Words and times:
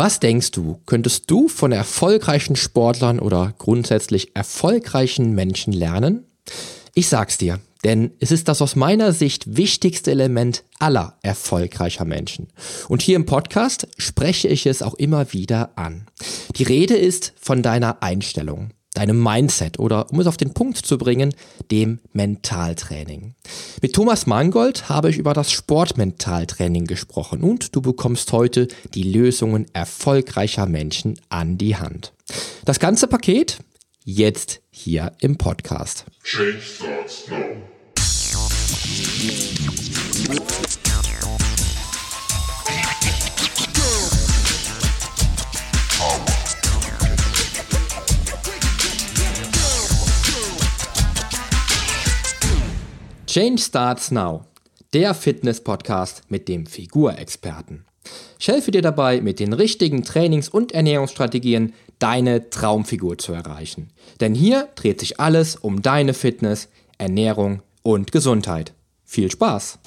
Was 0.00 0.18
denkst 0.18 0.52
du, 0.52 0.80
könntest 0.86 1.30
du 1.30 1.46
von 1.46 1.72
erfolgreichen 1.72 2.56
Sportlern 2.56 3.18
oder 3.18 3.52
grundsätzlich 3.58 4.34
erfolgreichen 4.34 5.34
Menschen 5.34 5.74
lernen? 5.74 6.24
Ich 6.94 7.06
sag's 7.10 7.36
dir, 7.36 7.60
denn 7.84 8.12
es 8.18 8.30
ist 8.32 8.48
das 8.48 8.62
aus 8.62 8.76
meiner 8.76 9.12
Sicht 9.12 9.58
wichtigste 9.58 10.10
Element 10.10 10.64
aller 10.78 11.18
erfolgreicher 11.20 12.06
Menschen. 12.06 12.48
Und 12.88 13.02
hier 13.02 13.14
im 13.14 13.26
Podcast 13.26 13.88
spreche 13.98 14.48
ich 14.48 14.64
es 14.64 14.80
auch 14.80 14.94
immer 14.94 15.34
wieder 15.34 15.76
an. 15.76 16.06
Die 16.56 16.62
Rede 16.62 16.96
ist 16.96 17.34
von 17.38 17.62
deiner 17.62 18.02
Einstellung 18.02 18.70
deinem 18.94 19.22
Mindset 19.22 19.78
oder, 19.78 20.10
um 20.10 20.20
es 20.20 20.26
auf 20.26 20.36
den 20.36 20.52
Punkt 20.52 20.78
zu 20.78 20.98
bringen, 20.98 21.34
dem 21.70 22.00
Mentaltraining. 22.12 23.34
Mit 23.82 23.94
Thomas 23.94 24.26
Mangold 24.26 24.88
habe 24.88 25.10
ich 25.10 25.18
über 25.18 25.32
das 25.32 25.52
Sportmentaltraining 25.52 26.86
gesprochen 26.86 27.42
und 27.42 27.74
du 27.76 27.82
bekommst 27.82 28.32
heute 28.32 28.68
die 28.94 29.04
Lösungen 29.04 29.66
erfolgreicher 29.72 30.66
Menschen 30.66 31.20
an 31.28 31.56
die 31.56 31.76
Hand. 31.76 32.12
Das 32.64 32.80
ganze 32.80 33.06
Paket 33.06 33.58
jetzt 34.04 34.60
hier 34.70 35.12
im 35.20 35.36
Podcast. 35.36 36.04
Change 36.24 36.60
starts 36.60 37.28
now. 37.28 37.36
Change 53.32 53.62
Starts 53.62 54.10
Now, 54.10 54.44
der 54.92 55.14
Fitness-Podcast 55.14 56.22
mit 56.30 56.48
dem 56.48 56.66
Figurexperten. 56.66 57.84
Ich 58.40 58.48
helfe 58.48 58.72
dir 58.72 58.82
dabei, 58.82 59.20
mit 59.20 59.38
den 59.38 59.52
richtigen 59.52 60.02
Trainings- 60.02 60.48
und 60.48 60.72
Ernährungsstrategien 60.72 61.72
deine 62.00 62.50
Traumfigur 62.50 63.18
zu 63.18 63.32
erreichen. 63.32 63.90
Denn 64.18 64.34
hier 64.34 64.68
dreht 64.74 64.98
sich 64.98 65.20
alles 65.20 65.54
um 65.54 65.80
deine 65.80 66.12
Fitness, 66.12 66.70
Ernährung 66.98 67.62
und 67.84 68.10
Gesundheit. 68.10 68.72
Viel 69.04 69.30
Spaß! 69.30 69.78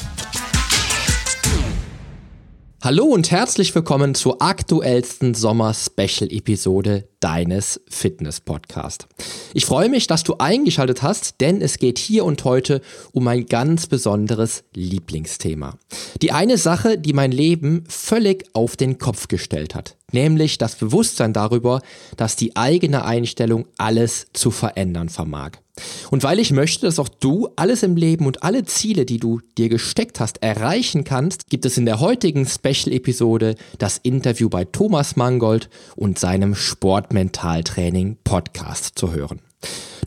Hallo 2.83 3.05
und 3.05 3.31
herzlich 3.31 3.73
willkommen 3.73 4.13
zur 4.13 4.41
aktuellsten 4.41 5.35
Sommer-Special-Episode 5.35 7.07
deines 7.21 7.79
Fitness-Podcast. 7.87 9.07
Ich 9.53 9.65
freue 9.65 9.87
mich, 9.87 10.07
dass 10.07 10.23
du 10.23 10.35
eingeschaltet 10.39 11.01
hast, 11.01 11.39
denn 11.39 11.61
es 11.61 11.79
geht 11.79 11.97
hier 11.97 12.25
und 12.25 12.43
heute 12.43 12.81
um 13.13 13.25
ein 13.29 13.45
ganz 13.45 13.87
besonderes 13.87 14.65
Lieblingsthema. 14.73 15.77
Die 16.21 16.33
eine 16.33 16.57
Sache, 16.57 16.97
die 16.97 17.13
mein 17.13 17.31
Leben 17.31 17.85
völlig 17.87 18.49
auf 18.51 18.75
den 18.75 18.97
Kopf 18.97 19.29
gestellt 19.29 19.75
hat, 19.75 19.95
nämlich 20.13 20.57
das 20.57 20.75
Bewusstsein 20.75 21.33
darüber, 21.33 21.81
dass 22.17 22.35
die 22.35 22.55
eigene 22.55 23.05
Einstellung 23.05 23.65
alles 23.77 24.27
zu 24.33 24.51
verändern 24.51 25.09
vermag. 25.09 25.51
Und 26.11 26.23
weil 26.23 26.39
ich 26.39 26.51
möchte, 26.51 26.85
dass 26.85 26.99
auch 26.99 27.09
du 27.09 27.49
alles 27.55 27.81
im 27.81 27.95
Leben 27.95 28.27
und 28.27 28.43
alle 28.43 28.63
Ziele, 28.63 29.05
die 29.05 29.17
du 29.17 29.39
dir 29.57 29.69
gesteckt 29.69 30.19
hast, 30.19 30.43
erreichen 30.43 31.03
kannst, 31.03 31.49
gibt 31.49 31.65
es 31.65 31.77
in 31.77 31.85
der 31.85 31.99
heutigen 31.99 32.45
Special-Episode 32.45 33.55
das 33.79 33.97
Interview 33.97 34.49
bei 34.49 34.65
Thomas 34.65 35.15
Mangold 35.15 35.69
und 35.95 36.19
seinem 36.19 36.53
Sportmentaltraining 36.53 38.17
Podcast 38.23 38.99
zu 38.99 39.13
hören. 39.13 39.39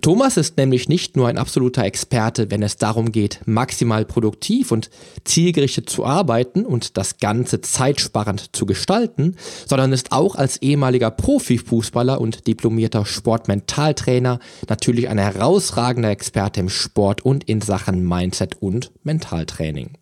Thomas 0.07 0.37
ist 0.37 0.57
nämlich 0.57 0.89
nicht 0.89 1.17
nur 1.17 1.27
ein 1.27 1.39
absoluter 1.39 1.85
Experte, 1.85 2.51
wenn 2.51 2.63
es 2.63 2.77
darum 2.77 3.11
geht, 3.11 3.41
maximal 3.45 4.05
produktiv 4.05 4.71
und 4.71 4.89
zielgerichtet 5.25 5.91
zu 5.91 6.05
arbeiten 6.05 6.65
und 6.65 6.97
das 6.97 7.19
Ganze 7.19 7.61
zeitsparend 7.61 8.55
zu 8.55 8.67
gestalten, 8.67 9.35
sondern 9.67 9.93
ist 9.93 10.13
auch 10.13 10.37
als 10.37 10.59
ehemaliger 10.59 11.11
Profifußballer 11.11 12.21
und 12.21 12.47
diplomierter 12.47 13.05
Sportmentaltrainer 13.05 14.39
natürlich 14.69 15.09
ein 15.09 15.19
herausragender 15.19 16.11
Experte 16.11 16.61
im 16.61 16.69
Sport 16.69 17.25
und 17.25 17.43
in 17.45 17.61
Sachen 17.61 18.07
Mindset 18.07 18.63
und 18.63 18.93
Mentaltraining. 19.03 19.95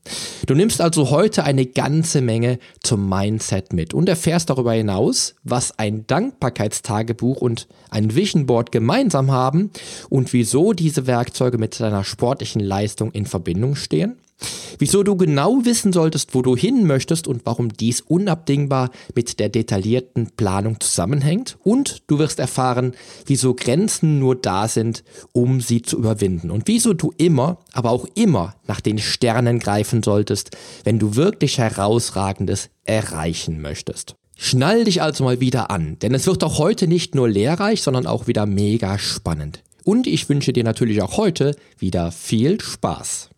Du 0.47 0.55
nimmst 0.55 0.83
also 0.83 1.11
heute 1.11 1.45
eine 1.45 1.65
ganze 1.65 2.21
Menge 2.21 2.59
zum 2.83 3.09
Mindset 3.09 3.73
mit 3.73 3.95
und 3.95 4.09
erfährst 4.11 4.51
darüber 4.51 4.75
hinaus, 4.75 5.35
was 5.45 5.79
ein 5.79 6.07
Dankbarkeitstagebuch 6.07 7.41
und 7.41 7.69
ein 7.89 8.15
Vision 8.15 8.45
Board 8.45 8.71
gemeinsam 8.71 9.31
haben 9.31 9.44
und 10.09 10.33
wieso 10.33 10.73
diese 10.73 11.07
Werkzeuge 11.07 11.59
mit 11.59 11.79
deiner 11.81 12.05
sportlichen 12.05 12.63
Leistung 12.63 13.13
in 13.13 13.27
Verbindung 13.27 13.77
stehen? 13.77 14.17
Wieso 14.79 15.03
du 15.03 15.17
genau 15.17 15.65
wissen 15.65 15.93
solltest, 15.93 16.35
wo 16.35 16.43
du 16.43 16.57
hin 16.57 16.87
möchtest 16.87 17.29
und 17.29 17.47
warum 17.47 17.73
dies 17.73 18.01
unabdingbar 18.01 18.91
mit 19.15 19.39
der 19.39 19.49
detaillierten 19.49 20.31
Planung 20.37 20.81
zusammenhängt. 20.81 21.57
Und 21.63 22.03
du 22.09 22.19
wirst 22.19 22.41
erfahren, 22.41 22.95
wieso 23.27 23.55
Grenzen 23.55 24.19
nur 24.19 24.35
da 24.35 24.67
sind, 24.67 25.05
um 25.33 25.61
sie 25.61 25.83
zu 25.83 25.99
überwinden. 25.99 26.51
Und 26.51 26.67
wieso 26.67 26.93
du 26.93 27.13
immer, 27.17 27.59
aber 27.73 27.91
auch 27.91 28.07
immer 28.15 28.57
nach 28.67 28.81
den 28.81 28.99
Sternen 28.99 29.61
greifen 29.61 30.03
solltest, 30.03 30.51
wenn 30.83 30.99
du 30.99 31.15
wirklich 31.15 31.59
herausragendes 31.59 32.71
erreichen 32.85 33.61
möchtest. 33.61 34.17
Schnall 34.37 34.85
dich 34.85 35.01
also 35.01 35.25
mal 35.25 35.41
wieder 35.41 35.71
an, 35.71 35.99
denn 36.01 36.13
es 36.15 36.27
wird 36.27 36.43
auch 36.43 36.59
heute 36.59 36.89
nicht 36.89 37.15
nur 37.15 37.29
lehrreich, 37.29 37.83
sondern 37.83 38.07
auch 38.07 38.27
wieder 38.27 38.47
mega 38.47 38.99
spannend. 38.99 39.63
Und 39.85 40.07
ich 40.07 40.29
wünsche 40.29 40.53
dir 40.53 40.65
natürlich 40.65 41.03
auch 41.03 41.17
heute 41.17 41.55
wieder 41.79 42.11
viel 42.11 42.61
Spaß. 42.61 43.31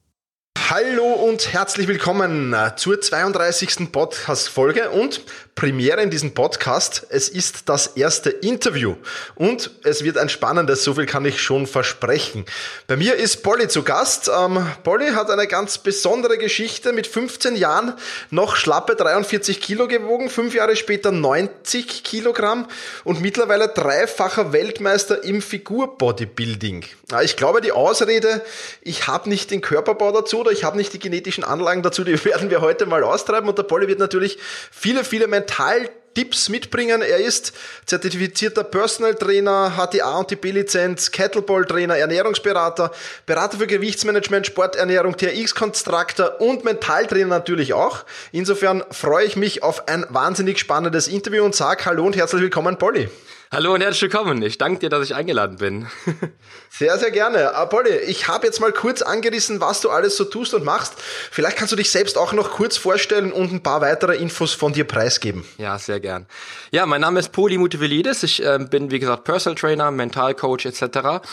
Hallo 0.68 1.04
und 1.04 1.52
herzlich 1.52 1.86
willkommen 1.86 2.54
zur 2.76 3.00
32. 3.00 3.92
Podcast-Folge 3.92 4.90
und 4.90 5.20
Premiere 5.56 6.02
in 6.02 6.10
diesem 6.10 6.34
Podcast. 6.34 7.06
Es 7.08 7.30
ist 7.30 7.70
das 7.70 7.86
erste 7.96 8.28
Interview 8.28 8.94
und 9.36 9.70
es 9.84 10.04
wird 10.04 10.18
ein 10.18 10.28
spannendes, 10.28 10.84
so 10.84 10.92
viel 10.92 11.06
kann 11.06 11.24
ich 11.24 11.40
schon 11.40 11.66
versprechen. 11.66 12.44
Bei 12.86 12.96
mir 12.98 13.14
ist 13.14 13.42
Polly 13.42 13.66
zu 13.66 13.82
Gast. 13.82 14.28
Ähm, 14.28 14.66
Polly 14.84 15.12
hat 15.12 15.30
eine 15.30 15.46
ganz 15.46 15.78
besondere 15.78 16.36
Geschichte. 16.36 16.92
Mit 16.92 17.06
15 17.06 17.56
Jahren 17.56 17.94
noch 18.28 18.54
schlappe 18.54 18.96
43 18.96 19.62
Kilo 19.62 19.88
gewogen, 19.88 20.28
fünf 20.28 20.54
Jahre 20.54 20.76
später 20.76 21.10
90 21.10 22.04
Kilogramm 22.04 22.68
und 23.04 23.22
mittlerweile 23.22 23.68
dreifacher 23.68 24.52
Weltmeister 24.52 25.24
im 25.24 25.40
Figur-Bodybuilding. 25.40 26.84
Ich 27.22 27.36
glaube, 27.36 27.62
die 27.62 27.72
Ausrede, 27.72 28.42
ich 28.82 29.06
habe 29.06 29.30
nicht 29.30 29.50
den 29.50 29.62
Körperbau 29.62 30.12
dazu 30.12 30.40
oder 30.40 30.50
ich 30.50 30.64
habe 30.64 30.76
nicht 30.76 30.92
die 30.92 30.98
genetischen 30.98 31.44
Anlagen 31.44 31.82
dazu, 31.82 32.04
die 32.04 32.22
werden 32.26 32.50
wir 32.50 32.60
heute 32.60 32.84
mal 32.84 33.02
austreiben. 33.02 33.48
Und 33.48 33.56
der 33.56 33.62
Polly 33.62 33.88
wird 33.88 34.00
natürlich 34.00 34.38
viele, 34.70 35.02
viele 35.02 35.26
Mentaltipps 35.46 36.48
mitbringen. 36.48 37.02
Er 37.02 37.18
ist 37.18 37.52
zertifizierter 37.86 38.64
Personal 38.64 39.14
Trainer, 39.14 39.76
hat 39.76 39.94
die 39.94 40.02
A 40.02 40.18
und 40.18 40.30
die 40.30 40.36
B-Lizenz, 40.36 41.12
Kettleball 41.12 41.64
Trainer, 41.64 41.96
Ernährungsberater, 41.96 42.90
Berater 43.26 43.58
für 43.58 43.66
Gewichtsmanagement, 43.66 44.46
Sporternährung, 44.46 45.16
TRX-Konstruktor 45.16 46.40
und 46.40 46.64
Mentaltrainer 46.64 47.28
natürlich 47.28 47.74
auch. 47.74 48.04
Insofern 48.32 48.82
freue 48.90 49.26
ich 49.26 49.36
mich 49.36 49.62
auf 49.62 49.86
ein 49.88 50.04
wahnsinnig 50.08 50.58
spannendes 50.58 51.06
Interview 51.06 51.44
und 51.44 51.54
sage 51.54 51.84
Hallo 51.84 52.04
und 52.04 52.16
herzlich 52.16 52.42
willkommen, 52.42 52.76
Polly. 52.76 53.08
Hallo 53.52 53.74
und 53.74 53.80
herzlich 53.80 54.02
willkommen. 54.02 54.42
Ich 54.42 54.58
danke 54.58 54.80
dir, 54.80 54.88
dass 54.88 55.04
ich 55.04 55.14
eingeladen 55.14 55.58
bin. 55.58 55.86
sehr, 56.78 56.98
sehr 56.98 57.10
gerne. 57.10 57.52
Polly, 57.70 57.96
ich 58.06 58.28
habe 58.28 58.46
jetzt 58.46 58.60
mal 58.60 58.70
kurz 58.70 59.00
angerissen, 59.00 59.62
was 59.62 59.80
du 59.80 59.88
alles 59.88 60.16
so 60.16 60.24
tust 60.24 60.52
und 60.52 60.62
machst. 60.62 60.92
Vielleicht 61.30 61.56
kannst 61.56 61.72
du 61.72 61.76
dich 61.76 61.90
selbst 61.90 62.18
auch 62.18 62.34
noch 62.34 62.50
kurz 62.50 62.76
vorstellen 62.76 63.32
und 63.32 63.50
ein 63.50 63.62
paar 63.62 63.80
weitere 63.80 64.16
Infos 64.16 64.52
von 64.52 64.74
dir 64.74 64.84
preisgeben. 64.84 65.44
Ja, 65.56 65.78
sehr 65.78 66.00
gern. 66.00 66.26
Ja, 66.72 66.84
mein 66.84 67.00
Name 67.00 67.20
ist 67.20 67.32
Poli 67.32 67.56
Mutevelidis. 67.56 68.22
Ich 68.24 68.44
äh, 68.44 68.58
bin, 68.58 68.90
wie 68.90 68.98
gesagt, 68.98 69.24
Personal 69.24 69.56
Trainer, 69.56 69.90
Mentalcoach 69.90 70.66
etc. 70.66 71.26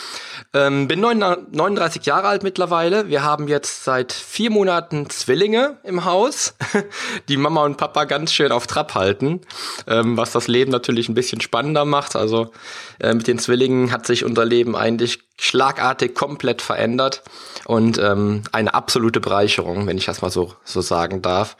Ähm, 0.54 0.88
bin 0.88 1.00
39 1.00 2.06
Jahre 2.06 2.28
alt 2.28 2.42
mittlerweile. 2.42 3.08
Wir 3.08 3.22
haben 3.22 3.46
jetzt 3.46 3.84
seit 3.84 4.14
vier 4.14 4.50
Monaten 4.50 5.10
Zwillinge 5.10 5.76
im 5.82 6.06
Haus, 6.06 6.54
die 7.28 7.36
Mama 7.36 7.64
und 7.64 7.76
Papa 7.76 8.04
ganz 8.04 8.32
schön 8.32 8.50
auf 8.50 8.66
Trab 8.66 8.94
halten, 8.94 9.42
ähm, 9.86 10.16
was 10.16 10.32
das 10.32 10.48
Leben 10.48 10.70
natürlich 10.70 11.10
ein 11.10 11.14
bisschen 11.14 11.42
spannender 11.42 11.84
macht. 11.84 12.16
Also 12.16 12.50
äh, 12.98 13.12
mit 13.12 13.26
den 13.26 13.38
Zwillingen 13.38 13.92
hat 13.92 14.06
sich 14.06 14.24
unser 14.24 14.46
Leben 14.46 14.74
eigentlich 14.74 15.18
schlagartig 15.38 16.14
komplett 16.14 16.62
verändert 16.62 17.22
und 17.64 17.98
ähm, 17.98 18.42
eine 18.52 18.74
absolute 18.74 19.20
Bereicherung, 19.20 19.86
wenn 19.86 19.98
ich 19.98 20.06
das 20.06 20.22
mal 20.22 20.30
so, 20.30 20.54
so 20.64 20.80
sagen 20.80 21.22
darf. 21.22 21.56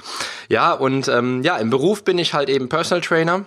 Ja, 0.49 0.73
und 0.73 1.09
ähm, 1.09 1.43
ja, 1.43 1.56
im 1.56 1.71
Beruf 1.71 2.05
bin 2.05 2.19
ich 2.19 2.35
halt 2.35 2.49
eben 2.49 2.69
Personal 2.69 3.00
Trainer. 3.00 3.44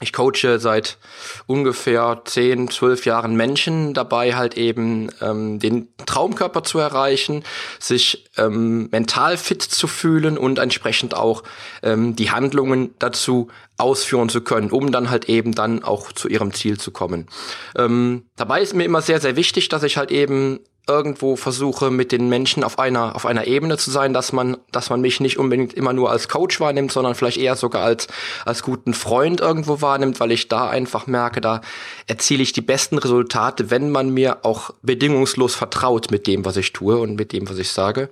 Ich 0.00 0.12
coache 0.12 0.58
seit 0.58 0.98
ungefähr 1.46 2.22
10, 2.24 2.68
12 2.68 3.06
Jahren 3.06 3.36
Menschen 3.36 3.94
dabei, 3.94 4.34
halt 4.34 4.56
eben 4.56 5.08
ähm, 5.20 5.60
den 5.60 5.86
Traumkörper 6.04 6.64
zu 6.64 6.80
erreichen, 6.80 7.44
sich 7.78 8.28
ähm, 8.36 8.88
mental 8.90 9.36
fit 9.36 9.62
zu 9.62 9.86
fühlen 9.86 10.36
und 10.36 10.58
entsprechend 10.58 11.14
auch 11.14 11.44
ähm, 11.84 12.16
die 12.16 12.32
Handlungen 12.32 12.92
dazu 12.98 13.48
ausführen 13.76 14.28
zu 14.28 14.40
können, 14.40 14.72
um 14.72 14.90
dann 14.90 15.10
halt 15.10 15.28
eben 15.28 15.54
dann 15.54 15.84
auch 15.84 16.10
zu 16.10 16.28
ihrem 16.28 16.52
Ziel 16.52 16.76
zu 16.76 16.90
kommen. 16.90 17.28
Ähm, 17.76 18.24
dabei 18.34 18.62
ist 18.62 18.74
mir 18.74 18.84
immer 18.84 19.00
sehr, 19.00 19.20
sehr 19.20 19.36
wichtig, 19.36 19.68
dass 19.68 19.84
ich 19.84 19.96
halt 19.96 20.10
eben 20.10 20.58
irgendwo 20.86 21.36
versuche, 21.36 21.90
mit 21.90 22.12
den 22.12 22.28
Menschen 22.28 22.62
auf 22.62 22.78
einer, 22.78 23.16
auf 23.16 23.24
einer 23.26 23.46
Ebene 23.46 23.78
zu 23.78 23.90
sein, 23.90 24.12
dass 24.12 24.32
man, 24.32 24.56
dass 24.70 24.90
man 24.90 25.00
mich 25.00 25.20
nicht 25.20 25.38
unbedingt 25.38 25.72
immer 25.74 25.92
nur 25.92 26.10
als 26.10 26.28
Coach 26.28 26.60
wahrnimmt, 26.60 26.92
sondern 26.92 27.14
vielleicht 27.14 27.38
eher 27.38 27.56
sogar 27.56 27.82
als, 27.82 28.06
als 28.44 28.62
guten 28.62 28.92
Freund 28.92 29.40
irgendwo 29.40 29.80
wahrnimmt, 29.80 30.20
weil 30.20 30.32
ich 30.32 30.48
da 30.48 30.68
einfach 30.68 31.06
merke, 31.06 31.40
da 31.40 31.62
erziele 32.06 32.42
ich 32.42 32.52
die 32.52 32.60
besten 32.60 32.98
Resultate, 32.98 33.70
wenn 33.70 33.90
man 33.90 34.10
mir 34.10 34.44
auch 34.44 34.70
bedingungslos 34.82 35.54
vertraut 35.54 36.10
mit 36.10 36.26
dem, 36.26 36.44
was 36.44 36.56
ich 36.56 36.72
tue 36.72 36.98
und 36.98 37.16
mit 37.16 37.32
dem, 37.32 37.48
was 37.48 37.58
ich 37.58 37.70
sage. 37.70 38.10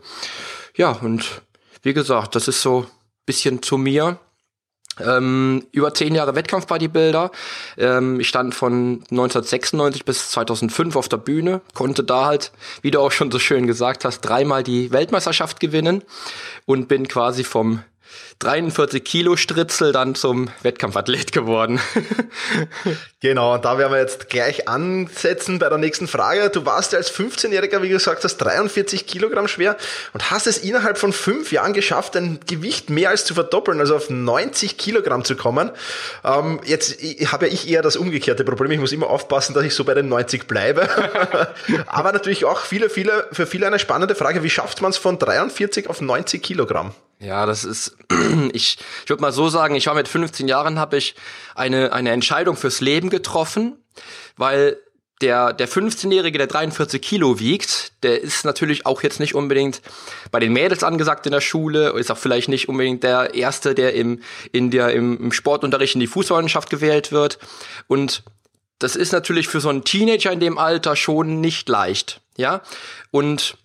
Ja, 0.74 0.92
und 0.92 1.42
wie 1.82 1.92
gesagt, 1.92 2.34
das 2.34 2.48
ist 2.48 2.62
so 2.62 2.86
bisschen 3.26 3.62
zu 3.62 3.78
mir. 3.78 4.18
Ähm, 5.00 5.66
über 5.72 5.94
zehn 5.94 6.14
Jahre 6.14 6.34
Wettkampf-Bodybuilder. 6.34 7.30
Ähm, 7.78 8.20
ich 8.20 8.28
stand 8.28 8.54
von 8.54 9.02
1996 9.10 10.04
bis 10.04 10.30
2005 10.30 10.96
auf 10.96 11.08
der 11.08 11.16
Bühne, 11.16 11.62
konnte 11.72 12.04
da 12.04 12.26
halt, 12.26 12.52
wie 12.82 12.90
du 12.90 13.00
auch 13.00 13.12
schon 13.12 13.30
so 13.30 13.38
schön 13.38 13.66
gesagt 13.66 14.04
hast, 14.04 14.20
dreimal 14.20 14.62
die 14.62 14.92
Weltmeisterschaft 14.92 15.60
gewinnen 15.60 16.02
und 16.66 16.88
bin 16.88 17.08
quasi 17.08 17.42
vom 17.42 17.82
43 18.42 19.04
Kilo 19.04 19.36
Stritzel 19.36 19.92
dann 19.92 20.16
zum 20.16 20.50
Wettkampfathlet 20.62 21.30
geworden. 21.30 21.80
genau, 23.20 23.54
und 23.54 23.64
da 23.64 23.78
werden 23.78 23.92
wir 23.92 24.00
jetzt 24.00 24.28
gleich 24.28 24.66
ansetzen 24.66 25.60
bei 25.60 25.68
der 25.68 25.78
nächsten 25.78 26.08
Frage. 26.08 26.50
Du 26.50 26.66
warst 26.66 26.90
ja 26.90 26.98
als 26.98 27.12
15-Jähriger, 27.14 27.82
wie 27.82 27.88
gesagt 27.88 28.24
hast, 28.24 28.38
43 28.38 29.06
Kilogramm 29.06 29.46
schwer 29.46 29.76
und 30.12 30.32
hast 30.32 30.48
es 30.48 30.58
innerhalb 30.58 30.98
von 30.98 31.12
fünf 31.12 31.52
Jahren 31.52 31.72
geschafft, 31.72 32.16
dein 32.16 32.40
Gewicht 32.44 32.90
mehr 32.90 33.10
als 33.10 33.24
zu 33.24 33.34
verdoppeln, 33.34 33.78
also 33.78 33.94
auf 33.94 34.10
90 34.10 34.76
Kilogramm 34.76 35.24
zu 35.24 35.36
kommen. 35.36 35.70
Ähm, 36.24 36.60
jetzt 36.64 37.00
habe 37.30 37.46
ja 37.46 37.52
ich 37.52 37.68
eher 37.68 37.82
das 37.82 37.94
umgekehrte 37.94 38.42
Problem. 38.42 38.72
Ich 38.72 38.80
muss 38.80 38.92
immer 38.92 39.08
aufpassen, 39.08 39.54
dass 39.54 39.62
ich 39.62 39.74
so 39.74 39.84
bei 39.84 39.94
den 39.94 40.08
90 40.08 40.48
bleibe. 40.48 40.88
Aber 41.86 42.10
natürlich 42.10 42.44
auch 42.44 42.60
viele, 42.60 42.90
viele, 42.90 43.28
für 43.30 43.46
viele 43.46 43.68
eine 43.68 43.78
spannende 43.78 44.16
Frage. 44.16 44.42
Wie 44.42 44.50
schafft 44.50 44.82
man 44.82 44.90
es 44.90 44.96
von 44.96 45.20
43 45.20 45.88
auf 45.88 46.00
90 46.00 46.42
Kilogramm? 46.42 46.92
Ja, 47.22 47.46
das 47.46 47.64
ist, 47.64 47.96
ich, 48.52 48.78
ich 49.04 49.10
würde 49.10 49.22
mal 49.22 49.32
so 49.32 49.48
sagen, 49.48 49.74
ich 49.74 49.86
war 49.86 49.94
mit 49.94 50.08
15 50.08 50.48
Jahren, 50.48 50.78
habe 50.78 50.96
ich 50.96 51.14
eine, 51.54 51.92
eine 51.92 52.10
Entscheidung 52.10 52.56
fürs 52.56 52.80
Leben 52.80 53.10
getroffen, 53.10 53.76
weil 54.36 54.78
der, 55.20 55.52
der 55.52 55.68
15-Jährige, 55.68 56.36
der 56.36 56.48
43 56.48 57.00
Kilo 57.00 57.38
wiegt, 57.38 57.92
der 58.02 58.20
ist 58.20 58.44
natürlich 58.44 58.86
auch 58.86 59.02
jetzt 59.02 59.20
nicht 59.20 59.34
unbedingt 59.34 59.80
bei 60.32 60.40
den 60.40 60.52
Mädels 60.52 60.82
angesagt 60.82 61.26
in 61.26 61.32
der 61.32 61.40
Schule, 61.40 61.90
ist 61.90 62.10
auch 62.10 62.18
vielleicht 62.18 62.48
nicht 62.48 62.68
unbedingt 62.68 63.04
der 63.04 63.34
Erste, 63.34 63.74
der 63.74 63.94
im, 63.94 64.20
in 64.50 64.72
der, 64.72 64.92
im, 64.92 65.30
Sportunterricht 65.30 65.94
in 65.94 66.00
die 66.00 66.08
Fußballmannschaft 66.08 66.70
gewählt 66.70 67.12
wird. 67.12 67.38
Und 67.86 68.24
das 68.80 68.96
ist 68.96 69.12
natürlich 69.12 69.46
für 69.46 69.60
so 69.60 69.68
einen 69.68 69.84
Teenager 69.84 70.32
in 70.32 70.40
dem 70.40 70.58
Alter 70.58 70.96
schon 70.96 71.40
nicht 71.40 71.68
leicht, 71.68 72.20
ja. 72.36 72.62
Und 73.12 73.56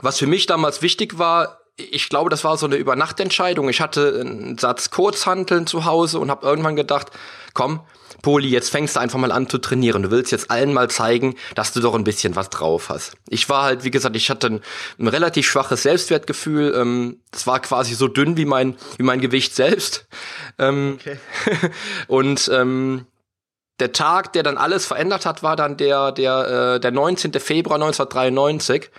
was 0.00 0.18
für 0.18 0.26
mich 0.26 0.46
damals 0.46 0.80
wichtig 0.80 1.18
war, 1.18 1.57
ich 1.78 2.08
glaube, 2.08 2.28
das 2.28 2.44
war 2.44 2.56
so 2.56 2.66
eine 2.66 2.76
Übernachtentscheidung. 2.76 3.68
Ich 3.68 3.80
hatte 3.80 4.20
einen 4.20 4.58
Satz 4.58 4.90
Kurzhanteln 4.90 5.66
zu 5.66 5.84
Hause 5.84 6.18
und 6.18 6.30
habe 6.30 6.46
irgendwann 6.46 6.76
gedacht, 6.76 7.08
komm, 7.54 7.80
Poli, 8.22 8.48
jetzt 8.48 8.70
fängst 8.70 8.96
du 8.96 9.00
einfach 9.00 9.18
mal 9.18 9.30
an 9.30 9.48
zu 9.48 9.58
trainieren. 9.58 10.02
Du 10.02 10.10
willst 10.10 10.32
jetzt 10.32 10.50
allen 10.50 10.72
mal 10.72 10.90
zeigen, 10.90 11.36
dass 11.54 11.72
du 11.72 11.80
doch 11.80 11.94
ein 11.94 12.02
bisschen 12.02 12.34
was 12.34 12.50
drauf 12.50 12.88
hast. 12.88 13.12
Ich 13.28 13.48
war 13.48 13.62
halt, 13.62 13.84
wie 13.84 13.92
gesagt, 13.92 14.16
ich 14.16 14.28
hatte 14.28 14.48
ein, 14.48 14.60
ein 14.98 15.06
relativ 15.06 15.46
schwaches 15.46 15.84
Selbstwertgefühl. 15.84 16.74
Ähm, 16.74 17.20
es 17.30 17.46
war 17.46 17.60
quasi 17.60 17.94
so 17.94 18.08
dünn 18.08 18.36
wie 18.36 18.44
mein, 18.44 18.76
wie 18.96 19.04
mein 19.04 19.20
Gewicht 19.20 19.54
selbst. 19.54 20.08
Ähm, 20.58 20.98
okay. 21.00 21.18
und 22.08 22.50
ähm, 22.52 23.06
der 23.78 23.92
Tag, 23.92 24.32
der 24.32 24.42
dann 24.42 24.58
alles 24.58 24.84
verändert 24.86 25.24
hat, 25.24 25.44
war 25.44 25.54
dann 25.54 25.76
der, 25.76 26.10
der, 26.10 26.74
äh, 26.74 26.80
der 26.80 26.90
19. 26.90 27.32
Februar 27.34 27.76
1993 27.76 28.90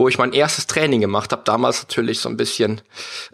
wo 0.00 0.08
ich 0.08 0.18
mein 0.18 0.32
erstes 0.32 0.66
Training 0.66 1.02
gemacht 1.02 1.30
habe. 1.30 1.42
Damals 1.44 1.82
natürlich 1.82 2.20
so 2.20 2.30
ein 2.30 2.38
bisschen, 2.38 2.80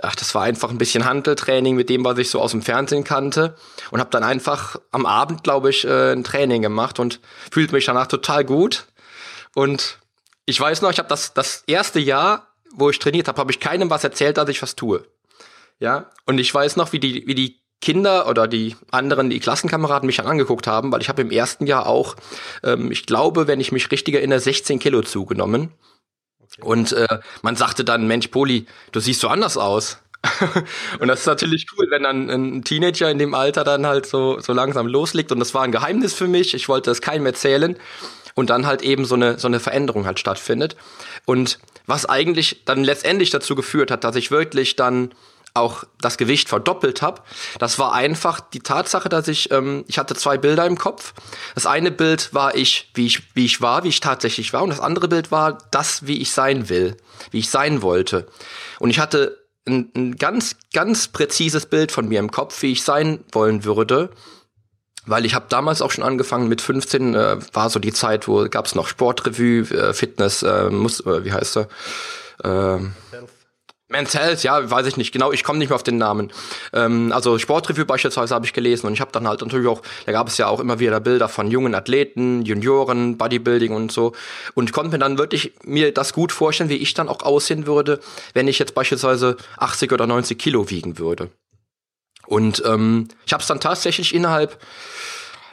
ach, 0.03 0.17
das 0.17 0.35
war 0.35 0.43
einfach 0.43 0.69
ein 0.69 0.79
bisschen 0.79 1.05
Handeltraining 1.05 1.77
mit 1.77 1.89
dem, 1.89 2.05
was 2.05 2.19
ich 2.19 2.29
so 2.29 2.41
aus 2.41 2.51
dem 2.51 2.61
Fernsehen 2.61 3.05
kannte. 3.05 3.55
Und 3.93 4.01
habe 4.01 4.11
dann 4.11 4.25
einfach 4.25 4.77
am 4.91 5.07
Abend, 5.07 5.45
glaube 5.45 5.71
ich, 5.71 5.85
äh, 5.85 6.13
ein 6.13 6.25
Training 6.25 6.63
gemacht 6.63 6.99
und 6.99 7.21
fühlte 7.53 7.73
mich 7.73 7.85
danach 7.85 8.09
total 8.09 8.45
gut. 8.45 8.87
Und 9.55 9.99
ich 10.45 10.61
weiß 10.61 10.83
noch, 10.83 10.91
ich 10.91 10.99
habe 10.99 11.09
das, 11.09 11.35
das 11.35 11.63
erste 11.69 12.01
Jahr, 12.01 12.49
wo 12.75 12.91
ich 12.91 12.99
trainiert 12.99 13.29
habe, 13.29 13.39
habe 13.39 13.53
ich 13.53 13.61
keinem 13.61 13.89
was 13.89 14.03
erzählt, 14.03 14.37
dass 14.37 14.49
ich 14.49 14.61
was 14.61 14.75
tue. 14.75 15.07
Ja, 15.79 16.11
und 16.25 16.39
ich 16.39 16.53
weiß 16.53 16.75
noch, 16.77 16.93
wie 16.93 16.99
die, 16.99 17.27
wie 17.29 17.35
die 17.37 17.61
Kinder 17.81 18.29
oder 18.29 18.49
die 18.49 18.75
anderen, 18.91 19.31
die 19.31 19.39
Klassenkameraden 19.39 20.07
mich 20.07 20.17
dann 20.17 20.27
angeguckt 20.27 20.67
haben, 20.67 20.91
weil 20.91 21.01
ich 21.01 21.09
habe 21.09 21.23
im 21.23 21.31
ersten 21.31 21.67
Jahr 21.67 21.87
auch, 21.87 22.17
ähm, 22.65 22.91
ich 22.91 23.07
glaube, 23.07 23.47
wenn 23.47 23.61
ich 23.61 23.71
mich 23.71 23.91
richtig 23.93 24.15
erinnere, 24.15 24.41
16 24.41 24.81
Kilo 24.81 25.03
zugenommen. 25.03 25.73
Und 26.61 26.93
äh, 26.93 27.19
man 27.43 27.57
sagte 27.57 27.85
dann, 27.85 28.07
Mensch, 28.07 28.29
Poli, 28.29 28.67
du 28.93 29.01
siehst 29.01 29.21
so 29.21 29.29
anders 29.29 29.57
aus. 29.57 29.99
und 31.01 31.09
das 31.09 31.21
ist 31.21 31.27
natürlich 31.27 31.67
cool, 31.77 31.87
wenn 31.91 32.03
dann 32.03 32.31
ein 32.31 32.65
Teenager 32.65 33.11
in 33.11 33.19
dem 33.19 33.35
Alter 33.35 33.65
dann 33.65 33.87
halt 33.87 34.07
so, 34.07 34.41
so 34.41 34.53
langsam 34.53 34.87
loslegt. 34.87 35.33
Und 35.33 35.39
das 35.39 35.55
war 35.55 35.63
ein 35.63 35.73
Geheimnis 35.73 36.15
für 36.15 36.29
mich. 36.29 36.55
Ich 36.55 36.69
wollte 36.69 36.91
es 36.91 37.01
keinem 37.01 37.27
erzählen. 37.27 37.77
Und 38.35 38.51
dann 38.51 38.67
halt 38.67 38.83
eben 38.83 39.05
so 39.07 39.15
eine, 39.15 39.39
so 39.39 39.49
eine 39.49 39.61
Veränderung 39.61 40.05
halt 40.05 40.19
stattfindet. 40.19 40.77
Und 41.25 41.59
was 41.87 42.07
eigentlich 42.07 42.63
dann 42.65 42.85
letztendlich 42.85 43.31
dazu 43.31 43.55
geführt 43.55 43.91
hat, 43.91 44.05
dass 44.05 44.17
ich 44.17 44.31
wirklich 44.31 44.77
dann 44.77 45.13
auch 45.57 45.85
das 46.01 46.17
Gewicht 46.19 46.49
verdoppelt 46.49 47.03
habe. 47.03 47.23
Das 47.59 47.79
war 47.79 47.93
einfach 47.93 48.41
die 48.41 48.61
Tatsache, 48.61 49.09
dass 49.09 49.29
ich, 49.29 49.51
ähm, 49.51 49.85
ich 49.89 49.99
hatte 49.99 50.15
zwei 50.15 50.39
Bilder 50.39 50.67
im 50.67 50.79
Kopf. 50.79 51.15
Das 51.55 51.67
eine 51.67 51.91
Bild 51.91 52.35
war 52.35 52.55
ich, 52.55 52.91
wie 52.95 53.07
ich, 53.07 53.35
wie 53.35 53.45
ich 53.45 53.61
war, 53.61 53.85
wie 53.85 53.89
ich 53.89 54.01
tatsächlich 54.01 54.53
war, 54.53 54.63
und 54.63 54.71
das 54.71 54.81
andere 54.81 55.09
Bild 55.09 55.31
war 55.31 55.59
das, 55.71 56.07
wie 56.07 56.21
ich 56.21 56.33
sein 56.33 56.69
will, 56.69 56.97
wie 57.31 57.39
ich 57.39 57.51
sein 57.51 57.83
wollte. 57.83 58.27
Und 58.79 58.91
ich 58.91 58.99
hatte 58.99 59.39
ein, 59.67 59.91
ein 59.97 60.17
ganz, 60.17 60.57
ganz 60.73 61.09
präzises 61.09 61.67
Bild 61.67 61.93
von 61.93 62.09
mir 62.09 62.21
im 62.21 62.31
Kopf, 62.31 62.63
wie 62.63 62.73
ich 62.73 62.83
sein 62.83 63.25
wollen 63.33 63.65
würde. 63.65 64.11
Weil 65.09 65.25
ich 65.25 65.35
habe 65.35 65.47
damals 65.49 65.83
auch 65.83 65.93
schon 65.93 66.03
angefangen 66.03 66.49
mit 66.49 66.61
15, 66.61 67.15
äh, 67.15 67.37
war 67.53 67.71
so 67.71 67.79
die 67.79 67.93
Zeit, 67.93 68.27
wo 68.27 68.49
gab 68.49 68.67
es 68.67 68.75
noch 68.75 68.89
Sportrevue, 68.89 69.61
äh, 69.71 69.95
Fitness, 69.95 70.43
äh, 70.43 70.69
muss, 70.69 70.99
äh, 71.01 71.25
wie 71.25 71.33
heißt 71.33 71.59
er? 71.59 71.69
Äh, 72.43 72.81
Men's 73.89 74.15
Health, 74.15 74.43
ja, 74.43 74.69
weiß 74.69 74.87
ich 74.89 74.97
nicht 74.97 75.13
genau, 75.13 75.31
ich 75.31 75.45
komme 75.45 75.61
nicht 75.61 75.69
mehr 75.69 75.77
auf 75.77 75.85
den 75.85 75.97
Namen. 75.97 76.33
Ähm, 76.73 77.13
also 77.13 77.39
Sportreview 77.39 77.85
beispielsweise 77.85 78.35
habe 78.35 78.45
ich 78.45 78.53
gelesen 78.53 78.89
und 78.89 78.95
ich 78.95 79.01
habe 79.01 79.13
dann 79.13 79.29
halt 79.29 79.43
natürlich 79.43 79.69
auch, 79.69 79.83
da 80.07 80.13
gab 80.13 80.27
es 80.27 80.39
ja 80.39 80.49
auch 80.49 80.59
immer 80.59 80.81
wieder 80.81 80.99
Bilder 80.99 81.29
von 81.29 81.49
jungen 81.51 81.75
Athleten, 81.75 82.43
Junioren, 82.43 83.17
Bodybuilding 83.17 83.73
und 83.73 83.93
so 83.93 84.13
und 84.55 84.73
konnte 84.73 84.91
mir 84.91 84.99
dann 84.99 85.19
wirklich 85.19 85.53
mir 85.63 85.95
das 85.95 86.13
gut 86.13 86.33
vorstellen, 86.33 86.69
wie 86.69 86.77
ich 86.77 86.95
dann 86.95 87.09
auch 87.09 87.23
aussehen 87.23 87.69
würde, 87.69 88.01
wenn 88.35 88.49
ich 88.49 88.59
jetzt 88.59 88.75
beispielsweise 88.75 89.37
80 89.59 89.93
oder 89.93 90.09
90 90.09 90.37
Kilo 90.37 90.69
wiegen 90.69 90.99
würde. 90.99 91.31
Und 92.27 92.65
ähm, 92.67 93.07
ich 93.25 93.33
habe 93.33 93.43
es 93.43 93.47
dann 93.47 93.61
tatsächlich 93.61 94.15
innerhalb 94.15 94.59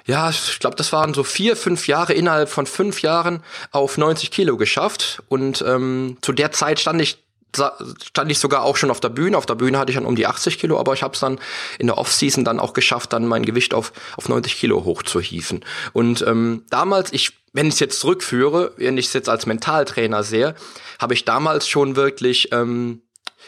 ja, 0.06 0.30
ich 0.30 0.60
glaube, 0.60 0.76
das 0.76 0.92
waren 0.92 1.14
so 1.14 1.24
vier, 1.24 1.56
fünf 1.56 1.88
Jahre, 1.88 2.12
innerhalb 2.12 2.50
von 2.50 2.66
fünf 2.66 3.02
Jahren 3.02 3.42
auf 3.72 3.98
90 3.98 4.32
Kilo 4.32 4.58
geschafft. 4.58 5.24
Und 5.30 5.64
ähm, 5.66 6.18
zu 6.22 6.34
der 6.34 6.52
Zeit 6.52 6.82
stand 6.82 7.02
ich 7.02 7.24
stand 7.56 8.32
ich 8.32 8.40
sogar 8.40 8.64
auch 8.64 8.78
schon 8.78 8.92
auf 8.92 9.00
der 9.00 9.10
Bühne. 9.10 9.38
Auf 9.38 9.46
der 9.46 9.56
Bühne 9.56 9.78
hatte 9.78 9.92
ich 9.92 9.98
dann 9.98 10.06
um 10.06 10.16
die 10.16 10.28
80 10.28 10.60
Kilo, 10.60 10.80
aber 10.80 10.94
ich 10.94 11.04
habe 11.04 11.14
es 11.14 11.20
dann 11.20 11.40
in 11.80 11.88
der 11.88 11.98
Offseason 11.98 12.44
dann 12.44 12.60
auch 12.60 12.74
geschafft, 12.74 13.14
dann 13.14 13.28
mein 13.28 13.46
Gewicht 13.46 13.74
auf, 13.74 13.94
auf 14.18 14.30
90 14.30 14.56
Kilo 14.56 14.84
hochzuhieven. 14.86 15.64
Und 15.94 16.24
ähm, 16.28 16.64
damals, 16.70 17.14
ich, 17.14 17.34
wenn 17.54 17.68
ich 17.68 17.76
es 17.76 17.80
jetzt 17.80 18.00
zurückführe, 18.00 18.74
wenn 18.78 18.98
ich 18.98 19.08
es 19.08 19.14
jetzt 19.14 19.30
als 19.30 19.46
Mentaltrainer 19.46 20.24
sehe, 20.24 20.56
habe 21.00 21.14
ich 21.14 21.26
damals 21.26 21.68
schon 21.68 21.96
wirklich 21.96 22.52
ähm, 22.52 23.02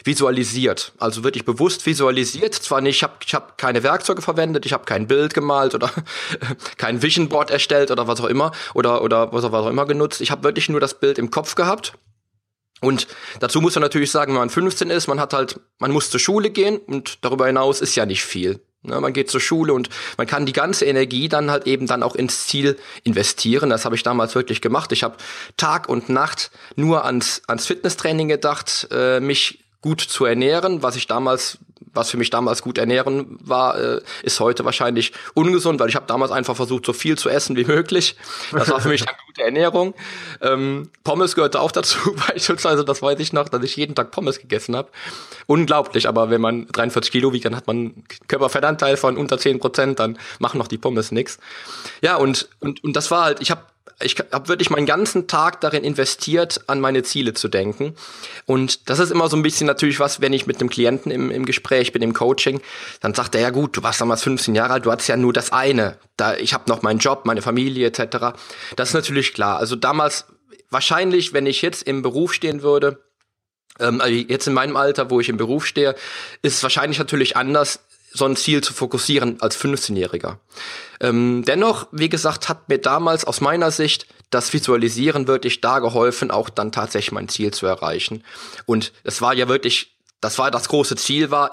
visualisiert, 0.04 0.92
also 0.98 1.24
wirklich 1.24 1.44
bewusst 1.44 1.86
visualisiert. 1.86 2.54
Zwar 2.54 2.80
nicht, 2.80 2.96
ich 2.96 3.02
habe 3.02 3.14
ich 3.24 3.34
hab 3.34 3.58
keine 3.58 3.82
Werkzeuge 3.82 4.22
verwendet, 4.22 4.66
ich 4.66 4.72
habe 4.72 4.84
kein 4.84 5.06
Bild 5.06 5.34
gemalt 5.34 5.74
oder 5.74 5.90
kein 6.76 7.02
Vision 7.02 7.28
Board 7.28 7.50
erstellt 7.50 7.90
oder 7.90 8.06
was 8.06 8.20
auch 8.20 8.26
immer 8.26 8.52
oder 8.74 9.02
oder 9.02 9.32
was 9.32 9.44
auch 9.44 9.68
immer 9.68 9.86
genutzt. 9.86 10.20
Ich 10.20 10.30
habe 10.30 10.44
wirklich 10.44 10.68
nur 10.68 10.80
das 10.80 10.98
Bild 10.98 11.18
im 11.18 11.30
Kopf 11.30 11.54
gehabt 11.54 11.94
und 12.80 13.06
dazu 13.40 13.60
muss 13.60 13.74
man 13.74 13.82
natürlich 13.82 14.10
sagen, 14.10 14.32
wenn 14.32 14.40
man 14.40 14.50
15 14.50 14.90
ist, 14.90 15.06
man 15.06 15.20
hat 15.20 15.32
halt, 15.32 15.60
man 15.78 15.92
muss 15.92 16.10
zur 16.10 16.20
Schule 16.20 16.50
gehen 16.50 16.76
und 16.78 17.24
darüber 17.24 17.46
hinaus 17.46 17.80
ist 17.80 17.94
ja 17.96 18.04
nicht 18.04 18.24
viel. 18.24 18.60
Ne, 18.82 19.00
man 19.00 19.12
geht 19.12 19.30
zur 19.30 19.40
Schule 19.40 19.72
und 19.72 19.88
man 20.16 20.26
kann 20.26 20.46
die 20.46 20.52
ganze 20.52 20.84
Energie 20.84 21.28
dann 21.28 21.50
halt 21.50 21.66
eben 21.66 21.86
dann 21.86 22.04
auch 22.04 22.14
ins 22.14 22.46
Ziel 22.46 22.76
investieren. 23.02 23.70
Das 23.70 23.84
habe 23.84 23.96
ich 23.96 24.04
damals 24.04 24.34
wirklich 24.36 24.60
gemacht. 24.60 24.92
Ich 24.92 25.02
habe 25.02 25.16
Tag 25.56 25.88
und 25.88 26.08
Nacht 26.08 26.52
nur 26.76 27.04
ans, 27.04 27.42
ans 27.48 27.66
Fitnesstraining 27.66 28.28
gedacht, 28.28 28.86
äh, 28.92 29.18
mich 29.18 29.64
gut 29.80 30.00
zu 30.00 30.24
ernähren, 30.24 30.82
was 30.82 30.96
ich 30.96 31.06
damals 31.06 31.58
was 31.96 32.10
für 32.10 32.16
mich 32.16 32.30
damals 32.30 32.62
gut 32.62 32.78
ernähren 32.78 33.38
war, 33.40 33.78
äh, 33.78 34.00
ist 34.22 34.38
heute 34.38 34.64
wahrscheinlich 34.64 35.12
ungesund, 35.34 35.80
weil 35.80 35.88
ich 35.88 35.96
habe 35.96 36.06
damals 36.06 36.30
einfach 36.30 36.54
versucht, 36.54 36.86
so 36.86 36.92
viel 36.92 37.18
zu 37.18 37.28
essen 37.28 37.56
wie 37.56 37.64
möglich. 37.64 38.16
Das 38.52 38.70
war 38.70 38.80
für 38.80 38.88
mich 38.88 39.02
eine 39.02 39.16
gute 39.26 39.42
Ernährung. 39.42 39.94
Ähm, 40.40 40.90
Pommes 41.02 41.34
gehörte 41.34 41.60
auch 41.60 41.72
dazu, 41.72 41.98
beispielsweise, 42.28 42.84
das 42.84 43.02
weiß 43.02 43.18
ich 43.18 43.32
noch, 43.32 43.48
dass 43.48 43.64
ich 43.64 43.74
jeden 43.76 43.94
Tag 43.94 44.12
Pommes 44.12 44.38
gegessen 44.38 44.76
habe. 44.76 44.90
Unglaublich, 45.46 46.06
aber 46.06 46.30
wenn 46.30 46.40
man 46.40 46.68
43 46.68 47.10
Kilo 47.10 47.32
wiegt, 47.32 47.46
dann 47.46 47.56
hat 47.56 47.66
man 47.66 47.76
einen 47.76 48.04
Körperfettanteil 48.28 48.96
von 48.96 49.16
unter 49.16 49.38
10 49.38 49.58
Prozent, 49.58 49.98
dann 49.98 50.18
machen 50.38 50.58
noch 50.58 50.68
die 50.68 50.78
Pommes 50.78 51.10
nix. 51.10 51.38
Ja, 52.02 52.16
und, 52.16 52.48
und, 52.60 52.84
und 52.84 52.94
das 52.94 53.10
war 53.10 53.24
halt, 53.24 53.40
ich 53.40 53.50
habe 53.50 53.62
ich 54.00 54.16
habe 54.30 54.48
wirklich 54.48 54.68
meinen 54.68 54.84
ganzen 54.84 55.26
Tag 55.26 55.60
darin 55.62 55.82
investiert, 55.82 56.60
an 56.66 56.80
meine 56.80 57.02
Ziele 57.02 57.32
zu 57.32 57.48
denken. 57.48 57.94
Und 58.44 58.90
das 58.90 58.98
ist 58.98 59.10
immer 59.10 59.28
so 59.28 59.36
ein 59.36 59.42
bisschen 59.42 59.66
natürlich 59.66 60.00
was, 60.00 60.20
wenn 60.20 60.34
ich 60.34 60.46
mit 60.46 60.60
einem 60.60 60.68
Klienten 60.68 61.10
im, 61.10 61.30
im 61.30 61.46
Gespräch 61.46 61.92
bin, 61.92 62.02
im 62.02 62.12
Coaching, 62.12 62.60
dann 63.00 63.14
sagt 63.14 63.34
er, 63.34 63.40
ja 63.40 63.50
gut, 63.50 63.76
du 63.76 63.82
warst 63.82 64.00
damals 64.00 64.22
15 64.22 64.54
Jahre 64.54 64.74
alt, 64.74 64.84
du 64.84 64.92
hattest 64.92 65.08
ja 65.08 65.16
nur 65.16 65.32
das 65.32 65.50
eine. 65.50 65.96
Da, 66.18 66.36
ich 66.36 66.52
habe 66.52 66.68
noch 66.68 66.82
meinen 66.82 66.98
Job, 66.98 67.24
meine 67.24 67.40
Familie 67.40 67.86
etc. 67.86 68.36
Das 68.76 68.90
ist 68.90 68.94
natürlich 68.94 69.32
klar. 69.32 69.58
Also 69.58 69.76
damals, 69.76 70.26
wahrscheinlich, 70.68 71.32
wenn 71.32 71.46
ich 71.46 71.62
jetzt 71.62 71.82
im 71.82 72.02
Beruf 72.02 72.34
stehen 72.34 72.60
würde, 72.60 73.02
ähm, 73.80 74.02
also 74.02 74.14
jetzt 74.14 74.46
in 74.46 74.52
meinem 74.52 74.76
Alter, 74.76 75.10
wo 75.10 75.20
ich 75.20 75.30
im 75.30 75.38
Beruf 75.38 75.64
stehe, 75.64 75.94
ist 76.42 76.56
es 76.56 76.62
wahrscheinlich 76.62 76.98
natürlich 76.98 77.36
anders, 77.36 77.80
so 78.16 78.24
ein 78.24 78.36
Ziel 78.36 78.62
zu 78.62 78.72
fokussieren 78.72 79.40
als 79.40 79.58
15-Jähriger. 79.58 80.38
Ähm, 81.00 81.44
dennoch, 81.46 81.88
wie 81.92 82.08
gesagt, 82.08 82.48
hat 82.48 82.68
mir 82.68 82.78
damals 82.78 83.24
aus 83.24 83.40
meiner 83.40 83.70
Sicht 83.70 84.06
das 84.30 84.52
Visualisieren 84.52 85.26
wirklich 85.26 85.60
da 85.60 85.78
geholfen, 85.78 86.30
auch 86.30 86.48
dann 86.48 86.72
tatsächlich 86.72 87.12
mein 87.12 87.28
Ziel 87.28 87.52
zu 87.52 87.66
erreichen. 87.66 88.24
Und 88.64 88.92
es 89.04 89.20
war 89.20 89.34
ja 89.34 89.48
wirklich, 89.48 89.96
das 90.20 90.38
war 90.38 90.50
das 90.50 90.68
große 90.68 90.96
Ziel 90.96 91.30
war, 91.30 91.52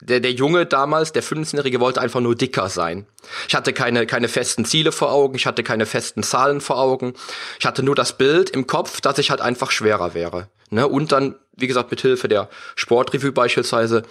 der, 0.00 0.20
der 0.20 0.32
Junge 0.32 0.66
damals, 0.66 1.12
der 1.12 1.22
15-Jährige, 1.22 1.80
wollte 1.80 2.00
einfach 2.00 2.20
nur 2.20 2.34
dicker 2.34 2.68
sein. 2.68 3.06
Ich 3.48 3.54
hatte 3.54 3.72
keine, 3.72 4.06
keine 4.06 4.28
festen 4.28 4.64
Ziele 4.64 4.92
vor 4.92 5.12
Augen, 5.12 5.36
ich 5.36 5.46
hatte 5.46 5.62
keine 5.62 5.86
festen 5.86 6.22
Zahlen 6.22 6.60
vor 6.60 6.78
Augen. 6.78 7.14
Ich 7.58 7.66
hatte 7.66 7.82
nur 7.82 7.94
das 7.94 8.16
Bild 8.16 8.50
im 8.50 8.66
Kopf, 8.66 9.00
dass 9.00 9.18
ich 9.18 9.30
halt 9.30 9.40
einfach 9.40 9.70
schwerer 9.70 10.14
wäre. 10.14 10.48
Ne? 10.70 10.88
Und 10.88 11.12
dann, 11.12 11.36
wie 11.56 11.68
gesagt, 11.68 11.90
mit 11.90 12.00
Hilfe 12.00 12.28
der 12.28 12.48
Sportrevue 12.74 13.32
beispielsweise, 13.32 14.02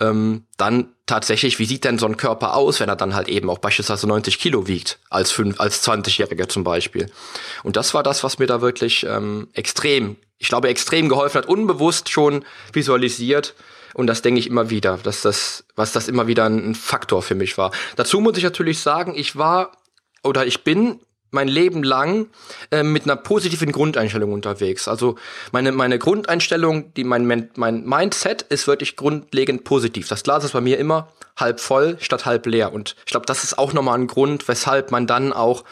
ähm, 0.00 0.46
dann 0.56 0.94
tatsächlich, 1.06 1.58
wie 1.58 1.66
sieht 1.66 1.84
denn 1.84 1.98
so 1.98 2.06
ein 2.06 2.16
Körper 2.16 2.54
aus, 2.54 2.80
wenn 2.80 2.88
er 2.88 2.96
dann 2.96 3.14
halt 3.14 3.28
eben 3.28 3.50
auch 3.50 3.58
beispielsweise 3.58 4.06
90 4.06 4.38
Kilo 4.38 4.66
wiegt, 4.66 4.98
als, 5.10 5.30
fünf, 5.30 5.60
als 5.60 5.86
20-Jähriger 5.86 6.48
zum 6.48 6.64
Beispiel. 6.64 7.10
Und 7.64 7.76
das 7.76 7.94
war 7.94 8.02
das, 8.02 8.24
was 8.24 8.38
mir 8.38 8.46
da 8.46 8.60
wirklich 8.60 9.04
ähm, 9.04 9.48
extrem, 9.52 10.16
ich 10.38 10.48
glaube, 10.48 10.68
extrem 10.68 11.08
geholfen 11.08 11.38
hat, 11.38 11.48
unbewusst 11.48 12.10
schon 12.10 12.44
visualisiert. 12.72 13.54
Und 13.98 14.06
das 14.06 14.22
denke 14.22 14.38
ich 14.38 14.46
immer 14.46 14.70
wieder, 14.70 14.96
dass 15.02 15.22
das, 15.22 15.64
was 15.74 15.90
das 15.90 16.06
immer 16.06 16.28
wieder 16.28 16.48
ein 16.48 16.76
Faktor 16.76 17.20
für 17.20 17.34
mich 17.34 17.58
war. 17.58 17.72
Dazu 17.96 18.20
muss 18.20 18.38
ich 18.38 18.44
natürlich 18.44 18.78
sagen, 18.78 19.12
ich 19.16 19.34
war 19.34 19.72
oder 20.22 20.46
ich 20.46 20.62
bin 20.62 21.00
mein 21.32 21.48
Leben 21.48 21.82
lang 21.82 22.28
äh, 22.70 22.84
mit 22.84 23.02
einer 23.06 23.16
positiven 23.16 23.72
Grundeinstellung 23.72 24.32
unterwegs. 24.32 24.86
Also 24.86 25.16
meine, 25.50 25.72
meine 25.72 25.98
Grundeinstellung, 25.98 26.94
die 26.94 27.02
mein, 27.02 27.50
mein 27.56 27.84
Mindset 27.84 28.42
ist 28.42 28.68
wirklich 28.68 28.94
grundlegend 28.94 29.64
positiv. 29.64 30.06
Das 30.06 30.22
Glas 30.22 30.44
ist 30.44 30.52
bei 30.52 30.60
mir 30.60 30.78
immer 30.78 31.08
halb 31.36 31.58
voll 31.58 31.96
statt 31.98 32.24
halb 32.24 32.46
leer. 32.46 32.72
Und 32.72 32.94
ich 33.00 33.10
glaube, 33.10 33.26
das 33.26 33.42
ist 33.42 33.58
auch 33.58 33.72
nochmal 33.72 33.98
ein 33.98 34.06
Grund, 34.06 34.46
weshalb 34.46 34.92
man 34.92 35.08
dann 35.08 35.32
auch 35.32 35.64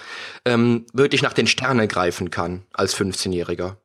ähm, 0.44 0.84
wirklich 0.92 1.22
nach 1.22 1.32
den 1.32 1.46
Sternen 1.46 1.86
greifen 1.86 2.32
kann 2.32 2.64
als 2.72 2.96
15-Jähriger. 2.96 3.76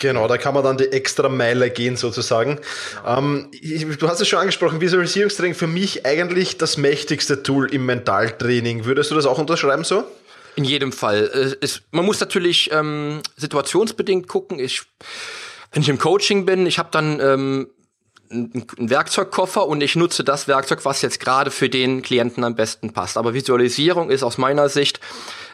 Genau, 0.00 0.26
da 0.28 0.38
kann 0.38 0.54
man 0.54 0.64
dann 0.64 0.78
die 0.78 0.90
extra 0.92 1.28
Meile 1.28 1.68
gehen 1.68 1.94
sozusagen. 1.94 2.58
Ähm, 3.06 3.50
du 3.52 4.08
hast 4.08 4.20
es 4.20 4.28
schon 4.28 4.38
angesprochen, 4.38 4.80
Visualisierungstraining 4.80 5.54
für 5.54 5.66
mich 5.66 6.06
eigentlich 6.06 6.56
das 6.56 6.78
mächtigste 6.78 7.42
Tool 7.42 7.72
im 7.72 7.84
Mentaltraining. 7.84 8.86
Würdest 8.86 9.10
du 9.10 9.14
das 9.14 9.26
auch 9.26 9.38
unterschreiben 9.38 9.84
so? 9.84 10.04
In 10.56 10.64
jedem 10.64 10.92
Fall. 10.92 11.56
Es, 11.60 11.82
man 11.90 12.06
muss 12.06 12.18
natürlich 12.18 12.70
ähm, 12.72 13.20
situationsbedingt 13.36 14.26
gucken. 14.26 14.58
Ich, 14.58 14.82
wenn 15.72 15.82
ich 15.82 15.88
im 15.90 15.98
Coaching 15.98 16.46
bin, 16.46 16.64
ich 16.64 16.78
habe 16.78 16.88
dann 16.90 17.20
ähm, 17.20 17.68
einen 18.30 18.66
Werkzeugkoffer 18.78 19.66
und 19.66 19.80
ich 19.82 19.96
nutze 19.96 20.24
das 20.24 20.46
Werkzeug, 20.46 20.84
was 20.84 21.02
jetzt 21.02 21.20
gerade 21.20 21.50
für 21.50 21.68
den 21.68 22.02
Klienten 22.02 22.44
am 22.44 22.54
besten 22.54 22.92
passt. 22.92 23.16
Aber 23.16 23.34
Visualisierung 23.34 24.10
ist 24.10 24.22
aus 24.22 24.38
meiner 24.38 24.68
Sicht 24.68 25.00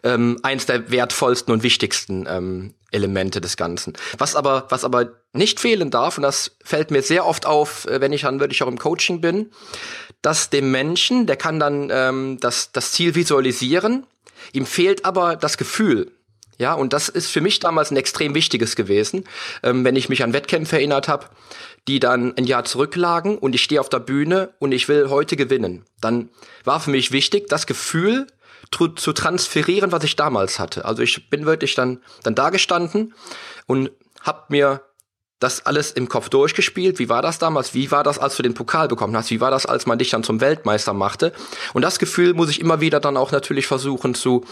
ähm, 0.02 0.38
eins 0.42 0.66
der 0.66 0.90
wertvollsten 0.90 1.52
und 1.52 1.62
wichtigsten 1.62 2.26
ähm, 2.28 2.75
Elemente 2.90 3.40
des 3.40 3.56
Ganzen. 3.56 3.95
Was 4.18 4.37
aber, 4.37 4.66
was 4.68 4.85
aber 4.85 5.12
nicht 5.33 5.59
fehlen 5.59 5.90
darf, 5.90 6.18
und 6.18 6.23
das 6.23 6.56
fällt 6.62 6.90
mir 6.90 7.02
sehr 7.02 7.26
oft 7.26 7.47
auf, 7.47 7.87
äh, 7.87 8.00
wenn 8.00 8.12
ich 8.12 8.23
dann 8.23 8.40
wirklich 8.40 8.62
auch 8.62 8.68
im 8.68 8.78
Coaching 8.78 9.21
bin, 9.21 9.50
dass 10.23 10.50
dem 10.50 10.71
Menschen, 10.71 11.26
der 11.26 11.37
kann 11.37 11.59
dann 11.59 11.88
ähm, 11.90 12.38
das, 12.40 12.73
das 12.73 12.92
Ziel 12.92 13.14
visualisieren, 13.14 14.06
Ihm 14.52 14.66
fehlt 14.66 15.04
aber 15.04 15.37
das 15.37 15.59
Gefühl. 15.59 16.12
Ja, 16.58 16.75
und 16.75 16.92
das 16.92 17.08
ist 17.08 17.30
für 17.30 17.40
mich 17.40 17.60
damals 17.60 17.90
ein 17.90 17.96
extrem 17.96 18.34
wichtiges 18.34 18.76
gewesen, 18.76 19.25
ähm, 19.62 19.84
wenn 19.84 19.96
ich 19.96 20.08
mich 20.08 20.22
an 20.22 20.32
Wettkämpfe 20.32 20.76
erinnert 20.76 21.08
habe, 21.08 21.26
die 21.88 22.00
dann 22.00 22.36
ein 22.36 22.44
Jahr 22.44 22.64
zurücklagen 22.64 23.38
und 23.38 23.54
ich 23.54 23.62
stehe 23.62 23.80
auf 23.80 23.88
der 23.88 24.00
Bühne 24.00 24.50
und 24.58 24.72
ich 24.72 24.88
will 24.88 25.10
heute 25.10 25.36
gewinnen. 25.36 25.84
Dann 26.00 26.30
war 26.64 26.80
für 26.80 26.90
mich 26.90 27.12
wichtig, 27.12 27.48
das 27.48 27.66
Gefühl 27.66 28.26
zu 28.70 29.12
transferieren, 29.12 29.92
was 29.92 30.02
ich 30.02 30.16
damals 30.16 30.58
hatte. 30.58 30.84
Also 30.84 31.02
ich 31.02 31.30
bin 31.30 31.46
wirklich 31.46 31.75
dann, 31.75 32.02
dann 32.25 32.34
da 32.34 32.50
gestanden 32.50 33.14
und 33.66 33.90
habe 34.22 34.44
mir 34.48 34.80
das 35.38 35.66
alles 35.66 35.90
im 35.93 36.09
Kopf 36.09 36.28
durchgespielt. 36.31 36.99
Wie 36.99 37.09
war 37.09 37.21
das 37.21 37.38
damals? 37.38 37.75
Wie 37.75 37.90
war 37.90 38.02
das, 38.02 38.19
als 38.19 38.37
du 38.37 38.43
den 38.43 38.55
Pokal 38.55 38.88
bekommen 38.88 39.14
hast? 39.16 39.31
Wie 39.31 39.40
war 39.40 39.50
das, 39.50 39.66
als 39.66 39.87
man 39.87 39.99
dich 39.99 40.11
dann 40.11 40.23
zum 40.23 40.40
Weltmeister 40.40 40.95
machte? 40.95 41.33
Und 41.75 41.83
das 41.83 41.99
Gefühl 41.99 42.33
muss 42.35 42.50
ich 42.50 42.61
immer 42.61 42.81
wieder 42.81 43.00
dann 43.00 43.16
auch 43.16 43.33
natürlich 43.33 43.66
versuchen 43.66 44.14
zu, 44.14 44.45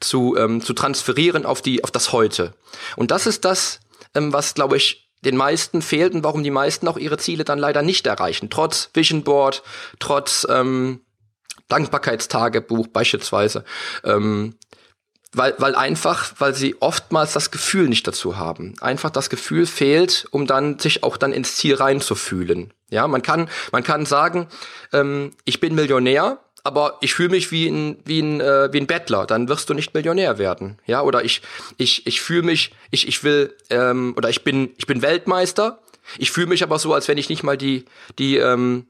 zu, 0.00 0.36
ähm, 0.36 0.60
zu 0.60 0.72
transferieren 0.72 1.46
auf, 1.46 1.62
die, 1.62 1.84
auf 1.84 1.90
das 1.90 2.12
Heute. 2.12 2.54
Und 2.96 3.12
das 3.12 3.26
ist 3.26 3.44
das, 3.44 3.80
ähm, 4.14 4.32
was, 4.32 4.54
glaube 4.54 4.76
ich, 4.76 5.10
den 5.24 5.36
meisten 5.36 5.82
fehlt 5.82 6.14
und 6.14 6.24
warum 6.24 6.42
die 6.42 6.50
meisten 6.50 6.88
auch 6.88 6.98
ihre 6.98 7.18
Ziele 7.18 7.44
dann 7.44 7.60
leider 7.60 7.82
nicht 7.82 8.06
erreichen. 8.08 8.50
Trotz 8.50 8.90
Vision 8.92 9.22
Board, 9.22 9.62
trotz 10.00 10.44
ähm, 10.50 11.02
Dankbarkeitstagebuch 11.68 12.88
beispielsweise. 12.88 13.64
Ähm, 14.02 14.56
weil, 15.32 15.54
weil 15.58 15.74
einfach, 15.74 16.32
weil 16.38 16.54
sie 16.54 16.76
oftmals 16.80 17.32
das 17.32 17.50
Gefühl 17.50 17.88
nicht 17.88 18.06
dazu 18.06 18.36
haben. 18.36 18.74
Einfach 18.80 19.10
das 19.10 19.30
Gefühl 19.30 19.66
fehlt, 19.66 20.26
um 20.30 20.46
dann 20.46 20.78
sich 20.78 21.02
auch 21.02 21.16
dann 21.16 21.32
ins 21.32 21.56
Ziel 21.56 21.74
reinzufühlen. 21.74 22.72
Ja, 22.90 23.08
man 23.08 23.22
kann, 23.22 23.48
man 23.72 23.82
kann 23.82 24.04
sagen, 24.04 24.46
ähm, 24.92 25.30
ich 25.44 25.60
bin 25.60 25.74
Millionär, 25.74 26.38
aber 26.64 26.98
ich 27.00 27.14
fühle 27.14 27.30
mich 27.30 27.50
wie 27.50 27.66
ein, 27.66 27.96
wie 28.04 28.20
ein, 28.20 28.40
äh, 28.40 28.72
wie 28.72 28.80
ein 28.80 28.86
Bettler, 28.86 29.26
dann 29.26 29.48
wirst 29.48 29.70
du 29.70 29.74
nicht 29.74 29.94
Millionär 29.94 30.38
werden. 30.38 30.78
Ja, 30.86 31.02
oder 31.02 31.24
ich, 31.24 31.40
ich, 31.78 32.06
ich 32.06 32.20
fühle 32.20 32.42
mich, 32.42 32.72
ich, 32.90 33.08
ich 33.08 33.24
will, 33.24 33.56
ähm, 33.70 34.14
oder 34.16 34.28
ich 34.28 34.44
bin, 34.44 34.70
ich 34.76 34.86
bin 34.86 35.00
Weltmeister, 35.00 35.80
ich 36.18 36.30
fühle 36.30 36.48
mich 36.48 36.62
aber 36.62 36.78
so, 36.78 36.92
als 36.92 37.08
wenn 37.08 37.18
ich 37.18 37.30
nicht 37.30 37.42
mal 37.42 37.56
die, 37.56 37.86
die, 38.18 38.36
ähm, 38.36 38.86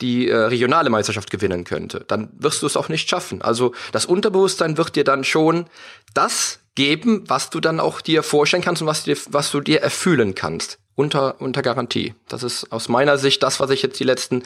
die 0.00 0.28
äh, 0.28 0.36
regionale 0.36 0.90
Meisterschaft 0.90 1.30
gewinnen 1.30 1.64
könnte, 1.64 2.04
dann 2.08 2.30
wirst 2.38 2.62
du 2.62 2.66
es 2.66 2.76
auch 2.76 2.88
nicht 2.88 3.08
schaffen. 3.08 3.42
Also 3.42 3.72
das 3.92 4.06
Unterbewusstsein 4.06 4.76
wird 4.76 4.96
dir 4.96 5.04
dann 5.04 5.24
schon 5.24 5.66
das 6.14 6.60
geben, 6.74 7.24
was 7.28 7.50
du 7.50 7.60
dann 7.60 7.80
auch 7.80 8.00
dir 8.00 8.22
vorstellen 8.22 8.62
kannst 8.62 8.82
und 8.82 8.88
was, 8.88 9.04
dir, 9.04 9.16
was 9.28 9.50
du 9.50 9.60
dir 9.60 9.80
erfüllen 9.80 10.34
kannst. 10.34 10.78
Unter, 10.96 11.40
unter 11.40 11.60
Garantie. 11.62 12.14
Das 12.28 12.44
ist 12.44 12.70
aus 12.70 12.88
meiner 12.88 13.18
Sicht 13.18 13.42
das, 13.42 13.58
was 13.58 13.70
ich 13.70 13.82
jetzt 13.82 13.98
die 13.98 14.04
letzten, 14.04 14.44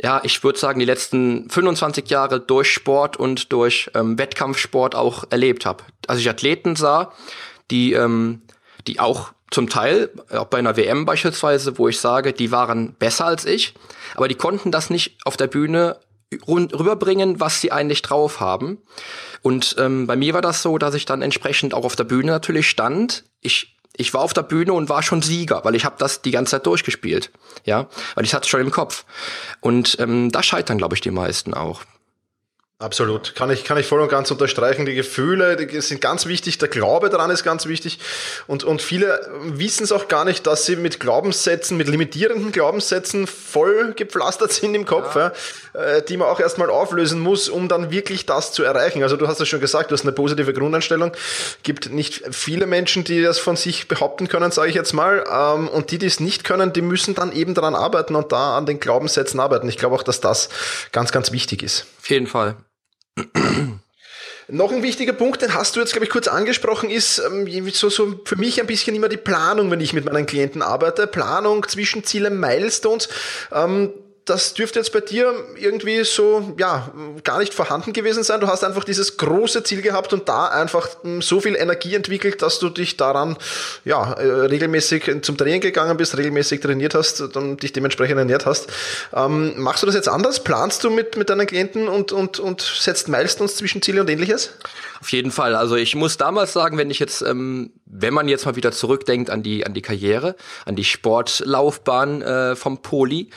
ja, 0.00 0.20
ich 0.22 0.44
würde 0.44 0.56
sagen, 0.56 0.78
die 0.78 0.84
letzten 0.84 1.50
25 1.50 2.08
Jahre 2.08 2.38
durch 2.38 2.72
Sport 2.72 3.16
und 3.16 3.52
durch 3.52 3.90
ähm, 3.94 4.16
Wettkampfsport 4.16 4.94
auch 4.94 5.24
erlebt 5.30 5.66
habe. 5.66 5.82
Als 6.06 6.20
ich 6.20 6.30
Athleten 6.30 6.76
sah, 6.76 7.12
die, 7.72 7.94
ähm, 7.94 8.42
die 8.86 9.00
auch 9.00 9.32
zum 9.50 9.68
Teil, 9.68 10.10
auch 10.30 10.46
bei 10.46 10.58
einer 10.58 10.76
WM 10.76 11.04
beispielsweise, 11.04 11.78
wo 11.78 11.88
ich 11.88 12.00
sage, 12.00 12.32
die 12.32 12.50
waren 12.50 12.94
besser 12.94 13.26
als 13.26 13.44
ich, 13.44 13.74
aber 14.14 14.28
die 14.28 14.34
konnten 14.34 14.70
das 14.70 14.90
nicht 14.90 15.18
auf 15.24 15.36
der 15.36 15.46
Bühne 15.46 15.98
rüberbringen, 16.48 17.40
was 17.40 17.60
sie 17.60 17.72
eigentlich 17.72 18.00
drauf 18.00 18.40
haben. 18.40 18.78
Und 19.42 19.76
ähm, 19.78 20.06
bei 20.06 20.16
mir 20.16 20.34
war 20.34 20.40
das 20.40 20.62
so, 20.62 20.78
dass 20.78 20.94
ich 20.94 21.04
dann 21.04 21.20
entsprechend 21.20 21.74
auch 21.74 21.84
auf 21.84 21.96
der 21.96 22.04
Bühne 22.04 22.32
natürlich 22.32 22.68
stand. 22.68 23.24
Ich 23.40 23.76
ich 23.94 24.14
war 24.14 24.22
auf 24.22 24.32
der 24.32 24.42
Bühne 24.42 24.72
und 24.72 24.88
war 24.88 25.02
schon 25.02 25.20
Sieger, 25.20 25.64
weil 25.64 25.74
ich 25.74 25.84
habe 25.84 25.96
das 25.98 26.22
die 26.22 26.30
ganze 26.30 26.52
Zeit 26.52 26.66
durchgespielt, 26.66 27.30
ja, 27.64 27.88
weil 28.14 28.24
ich 28.24 28.32
hatte 28.32 28.48
schon 28.48 28.60
im 28.60 28.70
Kopf. 28.70 29.04
Und 29.60 29.98
ähm, 30.00 30.32
da 30.32 30.42
scheitern, 30.42 30.78
glaube 30.78 30.94
ich, 30.94 31.02
die 31.02 31.10
meisten 31.10 31.52
auch. 31.52 31.82
Absolut, 32.82 33.36
kann 33.36 33.48
ich, 33.50 33.62
kann 33.62 33.78
ich 33.78 33.86
voll 33.86 34.00
und 34.00 34.08
ganz 34.08 34.28
unterstreichen. 34.32 34.86
Die 34.86 34.94
Gefühle 34.94 35.54
die 35.54 35.80
sind 35.80 36.00
ganz 36.00 36.26
wichtig, 36.26 36.58
der 36.58 36.68
Glaube 36.68 37.10
daran 37.10 37.30
ist 37.30 37.44
ganz 37.44 37.66
wichtig. 37.66 38.00
Und, 38.48 38.64
und 38.64 38.82
viele 38.82 39.20
wissen 39.40 39.84
es 39.84 39.92
auch 39.92 40.08
gar 40.08 40.24
nicht, 40.24 40.48
dass 40.48 40.66
sie 40.66 40.74
mit 40.74 40.98
Glaubenssätzen, 40.98 41.76
mit 41.76 41.86
limitierenden 41.86 42.50
Glaubenssätzen 42.50 43.28
voll 43.28 43.92
gepflastert 43.94 44.52
sind 44.52 44.74
im 44.74 44.84
Kopf, 44.84 45.14
ja. 45.14 45.32
Ja, 45.74 45.80
äh, 45.80 46.02
die 46.02 46.16
man 46.16 46.26
auch 46.26 46.40
erstmal 46.40 46.70
auflösen 46.70 47.20
muss, 47.20 47.48
um 47.48 47.68
dann 47.68 47.92
wirklich 47.92 48.26
das 48.26 48.50
zu 48.50 48.64
erreichen. 48.64 49.04
Also 49.04 49.16
du 49.16 49.28
hast 49.28 49.40
es 49.40 49.48
schon 49.48 49.60
gesagt, 49.60 49.92
du 49.92 49.94
hast 49.94 50.02
eine 50.02 50.10
positive 50.10 50.52
Grundeinstellung. 50.52 51.12
Gibt 51.62 51.92
nicht 51.92 52.24
viele 52.32 52.66
Menschen, 52.66 53.04
die 53.04 53.22
das 53.22 53.38
von 53.38 53.54
sich 53.54 53.86
behaupten 53.86 54.26
können, 54.26 54.50
sage 54.50 54.70
ich 54.70 54.74
jetzt 54.74 54.92
mal. 54.92 55.24
Ähm, 55.30 55.68
und 55.68 55.92
die, 55.92 55.98
die 55.98 56.06
es 56.06 56.18
nicht 56.18 56.42
können, 56.42 56.72
die 56.72 56.82
müssen 56.82 57.14
dann 57.14 57.30
eben 57.30 57.54
daran 57.54 57.76
arbeiten 57.76 58.16
und 58.16 58.32
da 58.32 58.56
an 58.56 58.66
den 58.66 58.80
Glaubenssätzen 58.80 59.38
arbeiten. 59.38 59.68
Ich 59.68 59.78
glaube 59.78 59.94
auch, 59.94 60.02
dass 60.02 60.20
das 60.20 60.48
ganz, 60.90 61.12
ganz 61.12 61.30
wichtig 61.30 61.62
ist. 61.62 61.86
Auf 62.00 62.10
jeden 62.10 62.26
Fall. 62.26 62.56
Noch 64.48 64.72
ein 64.72 64.82
wichtiger 64.82 65.12
Punkt, 65.12 65.40
den 65.40 65.54
hast 65.54 65.76
du 65.76 65.80
jetzt, 65.80 65.92
glaube 65.92 66.04
ich, 66.04 66.10
kurz 66.10 66.28
angesprochen, 66.28 66.90
ist 66.90 67.18
ähm, 67.18 67.70
so, 67.70 67.88
so 67.88 68.20
für 68.24 68.36
mich 68.36 68.60
ein 68.60 68.66
bisschen 68.66 68.94
immer 68.94 69.08
die 69.08 69.16
Planung, 69.16 69.70
wenn 69.70 69.80
ich 69.80 69.92
mit 69.92 70.04
meinen 70.04 70.26
Klienten 70.26 70.62
arbeite. 70.62 71.06
Planung, 71.06 71.66
Zwischenziele, 71.66 72.28
Milestones. 72.28 73.08
Ähm, 73.52 73.92
das 74.24 74.54
dürfte 74.54 74.78
jetzt 74.78 74.92
bei 74.92 75.00
dir 75.00 75.34
irgendwie 75.56 76.04
so, 76.04 76.54
ja, 76.56 76.92
gar 77.24 77.40
nicht 77.40 77.52
vorhanden 77.52 77.92
gewesen 77.92 78.22
sein. 78.22 78.40
Du 78.40 78.46
hast 78.46 78.62
einfach 78.62 78.84
dieses 78.84 79.16
große 79.16 79.64
Ziel 79.64 79.82
gehabt 79.82 80.12
und 80.12 80.28
da 80.28 80.46
einfach 80.46 80.88
hm, 81.02 81.20
so 81.22 81.40
viel 81.40 81.56
Energie 81.56 81.94
entwickelt, 81.94 82.40
dass 82.40 82.60
du 82.60 82.68
dich 82.68 82.96
daran, 82.96 83.36
ja, 83.84 84.12
äh, 84.12 84.26
regelmäßig 84.46 85.22
zum 85.22 85.36
Training 85.36 85.60
gegangen 85.60 85.96
bist, 85.96 86.16
regelmäßig 86.16 86.60
trainiert 86.60 86.94
hast 86.94 87.20
und 87.20 87.62
dich 87.64 87.72
dementsprechend 87.72 88.18
ernährt 88.18 88.46
hast. 88.46 88.68
Ähm, 89.12 89.54
machst 89.56 89.82
du 89.82 89.86
das 89.86 89.96
jetzt 89.96 90.08
anders? 90.08 90.44
Planst 90.44 90.84
du 90.84 90.90
mit, 90.90 91.16
mit 91.16 91.28
deinen 91.28 91.46
Klienten 91.46 91.88
und, 91.88 92.12
und, 92.12 92.38
und 92.38 92.60
setzt 92.60 93.08
Milestones, 93.08 93.56
Zwischenziele 93.56 94.02
und 94.02 94.08
ähnliches? 94.08 94.50
Auf 95.00 95.10
jeden 95.10 95.32
Fall. 95.32 95.56
Also 95.56 95.74
ich 95.74 95.96
muss 95.96 96.16
damals 96.16 96.52
sagen, 96.52 96.78
wenn 96.78 96.90
ich 96.90 97.00
jetzt, 97.00 97.22
ähm, 97.22 97.72
wenn 97.86 98.14
man 98.14 98.28
jetzt 98.28 98.46
mal 98.46 98.54
wieder 98.54 98.70
zurückdenkt 98.70 99.30
an 99.30 99.42
die, 99.42 99.66
an 99.66 99.74
die 99.74 99.82
Karriere, 99.82 100.36
an 100.64 100.76
die 100.76 100.84
Sportlaufbahn 100.84 102.22
äh, 102.22 102.54
vom 102.54 102.82
Poli, 102.82 103.30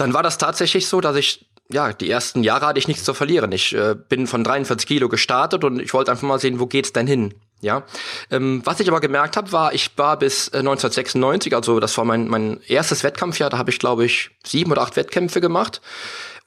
dann 0.00 0.14
war 0.14 0.22
das 0.22 0.38
tatsächlich 0.38 0.88
so, 0.88 1.00
dass 1.00 1.16
ich 1.16 1.46
ja, 1.72 1.92
die 1.92 2.10
ersten 2.10 2.42
Jahre 2.42 2.66
hatte 2.66 2.78
ich 2.80 2.88
nichts 2.88 3.04
zu 3.04 3.14
verlieren. 3.14 3.52
Ich 3.52 3.72
äh, 3.74 3.94
bin 3.94 4.26
von 4.26 4.42
43 4.42 4.88
Kilo 4.88 5.08
gestartet 5.08 5.62
und 5.62 5.80
ich 5.80 5.94
wollte 5.94 6.10
einfach 6.10 6.26
mal 6.26 6.40
sehen, 6.40 6.58
wo 6.58 6.66
geht's 6.66 6.92
denn 6.92 7.06
hin? 7.06 7.34
Ja, 7.60 7.84
ähm, 8.30 8.62
was 8.64 8.80
ich 8.80 8.88
aber 8.88 9.00
gemerkt 9.00 9.36
habe, 9.36 9.52
war, 9.52 9.74
ich 9.74 9.96
war 9.96 10.18
bis 10.18 10.48
äh, 10.48 10.58
1996, 10.58 11.54
also 11.54 11.78
das 11.78 11.96
war 11.98 12.04
mein 12.04 12.26
mein 12.26 12.58
erstes 12.66 13.04
Wettkampfjahr. 13.04 13.50
Da 13.50 13.58
habe 13.58 13.70
ich 13.70 13.78
glaube 13.78 14.04
ich 14.04 14.30
sieben 14.44 14.72
oder 14.72 14.82
acht 14.82 14.96
Wettkämpfe 14.96 15.40
gemacht 15.40 15.80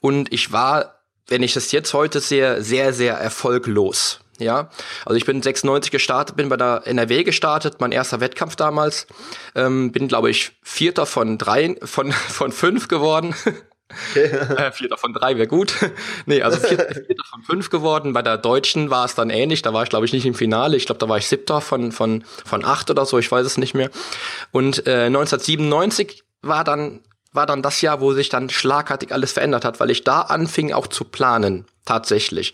und 0.00 0.32
ich 0.32 0.50
war, 0.50 0.96
wenn 1.28 1.42
ich 1.42 1.54
das 1.54 1.70
jetzt 1.70 1.94
heute 1.94 2.20
sehe, 2.20 2.62
sehr 2.62 2.92
sehr 2.92 3.14
erfolglos. 3.14 4.20
Ja, 4.38 4.70
also 5.04 5.16
ich 5.16 5.24
bin 5.24 5.42
96 5.42 5.90
gestartet, 5.90 6.36
bin 6.36 6.48
bei 6.48 6.56
der 6.56 6.82
NRW 6.86 7.22
gestartet, 7.24 7.76
mein 7.80 7.92
erster 7.92 8.20
Wettkampf 8.20 8.56
damals. 8.56 9.06
Ähm, 9.54 9.92
bin, 9.92 10.08
glaube 10.08 10.30
ich, 10.30 10.52
Vierter 10.62 11.06
von 11.06 11.38
drei, 11.38 11.76
von, 11.82 12.12
von 12.12 12.52
fünf 12.52 12.88
geworden. 12.88 13.34
Okay. 14.10 14.24
äh, 14.56 14.72
vierter 14.72 14.96
von 14.96 15.12
drei 15.12 15.36
wäre 15.36 15.46
gut. 15.46 15.74
nee, 16.26 16.42
also 16.42 16.58
vierter, 16.58 16.86
vierter, 16.86 17.24
von 17.30 17.42
fünf 17.42 17.70
geworden. 17.70 18.12
Bei 18.12 18.22
der 18.22 18.38
Deutschen 18.38 18.90
war 18.90 19.04
es 19.04 19.14
dann 19.14 19.30
ähnlich. 19.30 19.62
Da 19.62 19.72
war 19.72 19.82
ich, 19.82 19.88
glaube 19.88 20.06
ich, 20.06 20.12
nicht 20.12 20.26
im 20.26 20.34
Finale. 20.34 20.76
Ich 20.76 20.86
glaube, 20.86 20.98
da 20.98 21.08
war 21.08 21.18
ich 21.18 21.26
siebter 21.26 21.60
von, 21.60 21.92
von, 21.92 22.24
von 22.44 22.64
acht 22.64 22.90
oder 22.90 23.06
so. 23.06 23.18
Ich 23.18 23.30
weiß 23.30 23.46
es 23.46 23.58
nicht 23.58 23.74
mehr. 23.74 23.90
Und 24.52 24.86
äh, 24.86 25.06
1997 25.06 26.24
war 26.42 26.64
dann 26.64 27.00
war 27.34 27.46
dann 27.46 27.62
das 27.62 27.80
Jahr, 27.80 28.00
wo 28.00 28.12
sich 28.14 28.28
dann 28.28 28.48
schlagartig 28.48 29.12
alles 29.12 29.32
verändert 29.32 29.64
hat, 29.64 29.80
weil 29.80 29.90
ich 29.90 30.04
da 30.04 30.22
anfing 30.22 30.72
auch 30.72 30.86
zu 30.86 31.04
planen, 31.04 31.66
tatsächlich. 31.84 32.52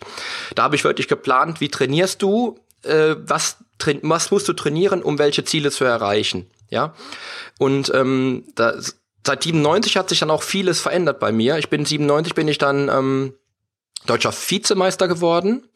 Da 0.55 0.63
habe 0.63 0.75
ich 0.75 0.83
wirklich 0.83 1.07
geplant, 1.07 1.61
wie 1.61 1.69
trainierst 1.69 2.21
du, 2.21 2.59
äh, 2.83 3.15
was, 3.19 3.57
was 4.01 4.31
musst 4.31 4.47
du 4.47 4.53
trainieren, 4.53 5.03
um 5.03 5.19
welche 5.19 5.45
Ziele 5.45 5.71
zu 5.71 5.85
erreichen, 5.85 6.49
ja. 6.69 6.93
Und 7.59 7.93
ähm, 7.93 8.45
da, 8.55 8.73
seit 9.25 9.43
97 9.43 9.97
hat 9.97 10.09
sich 10.09 10.19
dann 10.19 10.31
auch 10.31 10.43
vieles 10.43 10.81
verändert 10.81 11.19
bei 11.19 11.31
mir. 11.31 11.57
Ich 11.57 11.69
bin 11.69 11.85
97 11.85 12.33
bin 12.33 12.47
ich 12.47 12.57
dann 12.57 12.89
ähm, 12.89 13.33
deutscher 14.07 14.33
Vizemeister 14.33 15.07
geworden, 15.07 15.67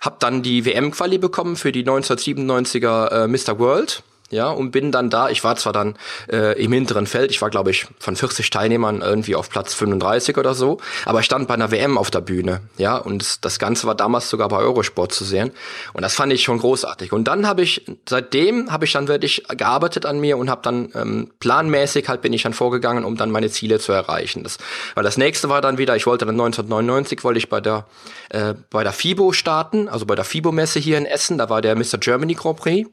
habe 0.00 0.16
dann 0.18 0.42
die 0.42 0.64
WM-Quali 0.64 1.18
bekommen 1.18 1.54
für 1.54 1.70
die 1.70 1.84
1997er 1.84 3.24
äh, 3.24 3.28
Mr. 3.28 3.60
World 3.60 4.02
ja, 4.32 4.50
und 4.50 4.70
bin 4.70 4.90
dann 4.90 5.10
da. 5.10 5.28
Ich 5.28 5.44
war 5.44 5.56
zwar 5.56 5.74
dann 5.74 5.94
äh, 6.30 6.60
im 6.60 6.72
hinteren 6.72 7.06
Feld, 7.06 7.30
ich 7.30 7.42
war 7.42 7.50
glaube 7.50 7.70
ich 7.70 7.86
von 7.98 8.16
40 8.16 8.48
Teilnehmern 8.48 9.02
irgendwie 9.02 9.36
auf 9.36 9.50
Platz 9.50 9.74
35 9.74 10.38
oder 10.38 10.54
so, 10.54 10.78
aber 11.04 11.20
ich 11.20 11.26
stand 11.26 11.48
bei 11.48 11.54
einer 11.54 11.70
WM 11.70 11.98
auf 11.98 12.10
der 12.10 12.22
Bühne, 12.22 12.62
ja, 12.78 12.96
und 12.96 13.44
das 13.44 13.58
Ganze 13.58 13.86
war 13.86 13.94
damals 13.94 14.30
sogar 14.30 14.48
bei 14.48 14.56
Eurosport 14.56 15.12
zu 15.12 15.24
sehen 15.24 15.52
und 15.92 16.02
das 16.02 16.14
fand 16.14 16.32
ich 16.32 16.42
schon 16.42 16.58
großartig. 16.58 17.12
Und 17.12 17.24
dann 17.24 17.46
habe 17.46 17.60
ich 17.62 17.84
seitdem 18.08 18.72
habe 18.72 18.86
ich 18.86 18.92
dann 18.92 19.06
wirklich 19.06 19.44
gearbeitet 19.48 20.06
an 20.06 20.18
mir 20.18 20.38
und 20.38 20.48
habe 20.48 20.62
dann 20.62 20.90
ähm, 20.94 21.30
planmäßig 21.38 22.08
halt 22.08 22.22
bin 22.22 22.32
ich 22.32 22.42
dann 22.42 22.54
vorgegangen, 22.54 23.04
um 23.04 23.16
dann 23.16 23.30
meine 23.30 23.50
Ziele 23.50 23.80
zu 23.80 23.92
erreichen. 23.92 24.44
Das, 24.44 24.56
weil 24.94 25.04
das 25.04 25.18
nächste 25.18 25.50
war 25.50 25.60
dann 25.60 25.76
wieder, 25.76 25.94
ich 25.94 26.06
wollte 26.06 26.24
dann 26.24 26.40
1999 26.40 27.22
wollte 27.22 27.38
ich 27.38 27.50
bei 27.50 27.60
der 27.60 27.86
äh, 28.30 28.54
bei 28.70 28.82
der 28.82 28.92
FIBO 28.92 29.32
starten, 29.32 29.90
also 29.90 30.06
bei 30.06 30.14
der 30.14 30.24
FIBO 30.24 30.52
Messe 30.52 30.78
hier 30.78 30.96
in 30.96 31.04
Essen, 31.04 31.36
da 31.36 31.50
war 31.50 31.60
der 31.60 31.76
Mr. 31.76 31.98
Germany 31.98 32.32
Grand 32.32 32.56
Prix 32.56 32.88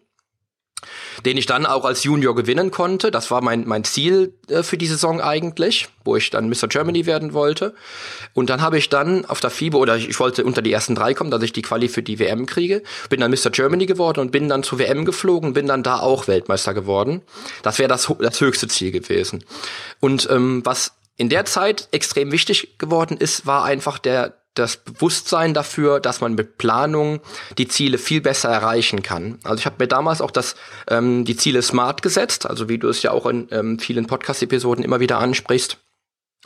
den 1.25 1.37
ich 1.37 1.45
dann 1.45 1.65
auch 1.65 1.85
als 1.85 2.03
Junior 2.03 2.35
gewinnen 2.35 2.71
konnte. 2.71 3.11
Das 3.11 3.31
war 3.31 3.41
mein, 3.41 3.67
mein 3.67 3.83
Ziel 3.83 4.33
äh, 4.49 4.63
für 4.63 4.77
die 4.77 4.87
Saison 4.87 5.21
eigentlich, 5.21 5.87
wo 6.03 6.15
ich 6.15 6.29
dann 6.29 6.49
Mr. 6.49 6.67
Germany 6.67 7.05
werden 7.05 7.33
wollte. 7.33 7.73
Und 8.33 8.49
dann 8.49 8.61
habe 8.61 8.77
ich 8.77 8.89
dann 8.89 9.25
auf 9.25 9.39
der 9.39 9.49
FIBO, 9.49 9.77
oder 9.77 9.97
ich, 9.97 10.09
ich 10.09 10.19
wollte 10.19 10.43
unter 10.43 10.61
die 10.61 10.71
ersten 10.71 10.95
drei 10.95 11.13
kommen, 11.13 11.31
dass 11.31 11.43
ich 11.43 11.53
die 11.53 11.61
Quali 11.61 11.87
für 11.87 12.03
die 12.03 12.19
WM 12.19 12.45
kriege, 12.45 12.83
bin 13.09 13.19
dann 13.19 13.31
Mr. 13.31 13.49
Germany 13.51 13.85
geworden 13.85 14.19
und 14.19 14.31
bin 14.31 14.49
dann 14.49 14.63
zur 14.63 14.79
WM 14.79 15.05
geflogen, 15.05 15.53
bin 15.53 15.67
dann 15.67 15.83
da 15.83 15.99
auch 15.99 16.27
Weltmeister 16.27 16.73
geworden. 16.73 17.21
Das 17.63 17.79
wäre 17.79 17.89
das, 17.89 18.11
das 18.19 18.41
höchste 18.41 18.67
Ziel 18.67 18.91
gewesen. 18.91 19.43
Und 19.99 20.29
ähm, 20.29 20.61
was 20.65 20.93
in 21.17 21.27
der 21.27 21.43
Zeit 21.45 21.89
extrem 21.91 22.31
wichtig 22.31 22.77
geworden 22.77 23.17
ist, 23.17 23.45
war 23.45 23.65
einfach 23.65 23.99
der, 23.99 24.38
das 24.59 24.77
Bewusstsein 24.77 25.53
dafür, 25.53 25.99
dass 25.99 26.21
man 26.21 26.35
mit 26.35 26.57
Planung 26.57 27.21
die 27.57 27.67
Ziele 27.67 27.97
viel 27.97 28.21
besser 28.21 28.49
erreichen 28.49 29.01
kann. 29.01 29.39
Also 29.43 29.59
ich 29.59 29.65
habe 29.65 29.77
mir 29.79 29.87
damals 29.87 30.21
auch 30.21 30.31
das, 30.31 30.55
ähm, 30.87 31.25
die 31.25 31.35
Ziele 31.35 31.61
SMART 31.61 32.01
gesetzt, 32.01 32.45
also 32.45 32.69
wie 32.69 32.77
du 32.77 32.89
es 32.89 33.01
ja 33.01 33.11
auch 33.11 33.25
in 33.25 33.47
ähm, 33.51 33.79
vielen 33.79 34.07
Podcast-Episoden 34.07 34.83
immer 34.83 34.99
wieder 34.99 35.19
ansprichst. 35.19 35.77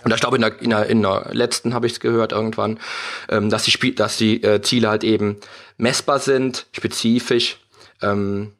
Und 0.03 0.13
ich 0.13 0.19
glaube, 0.19 0.35
in 0.37 0.41
der, 0.41 0.61
in 0.61 0.69
der, 0.69 0.85
in 0.87 1.01
der 1.01 1.29
letzten 1.31 1.73
habe 1.73 1.87
ich 1.87 1.93
es 1.93 1.99
gehört 1.99 2.31
irgendwann, 2.31 2.79
ähm, 3.29 3.49
dass 3.49 3.63
die, 3.63 3.95
dass 3.95 4.17
die 4.17 4.43
äh, 4.43 4.61
Ziele 4.61 4.89
halt 4.89 5.03
eben 5.03 5.37
messbar 5.77 6.19
sind, 6.19 6.65
spezifisch, 6.73 7.57
ähm, 8.01 8.53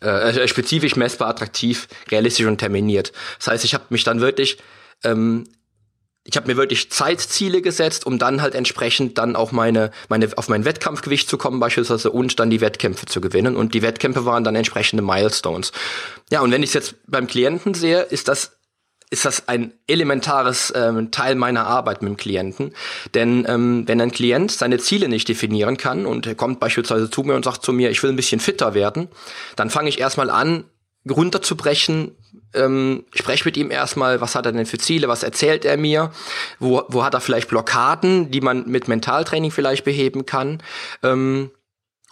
äh, 0.00 0.46
spezifisch 0.48 0.96
messbar, 0.96 1.28
attraktiv, 1.28 1.88
realistisch 2.10 2.46
und 2.46 2.58
terminiert. 2.58 3.12
Das 3.38 3.48
heißt, 3.48 3.64
ich 3.64 3.74
habe 3.74 3.84
mich 3.90 4.04
dann 4.04 4.20
wirklich 4.20 4.58
ähm, 5.02 5.44
ich 6.26 6.36
habe 6.36 6.46
mir 6.46 6.56
wirklich 6.56 6.90
Zeitziele 6.90 7.60
gesetzt, 7.60 8.06
um 8.06 8.18
dann 8.18 8.40
halt 8.40 8.54
entsprechend 8.54 9.18
dann 9.18 9.36
auch 9.36 9.52
meine, 9.52 9.90
meine, 10.08 10.30
auf 10.36 10.48
mein 10.48 10.64
Wettkampfgewicht 10.64 11.28
zu 11.28 11.36
kommen 11.36 11.60
beispielsweise 11.60 12.10
und 12.10 12.40
dann 12.40 12.48
die 12.48 12.62
Wettkämpfe 12.62 13.04
zu 13.04 13.20
gewinnen. 13.20 13.56
Und 13.56 13.74
die 13.74 13.82
Wettkämpfe 13.82 14.24
waren 14.24 14.42
dann 14.42 14.56
entsprechende 14.56 15.02
Milestones. 15.02 15.72
Ja, 16.30 16.40
und 16.40 16.50
wenn 16.50 16.62
ich 16.62 16.70
es 16.70 16.74
jetzt 16.74 16.94
beim 17.06 17.26
Klienten 17.26 17.74
sehe, 17.74 18.00
ist 18.00 18.28
das 18.28 18.52
ist 19.10 19.26
das 19.26 19.48
ein 19.48 19.74
elementares 19.86 20.72
ähm, 20.74 21.10
Teil 21.12 21.36
meiner 21.36 21.66
Arbeit 21.66 22.02
mit 22.02 22.08
dem 22.08 22.16
Klienten. 22.16 22.74
Denn 23.12 23.44
ähm, 23.48 23.84
wenn 23.86 24.00
ein 24.00 24.10
Klient 24.10 24.50
seine 24.50 24.78
Ziele 24.78 25.08
nicht 25.08 25.28
definieren 25.28 25.76
kann 25.76 26.04
und 26.04 26.26
er 26.26 26.34
kommt 26.34 26.58
beispielsweise 26.58 27.08
zu 27.10 27.22
mir 27.22 27.34
und 27.34 27.44
sagt 27.44 27.62
zu 27.62 27.72
mir, 27.72 27.90
ich 27.90 28.02
will 28.02 28.10
ein 28.10 28.16
bisschen 28.16 28.40
fitter 28.40 28.74
werden, 28.74 29.08
dann 29.54 29.70
fange 29.70 29.88
ich 29.88 30.00
erstmal 30.00 30.30
an, 30.30 30.64
runterzubrechen, 31.08 32.12
ähm, 32.54 33.04
spreche 33.14 33.44
mit 33.44 33.56
ihm 33.56 33.70
erstmal, 33.70 34.20
was 34.20 34.34
hat 34.34 34.46
er 34.46 34.52
denn 34.52 34.66
für 34.66 34.78
Ziele, 34.78 35.08
was 35.08 35.22
erzählt 35.22 35.64
er 35.64 35.76
mir, 35.76 36.12
wo, 36.58 36.82
wo 36.88 37.04
hat 37.04 37.14
er 37.14 37.20
vielleicht 37.20 37.48
Blockaden, 37.48 38.30
die 38.30 38.40
man 38.40 38.68
mit 38.68 38.88
Mentaltraining 38.88 39.50
vielleicht 39.50 39.84
beheben 39.84 40.24
kann. 40.26 40.62
Ähm, 41.02 41.50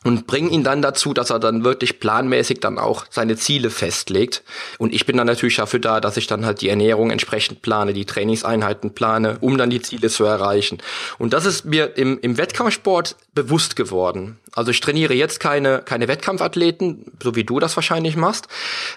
und 0.05 0.27
bring 0.27 0.51
ihn 0.51 0.65
dann 0.65 0.83
dazu, 0.83 1.15
dass 1.15 1.31
er 1.31 1.38
dann 1.38 1.65
wirklich 1.65 2.01
planmäßig 2.01 2.61
dann 2.61 2.79
auch 2.79 3.07
seine 3.11 3.37
Ziele 3.37 3.71
festlegt. 3.71 4.43
Und 4.79 4.93
ich 4.93 5.07
bin 5.07 5.17
dann 5.17 5.27
natürlich 5.27 5.57
dafür 5.57 5.81
da, 5.81 6.01
dass 6.01 6.17
ich 6.17 6.27
dann 6.27 6.45
halt 6.45 6.61
die 6.61 6.69
Ernährung 6.69 7.11
entsprechend 7.11 7.62
plane, 7.62 7.93
die 7.93 8.05
Trainingseinheiten 8.05 8.95
plane, 8.95 9.38
um 9.41 9.57
dann 9.59 9.71
die 9.71 9.81
Ziele 9.81 10.11
zu 10.11 10.25
erreichen. 10.25 10.79
Und 11.19 11.33
das 11.33 11.45
ist 11.45 11.65
mir 11.65 11.97
im, 11.97 12.19
im 12.21 12.37
Wettkampfsport 12.37 13.17
bewusst 13.35 13.77
geworden. 13.77 14.41
Also 14.53 14.71
ich 14.71 14.81
trainiere 14.81 15.15
jetzt 15.15 15.41
keine, 15.41 15.83
keine 15.83 16.09
Wettkampfathleten, 16.09 17.12
so 17.23 17.35
wie 17.37 17.45
du 17.45 17.61
das 17.61 17.77
wahrscheinlich 17.77 18.17
machst, 18.17 18.49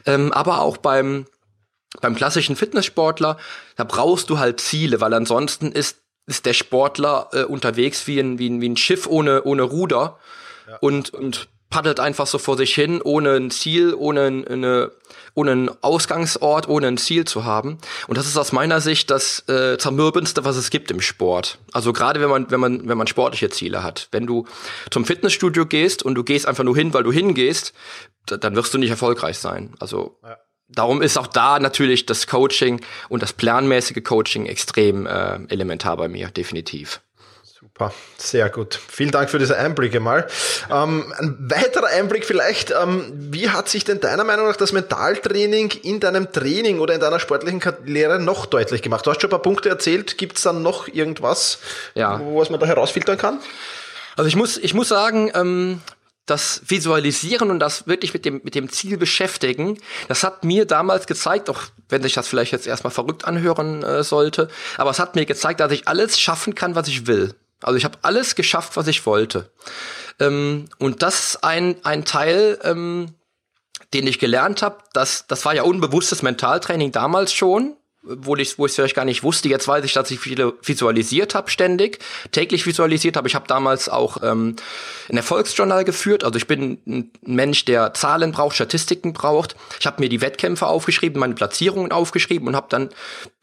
ähm, 0.06 0.32
aber 0.34 0.62
auch 0.62 0.78
beim, 0.78 1.26
beim 2.02 2.15
klassischen 2.15 2.56
Fitnesssportler, 2.56 3.38
da 3.76 3.84
brauchst 3.84 4.30
du 4.30 4.39
halt 4.39 4.60
Ziele, 4.60 5.02
weil 5.02 5.13
ansonsten 5.13 5.72
ist, 5.72 5.98
ist 6.26 6.46
der 6.46 6.54
Sportler 6.54 7.30
äh, 7.32 7.44
unterwegs 7.44 8.08
wie 8.08 8.20
ein, 8.20 8.39
wie 8.39 8.50
ein, 8.50 8.60
wie 8.60 8.70
ein 8.70 8.78
Schiff 8.78 9.08
ohne, 9.08 9.44
ohne 9.44 9.63
Ruder 9.63 10.20
und, 10.80 11.13
und 11.13 11.47
paddelt 11.69 11.99
einfach 11.99 12.28
so 12.28 12.38
vor 12.38 12.56
sich 12.56 12.73
hin, 12.73 13.01
ohne 13.01 13.34
ein 13.34 13.51
Ziel, 13.51 13.93
ohne 13.95 14.21
eine, 14.21 14.91
ohne 15.34 15.51
einen 15.51 15.84
Ausgangsort, 15.84 16.69
ohne 16.69 16.88
ein 16.88 16.97
Ziel 16.97 17.25
zu 17.25 17.43
haben. 17.43 17.80
Und 18.08 18.17
das 18.17 18.28
ist 18.28 18.38
aus 18.38 18.51
meiner 18.54 18.80
Sicht 18.80 19.12
das 19.12 19.47
äh, 19.49 19.78
zermürbendste, 19.78 20.45
was 20.45 20.56
es 20.56 20.69
gibt 20.69 20.89
im 20.91 21.01
Sport. 21.01 21.60
Also 21.73 21.91
gerade 21.91 22.21
wenn 22.21 22.30
man, 22.30 22.49
wenn 22.49 22.60
man, 22.62 22.88
wenn 22.88 22.97
man 22.97 23.08
sportliche 23.08 23.49
Ziele 23.49 23.84
hat. 23.84 24.08
Wenn 24.12 24.25
du 24.25 24.45
zum 24.89 25.04
Fitnessstudio 25.04 25.65
gehst 25.65 26.01
und 26.04 26.15
du 26.15 26.23
gehst 26.23 26.47
einfach 26.47 26.63
nur 26.63 26.75
hin, 26.75 26.93
weil 26.93 27.04
du 27.04 27.12
hingehst, 27.12 27.73
dann 28.25 28.56
wirst 28.56 28.73
du 28.73 28.78
nicht 28.78 28.91
erfolgreich 28.91 29.38
sein. 29.38 29.73
Also 29.80 30.17
ja. 30.23 30.38
darum 30.69 31.01
ist 31.01 31.17
auch 31.17 31.28
da 31.28 31.60
natürlich 31.60 32.06
das 32.06 32.28
Coaching 32.28 32.80
und 33.10 33.21
das 33.21 33.34
planmäßige 33.34 34.01
Coaching 34.04 34.45
extrem 34.45 35.06
äh, 35.08 35.39
elementar 35.49 35.97
bei 35.97 36.08
mir, 36.08 36.30
definitiv. 36.30 37.01
Sehr 38.18 38.50
gut. 38.50 38.80
Vielen 38.88 39.12
Dank 39.12 39.30
für 39.30 39.38
diese 39.38 39.58
Einblicke 39.58 40.00
mal. 40.00 40.28
Ähm, 40.72 41.14
ein 41.18 41.38
weiterer 41.40 41.88
Einblick 41.88 42.24
vielleicht, 42.24 42.72
ähm, 42.72 43.12
wie 43.14 43.50
hat 43.50 43.68
sich 43.68 43.84
denn 43.84 44.00
deiner 44.00 44.24
Meinung 44.24 44.48
nach 44.48 44.56
das 44.56 44.72
Mentaltraining 44.72 45.72
in 45.84 46.00
deinem 46.00 46.32
Training 46.32 46.80
oder 46.80 46.94
in 46.94 47.02
deiner 47.02 47.20
sportlichen 47.20 47.60
Karriere 47.60 48.18
noch 48.18 48.46
deutlich 48.46 48.82
gemacht? 48.82 49.06
Du 49.06 49.12
hast 49.12 49.20
schon 49.20 49.28
ein 49.28 49.32
paar 49.32 49.42
Punkte 49.42 49.68
erzählt, 49.68 50.18
gibt 50.18 50.38
es 50.38 50.44
dann 50.44 50.64
noch 50.64 50.88
irgendwas, 50.88 51.60
ja. 51.96 52.22
was 52.34 52.50
man 52.50 52.62
da 52.62 52.66
herausfiltern 52.66 53.18
kann? 53.18 53.40
Also 54.16 54.30
ich 54.30 54.38
muss, 54.38 54.58
ich 54.58 54.74
muss 54.74 54.88
sagen, 54.88 55.32
ähm, 55.36 55.82
das 56.26 56.62
Visualisieren 56.66 57.52
und 57.52 57.60
das 57.60 57.88
wirklich 57.88 58.14
mit 58.14 58.24
dem, 58.24 58.40
mit 58.44 58.56
dem 58.56 58.70
Ziel 58.70 58.98
beschäftigen, 58.98 59.78
das 60.08 60.24
hat 60.24 60.46
mir 60.46 60.66
damals 60.66 61.08
gezeigt, 61.08 61.50
auch 61.50 61.64
wenn 61.90 62.02
sich 62.02 62.14
das 62.14 62.30
vielleicht 62.30 62.54
jetzt 62.54 62.68
erstmal 62.68 62.92
verrückt 62.92 63.26
anhören 63.26 63.84
äh, 63.84 64.02
sollte, 64.02 64.48
aber 64.78 64.92
es 64.92 65.00
hat 65.00 65.16
mir 65.16 65.26
gezeigt, 65.26 65.60
dass 65.60 65.74
ich 65.74 65.90
alles 65.90 66.18
schaffen 66.18 66.56
kann, 66.56 66.76
was 66.76 66.88
ich 66.88 67.06
will. 67.06 67.36
Also 67.62 67.78
ich 67.78 67.86
habe 67.86 67.98
alles 68.02 68.36
geschafft, 68.36 68.76
was 68.78 68.88
ich 68.88 69.06
wollte. 69.06 69.52
Ähm, 70.20 70.65
und 70.78 71.02
das 71.02 71.30
ist 71.30 71.44
ein, 71.44 71.78
ein 71.84 72.06
Teil, 72.06 72.60
ähm, 72.63 73.15
den 73.94 74.08
ich 74.08 74.20
gelernt 74.20 74.62
habe. 74.62 74.78
Das, 74.94 75.28
das 75.28 75.46
war 75.46 75.56
ja 75.56 75.63
unbewusstes 75.63 76.22
Mentaltraining 76.22 76.91
damals 76.91 77.34
schon 77.34 77.76
wo 78.06 78.36
ich 78.36 78.58
wo 78.58 78.65
ich 78.65 78.74
vielleicht 78.74 78.96
gar 78.96 79.06
nicht 79.06 79.24
wusste. 79.24 79.50
Jetzt 79.50 79.68
weiß 79.68 79.84
ich, 79.84 79.94
dass 79.94 80.12
ich 80.12 80.20
viele 80.20 80.54
visualisiert 80.62 81.36
habe 81.36 81.50
ständig, 81.50 82.00
täglich 82.32 82.65
visualisiert 82.65 83.18
habe. 83.18 83.28
Ich 83.28 83.36
habe 83.36 83.48
damals 83.48 83.89
auch 83.89 84.18
ähm, 84.24 84.56
ein 85.10 85.18
Erfolgsjournal 85.18 85.84
geführt. 85.84 86.24
Also 86.24 86.38
ich 86.38 86.48
bin 86.48 86.80
ein 86.86 87.12
Mensch, 87.22 87.65
der 87.65 87.94
Zahlen 87.94 88.32
braucht, 88.32 88.56
Statistiken 88.56 89.13
braucht. 89.13 89.56
Ich 89.80 89.86
habe 89.86 90.02
mir 90.02 90.10
die 90.10 90.22
Wettkämpfe 90.22 90.68
aufgeschrieben, 90.68 91.20
meine 91.20 91.34
Platzierungen 91.34 91.91
aufgeschrieben 91.91 92.48
und 92.48 92.56
habe 92.56 92.68
dann 92.70 92.89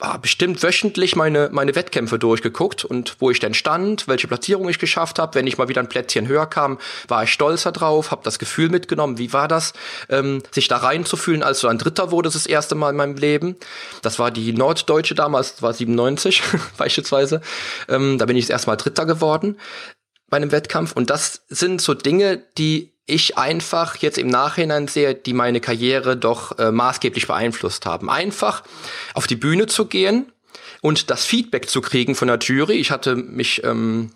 ah, 0.02 0.16
bestimmt 0.16 0.62
wöchentlich 0.62 1.16
meine 1.16 1.48
meine 1.52 1.74
Wettkämpfe 1.74 2.18
durchgeguckt 2.18 2.84
und 2.84 3.16
wo 3.20 3.30
ich 3.30 3.38
denn 3.38 3.54
stand, 3.54 4.08
welche 4.08 4.26
Platzierung 4.26 4.68
ich 4.68 4.78
geschafft 4.78 5.18
habe. 5.18 5.34
Wenn 5.34 5.46
ich 5.46 5.58
mal 5.58 5.68
wieder 5.68 5.80
ein 5.80 5.88
Plätzchen 5.88 6.28
höher 6.28 6.46
kam, 6.46 6.78
war 7.08 7.24
ich 7.24 7.32
stolzer 7.32 7.72
drauf, 7.72 8.10
habe 8.10 8.22
das 8.24 8.38
Gefühl 8.38 8.68
mitgenommen. 8.68 9.18
Wie 9.18 9.32
war 9.32 9.48
das, 9.48 9.72
ähm, 10.08 10.42
sich 10.50 10.68
da 10.68 10.78
reinzufühlen, 10.78 11.42
als 11.42 11.60
so 11.60 11.68
ein 11.68 11.78
Dritter 11.78 12.10
wurde 12.10 12.30
das 12.30 12.46
erste 12.46 12.74
Mal 12.74 12.90
in 12.90 12.96
meinem 12.96 13.16
Leben. 13.16 13.56
Das 14.02 14.18
war 14.18 14.30
die 14.30 14.52
Norddeutsche 14.52 15.14
damals, 15.14 15.62
war 15.62 15.72
97 15.72 16.42
beispielsweise. 16.76 17.40
Ähm, 17.88 18.18
da 18.18 18.26
bin 18.26 18.36
ich 18.36 18.50
erstmal 18.50 18.76
Dritter 18.76 19.06
geworden 19.06 19.56
bei 20.28 20.38
einem 20.38 20.50
Wettkampf. 20.50 20.92
Und 20.92 21.10
das 21.10 21.42
sind 21.48 21.80
so 21.80 21.94
Dinge, 21.94 22.42
die 22.56 22.91
ich 23.06 23.36
einfach 23.36 23.96
jetzt 23.96 24.18
im 24.18 24.28
Nachhinein 24.28 24.88
sehe, 24.88 25.14
die 25.14 25.32
meine 25.32 25.60
Karriere 25.60 26.16
doch 26.16 26.58
äh, 26.58 26.70
maßgeblich 26.70 27.26
beeinflusst 27.26 27.84
haben. 27.86 28.08
Einfach 28.08 28.62
auf 29.14 29.26
die 29.26 29.36
Bühne 29.36 29.66
zu 29.66 29.86
gehen 29.86 30.30
und 30.80 31.10
das 31.10 31.24
Feedback 31.24 31.68
zu 31.68 31.80
kriegen 31.80 32.14
von 32.14 32.28
der 32.28 32.38
Jury. 32.38 32.74
Ich 32.74 32.90
hatte 32.90 33.16
mich 33.16 33.64
ähm, 33.64 34.12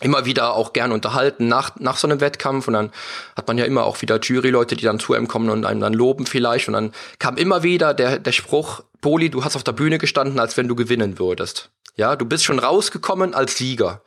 immer 0.00 0.24
wieder 0.24 0.54
auch 0.54 0.72
gern 0.72 0.92
unterhalten 0.92 1.48
nach, 1.48 1.78
nach 1.78 1.96
so 1.96 2.08
einem 2.08 2.20
Wettkampf 2.20 2.68
und 2.68 2.74
dann 2.74 2.90
hat 3.36 3.48
man 3.48 3.58
ja 3.58 3.64
immer 3.64 3.84
auch 3.84 4.00
wieder 4.02 4.18
Juryleute, 4.20 4.76
die 4.76 4.84
dann 4.84 4.98
zu 4.98 5.14
einem 5.14 5.28
kommen 5.28 5.50
und 5.50 5.64
einem 5.64 5.80
dann 5.80 5.94
loben 5.94 6.26
vielleicht 6.26 6.68
und 6.68 6.74
dann 6.74 6.92
kam 7.18 7.36
immer 7.36 7.62
wieder 7.62 7.94
der, 7.94 8.18
der 8.18 8.32
Spruch, 8.32 8.82
Poli, 9.00 9.30
du 9.30 9.44
hast 9.44 9.56
auf 9.56 9.64
der 9.64 9.72
Bühne 9.72 9.98
gestanden, 9.98 10.40
als 10.40 10.56
wenn 10.56 10.68
du 10.68 10.74
gewinnen 10.74 11.18
würdest. 11.18 11.70
Ja, 11.94 12.16
du 12.16 12.24
bist 12.24 12.44
schon 12.44 12.58
rausgekommen 12.58 13.34
als 13.34 13.56
Sieger. 13.56 14.02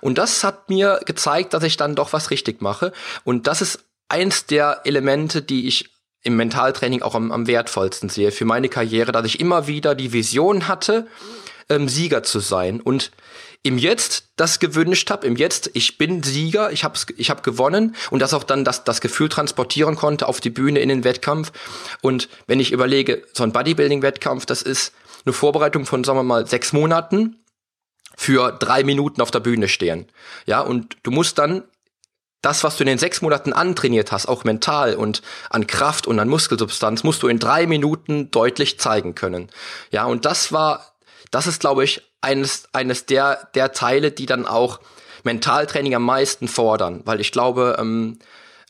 Und 0.00 0.18
das 0.18 0.42
hat 0.42 0.68
mir 0.68 1.00
gezeigt, 1.06 1.54
dass 1.54 1.62
ich 1.62 1.76
dann 1.76 1.94
doch 1.94 2.12
was 2.12 2.30
richtig 2.30 2.60
mache. 2.60 2.92
Und 3.24 3.46
das 3.46 3.62
ist 3.62 3.84
eins 4.08 4.46
der 4.46 4.80
Elemente, 4.84 5.42
die 5.42 5.68
ich 5.68 5.90
im 6.22 6.36
Mentaltraining 6.36 7.02
auch 7.02 7.14
am, 7.14 7.30
am 7.30 7.46
wertvollsten 7.46 8.08
sehe 8.08 8.32
für 8.32 8.44
meine 8.44 8.68
Karriere, 8.68 9.12
dass 9.12 9.24
ich 9.24 9.38
immer 9.38 9.68
wieder 9.68 9.94
die 9.94 10.12
Vision 10.12 10.66
hatte, 10.66 11.06
ähm, 11.68 11.88
Sieger 11.88 12.24
zu 12.24 12.40
sein. 12.40 12.80
Und 12.80 13.12
im 13.62 13.78
Jetzt 13.78 14.30
das 14.36 14.60
gewünscht 14.60 15.10
habe, 15.10 15.26
im 15.26 15.36
Jetzt, 15.36 15.70
ich 15.74 15.98
bin 15.98 16.22
Sieger, 16.22 16.72
ich 16.72 16.84
habe 16.84 16.98
ich 17.16 17.30
hab 17.30 17.42
gewonnen 17.42 17.94
und 18.10 18.20
das 18.20 18.34
auch 18.34 18.44
dann 18.44 18.64
das, 18.64 18.84
das 18.84 19.00
Gefühl 19.00 19.28
transportieren 19.28 19.96
konnte 19.96 20.28
auf 20.28 20.40
die 20.40 20.50
Bühne 20.50 20.80
in 20.80 20.88
den 20.88 21.04
Wettkampf. 21.04 21.52
Und 22.00 22.28
wenn 22.46 22.60
ich 22.60 22.72
überlege, 22.72 23.22
so 23.32 23.42
ein 23.42 23.52
Bodybuilding-Wettkampf, 23.52 24.46
das 24.46 24.62
ist 24.62 24.92
eine 25.28 25.32
Vorbereitung 25.34 25.86
von, 25.86 26.04
sagen 26.04 26.18
wir 26.18 26.24
mal, 26.24 26.46
sechs 26.46 26.72
Monaten 26.72 27.36
für 28.16 28.50
drei 28.50 28.82
Minuten 28.82 29.20
auf 29.20 29.30
der 29.30 29.40
Bühne 29.40 29.68
stehen. 29.68 30.06
Ja, 30.46 30.60
und 30.60 30.96
du 31.02 31.10
musst 31.10 31.38
dann 31.38 31.62
das, 32.42 32.64
was 32.64 32.76
du 32.76 32.84
in 32.84 32.88
den 32.88 32.98
sechs 32.98 33.20
Monaten 33.20 33.52
antrainiert 33.52 34.12
hast, 34.12 34.26
auch 34.26 34.44
mental 34.44 34.94
und 34.94 35.22
an 35.50 35.66
Kraft 35.66 36.06
und 36.06 36.18
an 36.18 36.28
Muskelsubstanz, 36.28 37.04
musst 37.04 37.22
du 37.22 37.28
in 37.28 37.38
drei 37.38 37.66
Minuten 37.66 38.30
deutlich 38.30 38.78
zeigen 38.78 39.14
können. 39.14 39.50
Ja, 39.90 40.04
und 40.04 40.24
das 40.24 40.52
war, 40.52 40.94
das 41.30 41.46
ist, 41.46 41.60
glaube 41.60 41.84
ich, 41.84 42.02
eines, 42.20 42.68
eines 42.72 43.06
der, 43.06 43.48
der 43.54 43.72
Teile, 43.72 44.10
die 44.10 44.26
dann 44.26 44.46
auch 44.46 44.80
Mentaltraining 45.24 45.94
am 45.94 46.04
meisten 46.04 46.48
fordern, 46.48 47.02
weil 47.04 47.20
ich 47.20 47.32
glaube, 47.32 47.76
ähm, 47.78 48.18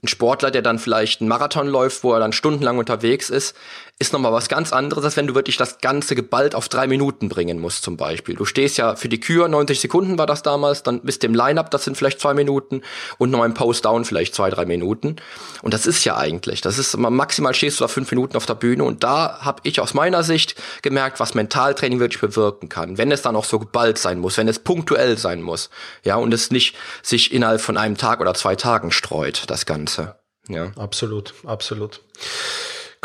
ein 0.02 0.08
Sportler, 0.08 0.50
der 0.50 0.62
dann 0.62 0.78
vielleicht 0.78 1.20
einen 1.20 1.28
Marathon 1.28 1.66
läuft, 1.66 2.04
wo 2.04 2.12
er 2.12 2.20
dann 2.20 2.32
stundenlang 2.32 2.78
unterwegs 2.78 3.30
ist, 3.30 3.56
ist 4.00 4.12
nochmal 4.12 4.32
was 4.32 4.48
ganz 4.48 4.72
anderes, 4.72 5.04
als 5.04 5.16
wenn 5.16 5.26
du 5.26 5.34
wirklich 5.34 5.56
das 5.56 5.78
Ganze 5.80 6.14
geballt 6.14 6.54
auf 6.54 6.68
drei 6.68 6.87
Minuten 6.87 7.28
bringen 7.28 7.58
musst, 7.58 7.82
zum 7.82 7.96
Beispiel. 7.96 8.37
Du 8.37 8.44
stehst 8.44 8.78
ja 8.78 8.94
für 8.94 9.08
die 9.08 9.18
Kür, 9.18 9.48
90 9.48 9.80
Sekunden 9.80 10.18
war 10.18 10.26
das 10.26 10.42
damals, 10.42 10.84
dann 10.84 11.00
bist 11.00 11.22
du 11.22 11.26
im 11.26 11.34
Line-Up, 11.34 11.72
das 11.72 11.82
sind 11.82 11.96
vielleicht 11.96 12.20
zwei 12.20 12.32
Minuten 12.32 12.82
und 13.18 13.30
noch 13.30 13.42
ein 13.42 13.54
Post-Down 13.54 14.04
vielleicht 14.04 14.37
zwei, 14.37 14.50
drei 14.50 14.66
Minuten. 14.66 15.16
Und 15.62 15.74
das 15.74 15.87
ist 15.87 16.04
ja 16.04 16.16
eigentlich, 16.16 16.61
das 16.61 16.78
ist, 16.78 16.96
maximal 16.96 17.54
stehst 17.54 17.80
du 17.80 17.84
da 17.84 17.88
fünf 17.88 18.08
Minuten 18.12 18.37
auf 18.37 18.46
der 18.46 18.54
Bühne 18.54 18.84
und 18.84 19.02
da 19.02 19.40
habe 19.40 19.62
ich 19.64 19.80
aus 19.80 19.94
meiner 19.94 20.22
Sicht 20.22 20.54
gemerkt, 20.82 21.18
was 21.18 21.34
Mentaltraining 21.34 21.98
wirklich 21.98 22.20
bewirken 22.20 22.68
kann, 22.68 22.98
wenn 22.98 23.11
es 23.11 23.22
dann 23.22 23.34
auch 23.34 23.44
so 23.44 23.58
geballt 23.58 23.98
sein 23.98 24.20
muss, 24.20 24.37
wenn 24.37 24.46
es 24.46 24.61
punktuell 24.61 25.18
sein 25.18 25.42
muss, 25.42 25.70
ja, 26.04 26.14
und 26.14 26.32
es 26.32 26.52
nicht 26.52 26.76
sich 27.02 27.32
innerhalb 27.32 27.61
von 27.61 27.76
einem 27.76 27.96
Tag 27.96 28.20
oder 28.20 28.34
zwei 28.34 28.54
Tagen 28.54 28.92
streut, 28.92 29.42
das 29.48 29.66
Ganze. 29.66 30.14
Ja. 30.48 30.70
Absolut, 30.76 31.34
absolut. 31.44 32.00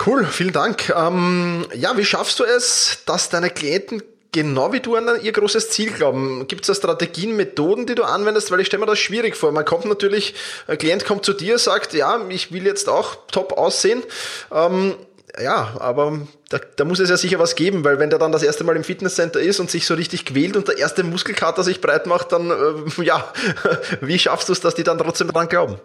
Cool, 0.06 0.25
vielen 0.25 0.53
Dank. 0.53 0.89
Ähm, 0.89 1.65
ja, 1.73 1.95
wie 1.97 2.06
schaffst 2.06 2.39
du 2.39 2.43
es, 2.43 2.99
dass 3.06 3.29
deine 3.29 3.49
Klienten 3.49 4.01
genau 4.32 4.73
wie 4.73 4.79
du 4.79 4.95
an 4.95 5.08
ihr 5.21 5.32
großes 5.32 5.69
Ziel 5.69 5.91
glauben? 5.91 6.47
Gibt 6.47 6.62
es 6.62 6.67
da 6.67 6.75
Strategien, 6.75 7.36
Methoden, 7.36 7.86
die 7.86 7.95
du 7.95 8.03
anwendest? 8.03 8.51
Weil 8.51 8.60
ich 8.60 8.67
stelle 8.67 8.82
mir 8.82 8.88
das 8.88 8.99
schwierig 8.99 9.38
vor. 9.38 9.51
Man 9.51 9.65
kommt 9.65 9.86
natürlich, 9.86 10.34
ein 10.67 10.77
Klient 10.77 11.06
kommt 11.06 11.23
zu 11.23 11.34
dir, 11.34 11.60
sagt, 11.60 11.93
ja, 11.93 12.19
ich 12.29 12.51
will 12.51 12.65
jetzt 12.65 12.89
auch 12.89 13.15
top 13.32 13.53
aussehen. 13.53 14.03
Ähm, 14.51 14.95
ja, 15.41 15.75
aber 15.79 16.19
da, 16.49 16.60
da, 16.75 16.86
muss 16.86 16.99
es 16.99 17.10
ja 17.10 17.17
sicher 17.17 17.39
was 17.39 17.56
geben, 17.56 17.84
weil 17.84 17.97
wenn 17.97 18.10
der 18.10 18.19
dann 18.19 18.32
das 18.32 18.43
erste 18.43 18.63
Mal 18.63 18.75
im 18.75 18.84
Fitnesscenter 18.84 19.39
ist 19.39 19.60
und 19.60 19.71
sich 19.71 19.86
so 19.86 19.95
richtig 19.95 20.25
quält 20.25 20.56
und 20.56 20.67
der 20.67 20.77
erste 20.77 21.03
Muskelkater 21.03 21.63
sich 21.63 21.82
breit 21.82 22.06
macht, 22.06 22.32
dann 22.32 22.51
äh, 22.51 23.03
ja, 23.03 23.32
wie 24.01 24.19
schaffst 24.19 24.49
du 24.49 24.53
es, 24.53 24.60
dass 24.60 24.75
die 24.75 24.84
dann 24.84 24.97
trotzdem 24.97 25.29
dran 25.29 25.47
glauben? 25.47 25.77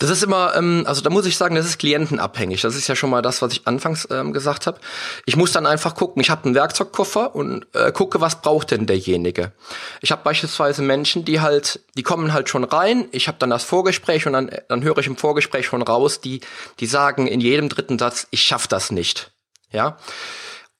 Das 0.00 0.10
ist 0.10 0.22
immer, 0.22 0.54
ähm, 0.54 0.84
also 0.86 1.00
da 1.00 1.10
muss 1.10 1.26
ich 1.26 1.36
sagen, 1.36 1.56
das 1.56 1.66
ist 1.66 1.78
klientenabhängig. 1.78 2.62
Das 2.62 2.76
ist 2.76 2.86
ja 2.86 2.94
schon 2.94 3.10
mal 3.10 3.20
das, 3.20 3.42
was 3.42 3.52
ich 3.52 3.66
anfangs 3.66 4.06
ähm, 4.12 4.32
gesagt 4.32 4.68
habe. 4.68 4.78
Ich 5.26 5.34
muss 5.34 5.50
dann 5.50 5.66
einfach 5.66 5.96
gucken. 5.96 6.22
Ich 6.22 6.30
habe 6.30 6.44
einen 6.44 6.54
Werkzeugkoffer 6.54 7.34
und 7.34 7.66
äh, 7.74 7.90
gucke, 7.90 8.20
was 8.20 8.40
braucht 8.40 8.70
denn 8.70 8.86
derjenige. 8.86 9.52
Ich 10.00 10.12
habe 10.12 10.22
beispielsweise 10.22 10.82
Menschen, 10.82 11.24
die 11.24 11.40
halt, 11.40 11.80
die 11.96 12.04
kommen 12.04 12.32
halt 12.32 12.48
schon 12.48 12.62
rein. 12.62 13.08
Ich 13.10 13.26
habe 13.26 13.38
dann 13.40 13.50
das 13.50 13.64
Vorgespräch 13.64 14.24
und 14.26 14.34
dann, 14.34 14.50
dann 14.68 14.84
höre 14.84 14.98
ich 14.98 15.08
im 15.08 15.16
Vorgespräch 15.16 15.66
schon 15.66 15.82
raus, 15.82 16.20
die, 16.20 16.42
die 16.78 16.86
sagen 16.86 17.26
in 17.26 17.40
jedem 17.40 17.68
dritten 17.68 17.98
Satz, 17.98 18.28
ich 18.30 18.42
schaff 18.42 18.68
das 18.68 18.92
nicht. 18.92 19.32
Ja. 19.72 19.98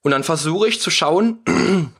Und 0.03 0.13
dann 0.13 0.23
versuche 0.23 0.69
ich 0.69 0.81
zu 0.81 0.91
schauen, 0.91 1.41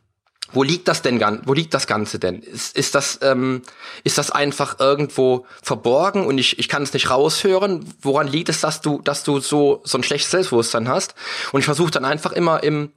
wo 0.53 0.63
liegt 0.63 0.89
das 0.89 1.03
denn, 1.03 1.21
wo 1.45 1.53
liegt 1.53 1.75
das 1.75 1.87
Ganze 1.87 2.19
denn? 2.19 2.41
Ist, 2.41 2.77
ist 2.77 2.95
das, 2.95 3.19
ähm, 3.23 3.63
ist 4.05 4.19
das 4.19 4.31
einfach 4.31 4.81
irgendwo 4.81 5.47
verborgen 5.63 6.27
und 6.27 6.39
ich, 6.39 6.59
ich 6.59 6.69
kann 6.69 6.83
es 6.83 6.93
nicht 6.93 7.11
raushören? 7.11 7.85
Woran 8.01 8.29
liegt 8.29 8.49
es, 8.49 8.61
dass 8.61 8.81
du, 8.81 9.03
dass 9.03 9.25
du 9.25 9.41
so, 9.41 9.83
so 9.85 9.99
ein 9.99 10.03
schlechtes 10.03 10.31
Selbstbewusstsein 10.31 10.89
hast? 10.89 11.15
Und 11.53 11.61
ich 11.61 11.67
versuche 11.67 11.91
dann 11.91 12.05
einfach 12.05 12.33
immer 12.33 12.63
im, 12.63 12.93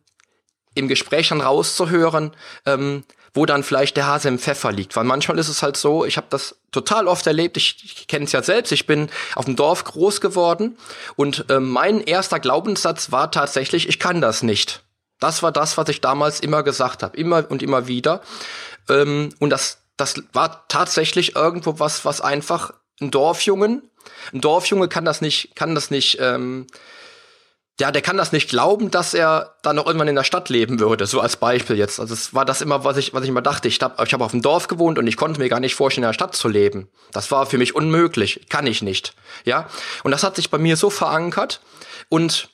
im 0.76 0.88
Gespräch 0.88 1.30
dann 1.30 1.42
rauszuhören, 1.42 2.32
ähm, 2.66 3.04
wo 3.34 3.46
dann 3.46 3.64
vielleicht 3.64 3.98
der 3.98 4.08
Hase 4.08 4.30
im 4.30 4.40
Pfeffer 4.40 4.72
liegt. 4.72 4.96
Weil 4.96 5.04
manchmal 5.04 5.40
ist 5.40 5.50
es 5.50 5.62
halt 5.62 5.78
so, 5.78 6.06
ich 6.06 6.18
habe 6.18 6.28
das 6.30 6.56
total 6.72 7.08
oft 7.08 7.28
erlebt, 7.28 7.58
ich, 7.58 7.78
ich 7.84 8.08
kenne 8.08 8.26
es 8.26 8.32
ja 8.32 8.44
selbst, 8.44 8.72
ich 8.72 8.88
bin 8.88 9.10
auf 9.36 9.46
dem 9.46 9.56
Dorf 9.56 9.84
groß 9.84 10.22
geworden 10.22 10.78
und 11.16 11.46
ähm, 11.50 11.70
mein 11.70 12.02
erster 12.02 12.40
Glaubenssatz 12.40 13.12
war 13.12 13.32
tatsächlich, 13.32 13.88
ich 13.90 14.00
kann 14.00 14.22
das 14.22 14.44
nicht. 14.44 14.84
Das 15.22 15.44
war 15.44 15.54
das, 15.54 15.78
was 15.78 15.88
ich 15.88 16.02
damals 16.02 16.42
immer 16.42 16.64
gesagt 16.64 17.04
habe, 17.04 17.16
immer 17.16 17.50
und 17.50 17.64
immer 17.64 17.88
wieder. 17.88 18.22
Ähm, 18.90 19.30
und 19.40 19.52
das, 19.52 19.78
das 19.96 20.16
war 20.34 20.68
tatsächlich 20.68 21.38
irgendwo 21.38 21.80
was, 21.80 22.04
was 22.04 22.20
einfach 22.20 22.74
ein 23.00 23.12
Dorfjungen, 23.12 23.90
ein 24.34 24.42
Dorfjunge 24.42 24.88
kann 24.88 25.06
das 25.06 25.22
nicht, 25.22 25.56
kann 25.56 25.76
das 25.76 25.92
nicht, 25.92 26.18
ähm, 26.20 26.68
ja, 27.80 27.92
der 27.92 28.02
kann 28.02 28.18
das 28.18 28.32
nicht 28.32 28.50
glauben, 28.50 28.92
dass 28.92 29.14
er 29.14 29.56
dann 29.64 29.76
noch 29.76 29.88
irgendwann 29.88 30.08
in 30.08 30.16
der 30.16 30.24
Stadt 30.24 30.50
leben 30.50 30.80
würde, 30.80 31.06
so 31.06 31.20
als 31.20 31.38
Beispiel 31.38 31.78
jetzt. 31.78 32.00
Also 32.00 32.14
es 32.14 32.34
war 32.34 32.46
das 32.46 32.62
immer, 32.62 32.84
was 32.84 32.98
ich, 32.98 33.14
was 33.14 33.24
ich 33.24 33.30
immer 33.30 33.42
dachte. 33.42 33.68
Ich 33.68 33.82
habe 33.82 34.04
ich 34.04 34.14
hab 34.14 34.22
auf 34.22 34.32
dem 34.32 34.42
Dorf 34.42 34.68
gewohnt 34.68 35.00
und 35.00 35.08
ich 35.08 35.18
konnte 35.18 35.40
mir 35.40 35.50
gar 35.50 35.60
nicht 35.60 35.76
vorstellen, 35.76 36.04
in 36.04 36.10
der 36.10 36.14
Stadt 36.14 36.36
zu 36.36 36.48
leben. 36.48 36.90
Das 37.12 37.32
war 37.32 37.46
für 37.46 37.58
mich 37.58 37.74
unmöglich, 37.74 38.48
kann 38.50 38.68
ich 38.68 38.82
nicht, 38.82 39.16
ja. 39.46 39.68
Und 40.04 40.12
das 40.12 40.24
hat 40.24 40.36
sich 40.36 40.50
bei 40.50 40.58
mir 40.58 40.78
so 40.78 40.90
verankert 40.90 41.62
und 42.10 42.50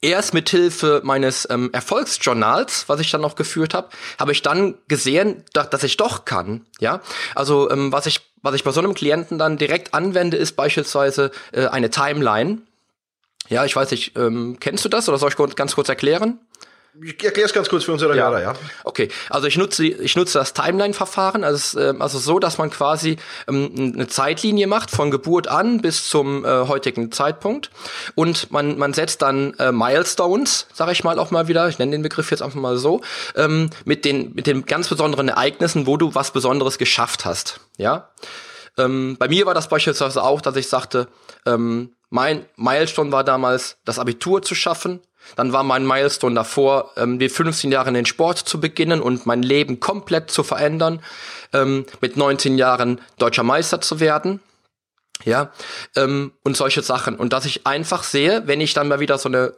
erst 0.00 0.34
mit 0.34 0.48
Hilfe 0.48 1.00
meines 1.04 1.48
ähm, 1.50 1.70
Erfolgsjournals, 1.72 2.88
was 2.88 3.00
ich 3.00 3.10
dann 3.10 3.20
noch 3.20 3.34
geführt 3.34 3.74
habe, 3.74 3.88
habe 4.18 4.32
ich 4.32 4.42
dann 4.42 4.74
gesehen, 4.88 5.44
dass, 5.52 5.70
dass 5.70 5.82
ich 5.82 5.96
doch 5.96 6.24
kann. 6.24 6.66
Ja, 6.80 7.00
also 7.34 7.70
ähm, 7.70 7.92
was 7.92 8.06
ich 8.06 8.20
was 8.42 8.54
ich 8.54 8.62
bei 8.62 8.70
so 8.70 8.80
einem 8.80 8.94
Klienten 8.94 9.38
dann 9.38 9.58
direkt 9.58 9.92
anwende, 9.92 10.36
ist 10.36 10.52
beispielsweise 10.52 11.32
äh, 11.52 11.66
eine 11.66 11.90
Timeline. 11.90 12.62
Ja, 13.48 13.64
ich 13.64 13.74
weiß 13.74 13.90
nicht, 13.90 14.16
ähm, 14.16 14.58
kennst 14.60 14.84
du 14.84 14.88
das 14.88 15.08
oder 15.08 15.18
soll 15.18 15.30
ich 15.30 15.56
ganz 15.56 15.74
kurz 15.74 15.88
erklären? 15.88 16.38
Ich 17.02 17.22
erkläre 17.22 17.46
es 17.46 17.52
ganz 17.52 17.68
kurz 17.68 17.84
für 17.84 17.92
unsere 17.92 18.16
ja. 18.16 18.28
Hörer, 18.28 18.42
ja. 18.42 18.54
Okay, 18.84 19.08
also 19.28 19.46
ich 19.46 19.56
nutze, 19.56 19.86
ich 19.86 20.16
nutze 20.16 20.38
das 20.38 20.54
Timeline-Verfahren, 20.54 21.44
also, 21.44 21.78
äh, 21.78 21.94
also 21.98 22.18
so, 22.18 22.38
dass 22.38 22.58
man 22.58 22.70
quasi 22.70 23.16
ähm, 23.48 23.92
eine 23.94 24.06
Zeitlinie 24.06 24.66
macht 24.66 24.90
von 24.90 25.10
Geburt 25.10 25.48
an 25.48 25.82
bis 25.82 26.08
zum 26.08 26.44
äh, 26.44 26.48
heutigen 26.48 27.12
Zeitpunkt 27.12 27.70
und 28.14 28.50
man, 28.50 28.78
man 28.78 28.94
setzt 28.94 29.22
dann 29.22 29.54
äh, 29.54 29.72
Milestones, 29.72 30.68
sage 30.72 30.92
ich 30.92 31.04
mal 31.04 31.18
auch 31.18 31.30
mal 31.30 31.48
wieder, 31.48 31.68
ich 31.68 31.78
nenne 31.78 31.92
den 31.92 32.02
Begriff 32.02 32.30
jetzt 32.30 32.42
einfach 32.42 32.58
mal 32.58 32.78
so, 32.78 33.02
ähm, 33.34 33.70
mit 33.84 34.04
den 34.04 34.32
mit 34.34 34.46
den 34.46 34.64
ganz 34.64 34.88
besonderen 34.88 35.28
Ereignissen, 35.28 35.86
wo 35.86 35.96
du 35.96 36.14
was 36.14 36.30
Besonderes 36.30 36.78
geschafft 36.78 37.24
hast, 37.24 37.60
ja. 37.76 38.08
Ähm, 38.78 39.16
bei 39.18 39.28
mir 39.28 39.46
war 39.46 39.54
das 39.54 39.68
beispielsweise 39.68 40.22
auch, 40.22 40.40
dass 40.40 40.56
ich 40.56 40.68
sagte, 40.68 41.08
ähm, 41.44 41.94
mein 42.10 42.46
Milestone 42.56 43.12
war 43.12 43.24
damals, 43.24 43.78
das 43.84 43.98
Abitur 43.98 44.42
zu 44.42 44.54
schaffen. 44.54 45.00
Dann 45.34 45.52
war 45.52 45.64
mein 45.64 45.86
Milestone 45.86 46.36
davor, 46.36 46.92
ähm, 46.96 47.18
die 47.18 47.28
15 47.28 47.72
Jahre 47.72 47.88
in 47.88 47.94
den 47.94 48.06
Sport 48.06 48.38
zu 48.38 48.60
beginnen 48.60 49.00
und 49.00 49.26
mein 49.26 49.42
Leben 49.42 49.80
komplett 49.80 50.30
zu 50.30 50.44
verändern, 50.44 51.02
ähm, 51.52 51.84
mit 52.00 52.16
19 52.16 52.58
Jahren 52.58 53.00
deutscher 53.18 53.42
Meister 53.42 53.80
zu 53.80 53.98
werden. 53.98 54.40
Ja, 55.24 55.50
ähm, 55.96 56.32
und 56.44 56.56
solche 56.56 56.82
Sachen. 56.82 57.16
Und 57.16 57.32
dass 57.32 57.46
ich 57.46 57.66
einfach 57.66 58.02
sehe, 58.02 58.42
wenn 58.46 58.60
ich 58.60 58.74
dann 58.74 58.88
mal 58.88 59.00
wieder 59.00 59.18
so 59.18 59.28
eine 59.28 59.54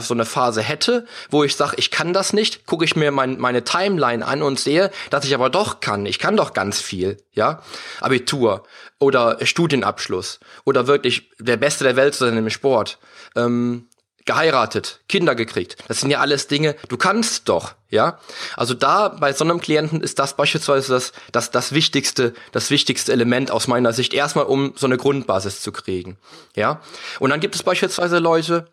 so 0.00 0.14
eine 0.14 0.24
Phase 0.24 0.62
hätte, 0.62 1.06
wo 1.30 1.44
ich 1.44 1.56
sage, 1.56 1.76
ich 1.78 1.90
kann 1.90 2.12
das 2.12 2.32
nicht, 2.32 2.66
gucke 2.66 2.84
ich 2.84 2.96
mir 2.96 3.10
mein, 3.10 3.38
meine 3.38 3.64
Timeline 3.64 4.26
an 4.26 4.42
und 4.42 4.60
sehe, 4.60 4.90
dass 5.10 5.24
ich 5.24 5.34
aber 5.34 5.50
doch 5.50 5.80
kann. 5.80 6.06
Ich 6.06 6.18
kann 6.18 6.36
doch 6.36 6.52
ganz 6.52 6.80
viel, 6.80 7.18
ja. 7.32 7.62
Abitur 8.00 8.64
oder 8.98 9.38
Studienabschluss 9.44 10.40
oder 10.64 10.86
wirklich 10.86 11.30
der 11.38 11.56
Beste 11.56 11.84
der 11.84 11.96
Welt 11.96 12.14
zu 12.14 12.24
sein 12.24 12.36
im 12.36 12.50
Sport. 12.50 12.98
Ähm, 13.34 13.88
geheiratet, 14.26 15.00
Kinder 15.08 15.34
gekriegt. 15.34 15.76
Das 15.88 16.00
sind 16.00 16.10
ja 16.10 16.18
alles 16.18 16.48
Dinge, 16.48 16.74
du 16.88 16.96
kannst 16.96 17.48
doch, 17.48 17.74
ja. 17.88 18.18
Also 18.56 18.74
da 18.74 19.08
bei 19.08 19.32
so 19.32 19.44
einem 19.44 19.60
Klienten 19.60 20.00
ist 20.00 20.18
das 20.18 20.34
beispielsweise 20.34 20.92
das, 20.92 21.12
das, 21.30 21.52
das 21.52 21.72
wichtigste, 21.72 22.34
das 22.50 22.70
wichtigste 22.70 23.12
Element 23.12 23.50
aus 23.52 23.68
meiner 23.68 23.92
Sicht, 23.92 24.12
erstmal 24.12 24.46
um 24.46 24.74
so 24.76 24.86
eine 24.86 24.96
Grundbasis 24.96 25.62
zu 25.62 25.70
kriegen, 25.70 26.18
ja. 26.56 26.80
Und 27.20 27.30
dann 27.30 27.40
gibt 27.40 27.54
es 27.54 27.62
beispielsweise 27.62 28.18
Leute, 28.18 28.66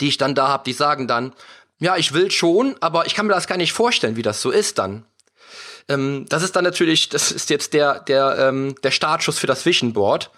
die 0.00 0.08
ich 0.08 0.18
dann 0.18 0.34
da 0.34 0.48
habe, 0.48 0.64
die 0.64 0.72
sagen 0.72 1.06
dann, 1.06 1.32
ja, 1.78 1.96
ich 1.96 2.12
will 2.12 2.30
schon, 2.30 2.76
aber 2.80 3.06
ich 3.06 3.14
kann 3.14 3.26
mir 3.26 3.34
das 3.34 3.46
gar 3.46 3.58
nicht 3.58 3.72
vorstellen, 3.72 4.16
wie 4.16 4.22
das 4.22 4.40
so 4.40 4.50
ist 4.50 4.78
dann. 4.78 5.04
Ähm, 5.88 6.26
das 6.28 6.42
ist 6.42 6.56
dann 6.56 6.64
natürlich, 6.64 7.08
das 7.08 7.30
ist 7.30 7.50
jetzt 7.50 7.74
der, 7.74 8.00
der, 8.00 8.36
ähm, 8.38 8.74
der 8.82 8.90
Startschuss 8.90 9.38
für 9.38 9.46
das 9.46 9.66
Vision 9.66 9.92
Board. 9.92 10.30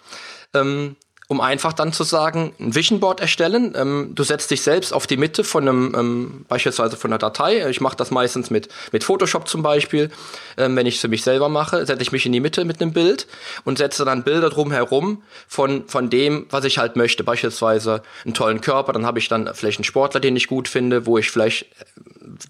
Ähm, 0.55 0.97
um 1.29 1.41
einfach 1.41 1.73
dann 1.73 1.93
zu 1.93 2.05
sagen, 2.05 2.53
ein 2.61 2.75
Vision 2.75 3.01
Board 3.01 3.21
erstellen. 3.21 3.75
Ähm, 3.77 4.12
du 4.15 4.23
setzt 4.23 4.51
dich 4.51 4.62
selbst 4.62 4.93
auf 4.93 5.09
die 5.09 5.17
Mitte 5.17 5.43
von 5.43 5.69
einem, 5.69 5.95
ähm, 5.97 6.45
beispielsweise 6.49 6.97
von 6.97 7.11
einer 7.11 7.19
Datei. 7.19 7.69
Ich 7.69 7.81
mache 7.81 7.97
das 7.97 8.12
meistens 8.12 8.51
mit, 8.51 8.69
mit 8.93 9.03
Photoshop 9.03 9.49
zum 9.49 9.62
Beispiel. 9.62 10.11
Ähm, 10.57 10.77
wenn 10.77 10.87
ich 10.87 10.97
es 10.97 11.01
für 11.01 11.09
mich 11.09 11.25
selber 11.25 11.49
mache, 11.49 11.85
setze 11.85 12.03
ich 12.03 12.12
mich 12.12 12.27
in 12.27 12.33
die 12.33 12.41
Mitte 12.41 12.65
mit 12.65 12.81
einem 12.81 12.93
Bild 12.93 13.27
und 13.65 13.79
setze 13.79 14.05
dann 14.05 14.23
Bilder 14.23 14.51
drumherum 14.51 15.23
von, 15.49 15.89
von 15.89 16.11
dem, 16.11 16.47
was 16.51 16.65
ich 16.65 16.79
halt 16.79 16.95
möchte. 16.95 17.25
Beispielsweise 17.25 18.03
einen 18.25 18.35
tollen 18.35 18.61
Körper, 18.61 18.93
dann 18.93 19.05
habe 19.05 19.19
ich 19.19 19.29
dann 19.29 19.53
vielleicht 19.53 19.79
einen 19.79 19.85
Sportler, 19.85 20.21
den 20.21 20.37
ich 20.37 20.47
gut 20.47 20.69
finde, 20.69 21.07
wo 21.07 21.19
ich 21.19 21.31
vielleicht, 21.31 21.67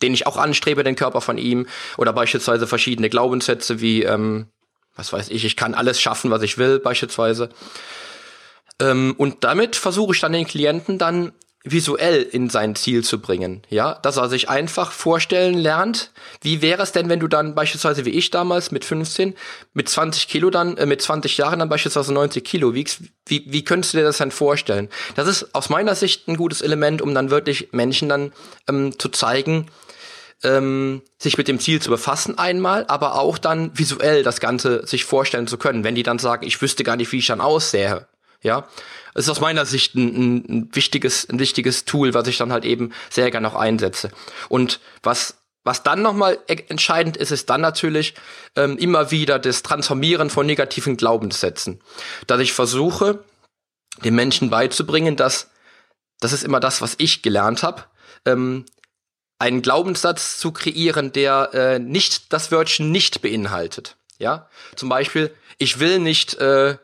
den 0.03 0.13
ich 0.13 0.27
auch 0.27 0.37
anstrebe, 0.37 0.85
den 0.85 0.97
Körper 0.97 1.23
von 1.23 1.39
ihm. 1.39 1.67
Oder 1.97 2.13
beispielsweise 2.13 2.67
verschiedene 2.67 3.09
Glaubenssätze 3.09 3.81
wie, 3.81 4.03
ähm, 4.03 4.49
was 4.97 5.15
weiß 5.15 5.31
ich, 5.31 5.47
ich 5.47 5.57
kann 5.57 5.73
alles 5.73 5.99
schaffen, 5.99 6.31
was 6.31 6.43
ich 6.43 6.59
will, 6.59 6.79
beispielsweise. 6.79 7.49
Ähm, 8.81 9.15
und 9.17 9.45
damit 9.45 9.77
versuche 9.77 10.15
ich 10.15 10.21
dann 10.21 10.33
den 10.33 10.47
Klienten 10.47 10.99
dann 10.99 11.33
visuell 11.67 12.23
in 12.23 12.49
sein 12.49 12.77
Ziel 12.77 13.03
zu 13.03 13.21
bringen, 13.21 13.63
ja, 13.69 13.97
dass 13.97 14.17
er 14.17 14.29
sich 14.29 14.49
einfach 14.49 14.93
vorstellen 14.93 15.59
lernt, 15.59 16.13
wie 16.41 16.63
wäre 16.63 16.83
es 16.83 16.93
denn, 16.93 17.09
wenn 17.09 17.19
du 17.19 17.27
dann 17.27 17.57
beispielsweise 17.57 18.05
wie 18.05 18.11
ich 18.11 18.31
damals 18.31 18.71
mit 18.71 18.85
15, 18.85 19.35
mit 19.75 19.89
20 19.89 20.29
Kilo 20.29 20.51
dann, 20.51 20.77
äh, 20.77 20.87
mit 20.87 21.03
20 21.03 21.37
Jahren 21.37 21.59
dann 21.59 21.69
beispielsweise 21.69 22.15
90 22.15 22.45
Kilo 22.45 22.73
wiegst, 22.75 23.01
wie, 23.27 23.45
wie 23.49 23.65
könntest 23.65 23.95
du 23.95 23.99
dir 23.99 24.05
das 24.05 24.19
dann 24.19 24.31
vorstellen? 24.31 24.89
Das 25.17 25.27
ist 25.27 25.55
aus 25.55 25.69
meiner 25.69 25.97
Sicht 25.97 26.29
ein 26.29 26.37
gutes 26.37 26.63
Element, 26.63 27.03
um 27.03 27.15
dann 27.15 27.31
wirklich 27.31 27.73
Menschen 27.73 28.09
dann 28.09 28.33
ähm, 28.69 28.97
zu 28.97 29.09
zeigen, 29.09 29.67
ähm, 30.45 31.03
sich 31.19 31.37
mit 31.37 31.49
dem 31.49 31.59
Ziel 31.59 31.83
zu 31.83 31.91
befassen 31.91 32.39
einmal, 32.39 32.85
aber 32.87 33.19
auch 33.19 33.39
dann 33.39 33.77
visuell 33.77 34.23
das 34.23 34.39
Ganze 34.39 34.87
sich 34.87 35.05
vorstellen 35.05 35.49
zu 35.49 35.59
können, 35.59 35.83
wenn 35.83 35.97
die 35.97 36.05
dann 36.05 36.21
sagen, 36.21 36.47
ich 36.47 36.63
wüsste 36.63 36.85
gar 36.85 36.97
nicht, 36.97 37.11
wie 37.11 37.19
ich 37.19 37.27
dann 37.27 37.41
aussähe, 37.41 38.07
ja, 38.47 38.67
es 39.15 39.25
ist 39.25 39.31
aus 39.31 39.41
meiner 39.41 39.67
Sicht 39.67 39.95
ein, 39.95 40.37
ein, 40.49 40.69
wichtiges, 40.73 41.29
ein 41.29 41.39
wichtiges 41.39 41.85
Tool, 41.85 42.15
was 42.15 42.29
ich 42.29 42.39
dann 42.39 42.53
halt 42.53 42.65
eben 42.65 42.93
sehr 43.11 43.31
gerne 43.31 43.49
auch 43.49 43.57
einsetze. 43.57 44.11
Und 44.49 44.81
was 45.03 45.37
was 45.65 45.83
dann 45.83 46.01
nochmal 46.01 46.39
e-, 46.47 46.63
entscheidend 46.69 47.17
ist, 47.17 47.33
ist 47.33 47.51
dann 47.51 47.61
natürlich 47.61 48.15
ähm, 48.55 48.79
immer 48.79 49.11
wieder 49.11 49.41
das 49.41 49.65
Transformieren 49.65 50.31
von 50.31 50.47
negativen 50.47 50.97
Glaubenssätzen. 50.97 51.81
Dass 52.29 52.41
ich 52.41 52.53
versuche, 52.53 53.25
den 54.05 54.15
Menschen 54.15 54.49
beizubringen, 54.49 55.17
dass, 55.17 55.51
das 56.21 56.33
ist 56.33 56.45
immer 56.45 56.61
das, 56.61 56.83
was 56.83 56.95
ich 56.99 57.21
gelernt 57.21 57.65
habe, 57.65 57.83
ähm, 58.27 58.65
einen 59.41 59.61
Glaubenssatz 59.61 60.39
zu 60.39 60.53
kreieren, 60.53 61.11
der 61.11 61.51
äh, 61.53 61.79
nicht 61.81 62.33
das 62.33 62.53
Wörtchen 62.53 62.93
nicht 62.93 63.21
beinhaltet. 63.21 63.97
Ja, 64.19 64.49
zum 64.77 64.89
Beispiel, 64.89 65.35
ich 65.59 65.81
will 65.81 65.99
nicht 65.99 66.35
äh, 66.35 66.77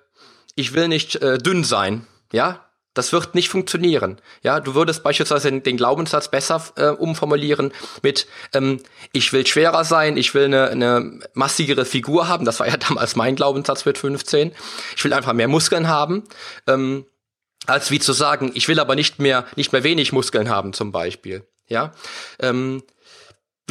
ich 0.55 0.75
will 0.75 0.89
nicht 0.89 1.17
äh, 1.17 1.39
dünn 1.39 1.65
sein, 1.65 2.07
ja, 2.33 2.67
das 2.95 3.13
wird 3.13 3.35
nicht 3.35 3.49
funktionieren. 3.49 4.21
Ja, 4.43 4.61
du 4.61 4.75
würdest 4.75 5.03
beispielsweise 5.03 5.51
den, 5.51 5.77
Glaubenssatz 5.77 6.31
besser 6.31 6.63
äh, 6.77 6.89
umformulieren 6.89 7.73
mit 8.03 8.27
ähm, 8.53 8.81
ich 9.13 9.33
will 9.33 9.47
schwerer 9.47 9.85
sein, 9.85 10.17
ich 10.17 10.35
will 10.35 10.45
eine, 10.45 10.69
eine 10.69 11.21
massigere 11.33 11.87
Figur 11.87 12.29
haben. 12.29 12.45
Das 12.45 12.61
war 12.61 12.69
ja 12.69 12.77
damals 12.89 13.17
mein 13.17 13.37
Glaubenssatz 13.37 13.85
mit 13.87 13.97
15. 13.97 14.53
Ich 14.97 15.05
will 15.05 15.15
einfach 15.15 15.33
mehr 15.33 15.49
Muskeln 15.49 15.89
haben. 15.89 16.25
Ähm, 16.67 17.07
als 17.67 17.91
wie 17.91 18.01
zu 18.01 18.13
sagen, 18.13 18.51
ich 18.55 18.69
will 18.69 18.81
aber 18.81 18.95
nicht 18.95 19.21
mehr 19.21 19.47
nicht 19.57 19.73
mehr 19.73 19.85
wenig 19.85 20.13
Muskeln 20.13 20.51
haben 20.51 20.73
zum 20.73 20.93
Beispiel. 20.93 21.47
Ja, 21.69 21.93
ähm, 22.41 22.83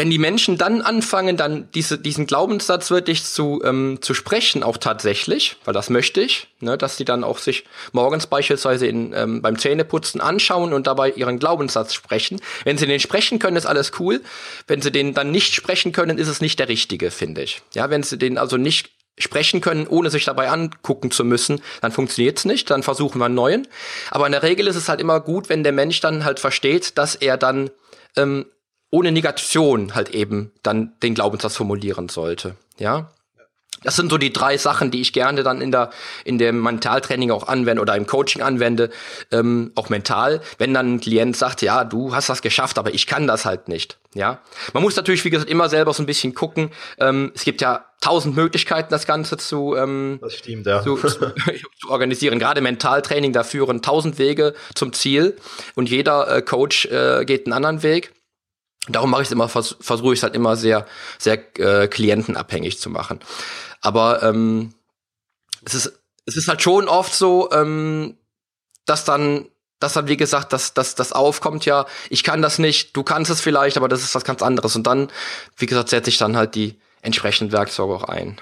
wenn 0.02 0.10
die 0.10 0.18
Menschen 0.18 0.58
dann 0.58 0.82
anfangen, 0.82 1.38
dann 1.38 1.70
diese, 1.76 2.00
diesen 2.00 2.26
Glaubenssatz 2.26 2.90
wirklich 2.90 3.24
zu, 3.24 3.62
ähm, 3.64 4.00
zu 4.02 4.16
sprechen, 4.16 4.64
auch 4.64 4.78
tatsächlich, 4.78 5.58
weil 5.64 5.76
das 5.76 5.92
möchte 5.92 6.22
ich, 6.22 6.48
ne, 6.60 6.76
dass 6.76 6.98
die 6.98 7.06
dann 7.06 7.24
auch 7.24 7.38
sich 7.38 7.66
morgens 7.92 8.26
beispielsweise 8.26 8.88
in, 8.88 9.14
ähm, 9.14 9.44
beim 9.44 9.60
Zähneputzen 9.60 10.20
anschauen 10.20 10.74
und 10.74 10.88
dabei 10.88 11.12
ihren 11.12 11.38
Glaubenssatz 11.38 11.94
sprechen. 11.94 12.42
Wenn 12.64 12.80
sie 12.80 12.88
den 12.88 13.00
sprechen 13.00 13.38
können, 13.38 13.58
ist 13.58 13.68
alles 13.68 13.92
cool. 14.00 14.22
Wenn 14.66 14.82
sie 14.82 14.92
den 14.92 15.14
dann 15.14 15.30
nicht 15.30 15.54
sprechen 15.54 15.92
können, 15.92 16.18
ist 16.18 16.30
es 16.30 16.42
nicht 16.42 16.58
der 16.58 16.68
richtige, 16.68 17.12
finde 17.12 17.44
ich. 17.44 17.62
Ja, 17.76 17.92
wenn 17.92 18.02
sie 18.02 18.18
den 18.18 18.40
also 18.40 18.58
nicht 18.58 18.90
sprechen 19.20 19.62
können, 19.62 19.86
ohne 19.86 20.10
sich 20.10 20.26
dabei 20.26 20.50
angucken 20.50 21.12
zu 21.12 21.24
müssen, 21.24 21.62
dann 21.82 21.92
funktioniert's 21.92 22.46
nicht, 22.46 22.72
dann 22.72 22.82
versuchen 22.82 23.20
wir 23.20 23.26
einen 23.26 23.36
neuen. 23.36 23.68
Aber 24.10 24.26
in 24.26 24.32
der 24.32 24.42
Regel 24.42 24.66
ist 24.66 24.78
es 24.78 24.90
halt 24.90 25.00
immer 25.00 25.20
gut, 25.20 25.48
wenn 25.48 25.62
der 25.62 25.74
Mensch 25.74 26.00
dann 26.00 26.26
halt 26.26 26.40
versteht, 26.40 26.98
dass 26.98 27.14
er 27.14 27.38
dann 27.38 27.70
ähm, 28.18 28.48
ohne 28.92 29.12
Negation 29.12 29.96
halt 29.96 30.10
eben 30.10 30.52
dann 30.62 30.94
den 31.02 31.16
Glaubenssatz 31.16 31.56
formulieren 31.56 32.10
sollte. 32.10 32.56
Ja. 32.78 33.10
Das 33.84 33.96
sind 33.96 34.12
so 34.12 34.20
die 34.20 34.32
drei 34.32 34.58
Sachen, 34.58 34.92
die 34.92 35.02
ich 35.02 35.12
gerne 35.12 35.42
dann 35.42 35.60
in 35.60 35.72
der 35.72 35.90
in 36.24 36.38
dem 36.38 36.62
Mentaltraining 36.62 37.32
auch 37.32 37.48
anwende 37.48 37.82
oder 37.82 37.96
im 37.96 38.06
Coaching 38.06 38.44
anwende, 38.44 38.92
ähm, 39.32 39.72
auch 39.74 39.90
mental. 39.90 40.42
Wenn 40.60 40.74
dann 40.76 40.96
ein 40.96 41.00
Klient 41.00 41.36
sagt, 41.36 41.64
ja, 41.64 41.84
du 41.84 42.14
hast 42.14 42.30
das 42.30 42.44
geschafft, 42.44 42.78
aber 42.78 42.94
ich 42.94 43.08
kann 43.08 43.26
das 43.26 43.44
halt 43.44 43.70
nicht. 43.70 43.98
Ja, 44.14 44.40
man 44.74 44.84
muss 44.84 44.96
natürlich 44.98 45.26
wie 45.26 45.32
gesagt 45.32 45.50
immer 45.50 45.68
selber 45.68 45.94
so 45.94 46.04
ein 46.04 46.06
bisschen 46.06 46.36
gucken. 46.36 46.70
Ähm, 47.00 47.32
es 47.34 47.44
gibt 47.44 47.62
ja 47.62 47.86
tausend 48.02 48.36
Möglichkeiten, 48.36 48.92
das 48.92 49.08
Ganze 49.08 49.38
zu, 49.38 49.76
ähm, 49.76 50.20
das 50.22 50.36
stimmt, 50.36 50.68
ja. 50.68 50.84
zu, 50.84 50.98
zu, 50.98 51.08
zu 51.80 51.90
organisieren. 51.90 52.38
Gerade 52.38 52.62
Mentaltraining, 52.62 53.34
da 53.34 53.44
führen 53.44 53.82
tausend 53.82 54.20
Wege 54.20 54.54
zum 54.76 54.94
Ziel 54.94 55.38
und 55.74 55.90
jeder 55.90 56.28
äh, 56.28 56.42
Coach 56.44 56.86
äh, 56.86 57.26
geht 57.26 57.48
einen 57.48 57.54
anderen 57.54 57.82
Weg. 57.82 58.14
Darum 58.88 59.12
mache 59.12 59.22
ich 59.22 59.28
es 59.28 59.32
immer, 59.32 59.48
vers 59.48 59.76
versuche 59.80 60.14
ich 60.14 60.20
es 60.20 60.24
halt 60.24 60.36
immer 60.36 60.56
sehr, 60.56 60.88
sehr 61.20 61.60
äh, 61.60 61.88
klientenabhängig 61.88 62.80
zu 62.80 62.90
machen. 62.90 63.20
Aber 63.80 64.24
ähm, 64.24 64.74
es 65.64 65.76
ist, 65.76 66.00
es 66.26 66.36
ist 66.36 66.48
halt 66.48 66.62
schon 66.62 66.88
oft 66.88 67.14
so, 67.14 67.52
ähm, 67.52 68.18
dass 68.86 69.06
dann, 69.06 69.48
dass 69.80 69.94
dann, 69.94 70.08
wie 70.08 70.18
gesagt, 70.18 70.54
dass, 70.54 70.74
dass 70.74 70.96
das 70.96 71.14
aufkommt, 71.14 71.66
ja, 71.66 71.86
ich 72.10 72.24
kann 72.24 72.42
das 72.42 72.60
nicht, 72.60 72.96
du 72.96 73.04
kannst 73.04 73.30
es 73.32 73.42
vielleicht, 73.42 73.78
aber 73.78 73.88
das 73.88 74.04
ist 74.04 74.16
was 74.16 74.24
ganz 74.24 74.42
anderes. 74.42 74.76
Und 74.76 74.88
dann, 74.88 75.12
wie 75.58 75.68
gesagt, 75.68 75.90
setze 75.90 76.10
ich 76.10 76.18
dann 76.18 76.36
halt 76.36 76.56
die 76.56 76.80
entsprechenden 77.02 77.52
Werkzeuge 77.52 77.94
auch 77.94 78.04
ein. 78.04 78.40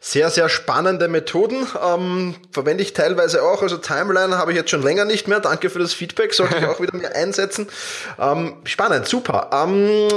Sehr, 0.00 0.30
sehr 0.30 0.48
spannende 0.48 1.08
Methoden. 1.08 1.66
Ähm, 1.84 2.34
verwende 2.52 2.82
ich 2.82 2.92
teilweise 2.92 3.42
auch. 3.42 3.62
Also 3.62 3.76
Timeline 3.76 4.38
habe 4.38 4.52
ich 4.52 4.56
jetzt 4.56 4.70
schon 4.70 4.82
länger 4.82 5.04
nicht 5.04 5.28
mehr. 5.28 5.40
Danke 5.40 5.70
für 5.70 5.78
das 5.78 5.92
Feedback. 5.92 6.34
Sollte 6.34 6.56
ich 6.58 6.64
auch 6.66 6.80
wieder 6.80 6.96
mehr 6.96 7.14
einsetzen. 7.14 7.68
Ähm, 8.18 8.56
spannend, 8.64 9.08
super. 9.08 9.50
Ähm, 9.52 10.08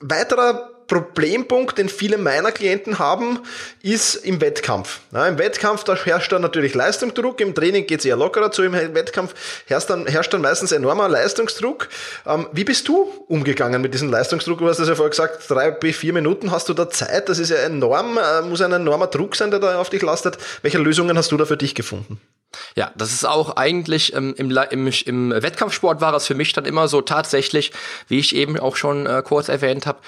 weiterer 0.00 0.75
Problempunkt, 0.86 1.78
den 1.78 1.88
viele 1.88 2.18
meiner 2.18 2.52
Klienten 2.52 2.98
haben, 2.98 3.40
ist 3.82 4.14
im 4.14 4.40
Wettkampf. 4.40 5.00
Ja, 5.12 5.26
Im 5.26 5.38
Wettkampf, 5.38 5.84
da 5.84 5.96
herrscht 5.96 6.32
dann 6.32 6.42
natürlich 6.42 6.74
Leistungsdruck, 6.74 7.40
im 7.40 7.54
Training 7.54 7.86
geht 7.86 8.00
es 8.00 8.04
eher 8.04 8.16
lockerer 8.16 8.50
zu, 8.52 8.62
im 8.62 8.72
Wettkampf 8.72 9.34
herrscht 9.66 9.90
dann, 9.90 10.06
herrscht 10.06 10.32
dann 10.32 10.40
meistens 10.40 10.72
enormer 10.72 11.08
Leistungsdruck. 11.08 11.88
Ähm, 12.26 12.48
wie 12.52 12.64
bist 12.64 12.88
du 12.88 13.02
umgegangen 13.28 13.82
mit 13.82 13.94
diesem 13.94 14.10
Leistungsdruck? 14.10 14.58
Du 14.58 14.68
hast 14.68 14.78
es 14.78 14.88
ja 14.88 14.94
vorher 14.94 15.10
gesagt, 15.10 15.50
drei 15.50 15.70
bis 15.70 15.96
vier 15.96 16.12
Minuten 16.12 16.50
hast 16.50 16.68
du 16.68 16.74
da 16.74 16.88
Zeit, 16.88 17.28
das 17.28 17.38
ist 17.38 17.50
ja 17.50 17.56
enorm, 17.56 18.18
äh, 18.18 18.42
muss 18.42 18.60
ein 18.60 18.72
enormer 18.72 19.08
Druck 19.08 19.36
sein, 19.36 19.50
der 19.50 19.60
da 19.60 19.80
auf 19.80 19.90
dich 19.90 20.02
lastet. 20.02 20.38
Welche 20.62 20.78
Lösungen 20.78 21.16
hast 21.16 21.32
du 21.32 21.36
da 21.36 21.44
für 21.46 21.56
dich 21.56 21.74
gefunden? 21.74 22.20
Ja, 22.74 22.92
das 22.96 23.12
ist 23.12 23.26
auch 23.26 23.56
eigentlich 23.56 24.14
ähm, 24.14 24.34
im, 24.36 24.50
im, 24.70 24.90
im 25.04 25.30
Wettkampfsport 25.30 26.00
war 26.00 26.14
es 26.14 26.26
für 26.26 26.34
mich 26.34 26.52
dann 26.52 26.64
immer 26.64 26.88
so 26.88 27.00
tatsächlich, 27.00 27.72
wie 28.08 28.18
ich 28.18 28.34
eben 28.34 28.58
auch 28.58 28.76
schon 28.76 29.06
äh, 29.06 29.22
kurz 29.24 29.48
erwähnt 29.48 29.86
habe, 29.86 29.98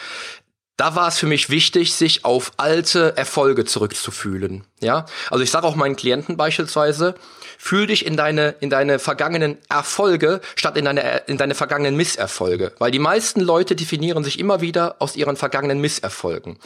da 0.79 0.95
war 0.95 1.09
es 1.09 1.19
für 1.19 1.27
mich 1.27 1.51
wichtig, 1.51 1.93
sich 1.95 2.25
auf 2.25 2.53
alte 2.57 3.17
Erfolge 3.17 3.65
zurückzufühlen. 3.65 4.65
Ja, 4.81 5.07
also 5.29 5.43
ich 5.43 5.51
sage 5.51 5.67
auch 5.67 5.75
meinen 5.75 5.97
Klienten 5.97 6.37
beispielsweise, 6.37 7.17
fühl 7.59 7.89
dich 7.89 8.07
in 8.07 8.17
deine 8.17 8.55
in 8.61 8.71
deine 8.71 8.99
vergangenen 8.99 9.59
Erfolge 9.69 10.41
statt 10.55 10.77
in 10.77 10.87
deine 10.87 11.23
in 11.27 11.37
deine 11.37 11.55
vergangenen 11.55 11.97
Misserfolge, 11.97 12.73
weil 12.79 12.91
die 12.91 13.01
meisten 13.01 13.41
Leute 13.41 13.77
definieren 13.77 14.25
sich 14.25 14.39
immer 14.39 14.61
wieder 14.63 14.97
aus 15.01 15.17
ihren 15.17 15.37
vergangenen 15.37 15.81
Misserfolgen. 15.81 16.59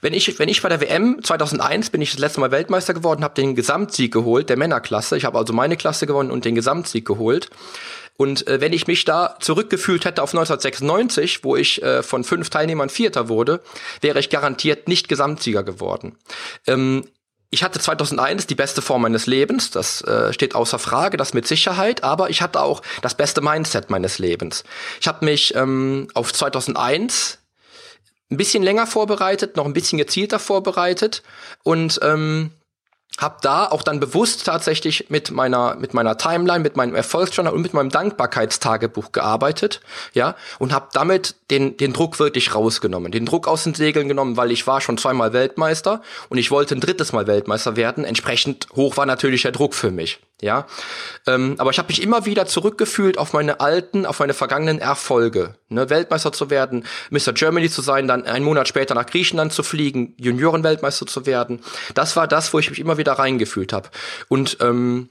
Wenn 0.00 0.14
ich 0.14 0.38
wenn 0.38 0.48
ich 0.48 0.62
bei 0.62 0.70
der 0.70 0.80
WM 0.80 1.22
2001 1.22 1.90
bin 1.90 2.00
ich 2.00 2.10
das 2.10 2.18
letzte 2.18 2.40
Mal 2.40 2.50
Weltmeister 2.50 2.94
geworden, 2.94 3.22
habe 3.22 3.34
den 3.34 3.54
Gesamtsieg 3.54 4.12
geholt 4.12 4.48
der 4.48 4.56
Männerklasse. 4.56 5.16
Ich 5.16 5.26
habe 5.26 5.38
also 5.38 5.52
meine 5.52 5.76
Klasse 5.76 6.06
gewonnen 6.06 6.30
und 6.30 6.44
den 6.44 6.54
Gesamtsieg 6.54 7.06
geholt. 7.06 7.50
Und 8.18 8.48
äh, 8.48 8.60
wenn 8.60 8.72
ich 8.72 8.88
mich 8.88 9.04
da 9.04 9.36
zurückgefühlt 9.38 10.04
hätte 10.04 10.22
auf 10.22 10.30
1996, 10.30 11.44
wo 11.44 11.54
ich 11.54 11.80
äh, 11.82 12.02
von 12.02 12.24
fünf 12.24 12.50
Teilnehmern 12.50 12.90
Vierter 12.90 13.28
wurde, 13.28 13.60
wäre 14.00 14.18
ich 14.18 14.28
garantiert 14.28 14.88
nicht 14.88 15.08
Gesamtsieger 15.08 15.62
geworden. 15.62 16.16
Ähm, 16.66 17.04
ich 17.50 17.62
hatte 17.62 17.80
2001 17.80 18.46
die 18.46 18.54
beste 18.54 18.82
Form 18.82 19.02
meines 19.02 19.26
Lebens, 19.26 19.70
das 19.70 20.02
äh, 20.02 20.32
steht 20.32 20.54
außer 20.54 20.78
Frage, 20.78 21.16
das 21.16 21.32
mit 21.32 21.46
Sicherheit, 21.46 22.04
aber 22.04 22.28
ich 22.30 22.42
hatte 22.42 22.60
auch 22.60 22.82
das 23.00 23.14
beste 23.14 23.40
Mindset 23.40 23.88
meines 23.88 24.18
Lebens. 24.18 24.64
Ich 25.00 25.08
habe 25.08 25.24
mich 25.24 25.54
ähm, 25.54 26.08
auf 26.14 26.32
2001 26.32 27.38
ein 28.30 28.36
bisschen 28.36 28.62
länger 28.62 28.86
vorbereitet, 28.86 29.56
noch 29.56 29.64
ein 29.64 29.72
bisschen 29.72 29.98
gezielter 29.98 30.38
vorbereitet. 30.38 31.22
Und 31.62 31.98
ähm, 32.02 32.52
habe 33.18 33.38
da 33.42 33.66
auch 33.66 33.82
dann 33.82 33.98
bewusst 34.00 34.46
tatsächlich 34.46 35.06
mit 35.08 35.30
meiner 35.30 35.74
mit 35.74 35.94
meiner 35.94 36.16
Timeline, 36.16 36.60
mit 36.60 36.76
meinem 36.76 36.94
Erfolgsjournal 36.94 37.52
und 37.52 37.62
mit 37.62 37.74
meinem 37.74 37.90
Dankbarkeitstagebuch 37.90 39.12
gearbeitet, 39.12 39.80
ja, 40.14 40.36
und 40.58 40.72
habe 40.72 40.88
damit 40.92 41.34
den 41.50 41.76
den 41.76 41.92
Druck 41.92 42.18
wirklich 42.18 42.54
rausgenommen, 42.54 43.10
den 43.10 43.26
Druck 43.26 43.48
aus 43.48 43.64
den 43.64 43.74
Segeln 43.74 44.08
genommen, 44.08 44.36
weil 44.36 44.52
ich 44.52 44.66
war 44.66 44.80
schon 44.80 44.98
zweimal 44.98 45.32
Weltmeister 45.32 46.02
und 46.28 46.38
ich 46.38 46.50
wollte 46.50 46.76
ein 46.76 46.80
drittes 46.80 47.12
Mal 47.12 47.26
Weltmeister 47.26 47.76
werden. 47.76 48.04
Entsprechend 48.04 48.68
hoch 48.76 48.96
war 48.96 49.06
natürlich 49.06 49.42
der 49.42 49.52
Druck 49.52 49.74
für 49.74 49.90
mich. 49.90 50.20
Ja, 50.40 50.66
ähm, 51.26 51.56
aber 51.58 51.70
ich 51.70 51.78
habe 51.78 51.88
mich 51.88 52.00
immer 52.00 52.24
wieder 52.24 52.46
zurückgefühlt 52.46 53.18
auf 53.18 53.32
meine 53.32 53.58
alten, 53.58 54.06
auf 54.06 54.20
meine 54.20 54.34
vergangenen 54.34 54.78
Erfolge. 54.78 55.56
Ne? 55.68 55.90
Weltmeister 55.90 56.32
zu 56.32 56.48
werden, 56.48 56.84
Mr. 57.10 57.32
Germany 57.32 57.68
zu 57.68 57.82
sein, 57.82 58.06
dann 58.06 58.24
einen 58.24 58.44
Monat 58.44 58.68
später 58.68 58.94
nach 58.94 59.06
Griechenland 59.06 59.52
zu 59.52 59.64
fliegen, 59.64 60.14
Juniorenweltmeister 60.16 61.06
zu 61.06 61.26
werden. 61.26 61.60
Das 61.94 62.14
war 62.14 62.28
das, 62.28 62.52
wo 62.52 62.60
ich 62.60 62.70
mich 62.70 62.78
immer 62.78 62.98
wieder 62.98 63.14
reingefühlt 63.14 63.72
habe. 63.72 63.88
Und 64.28 64.58
ähm, 64.60 65.08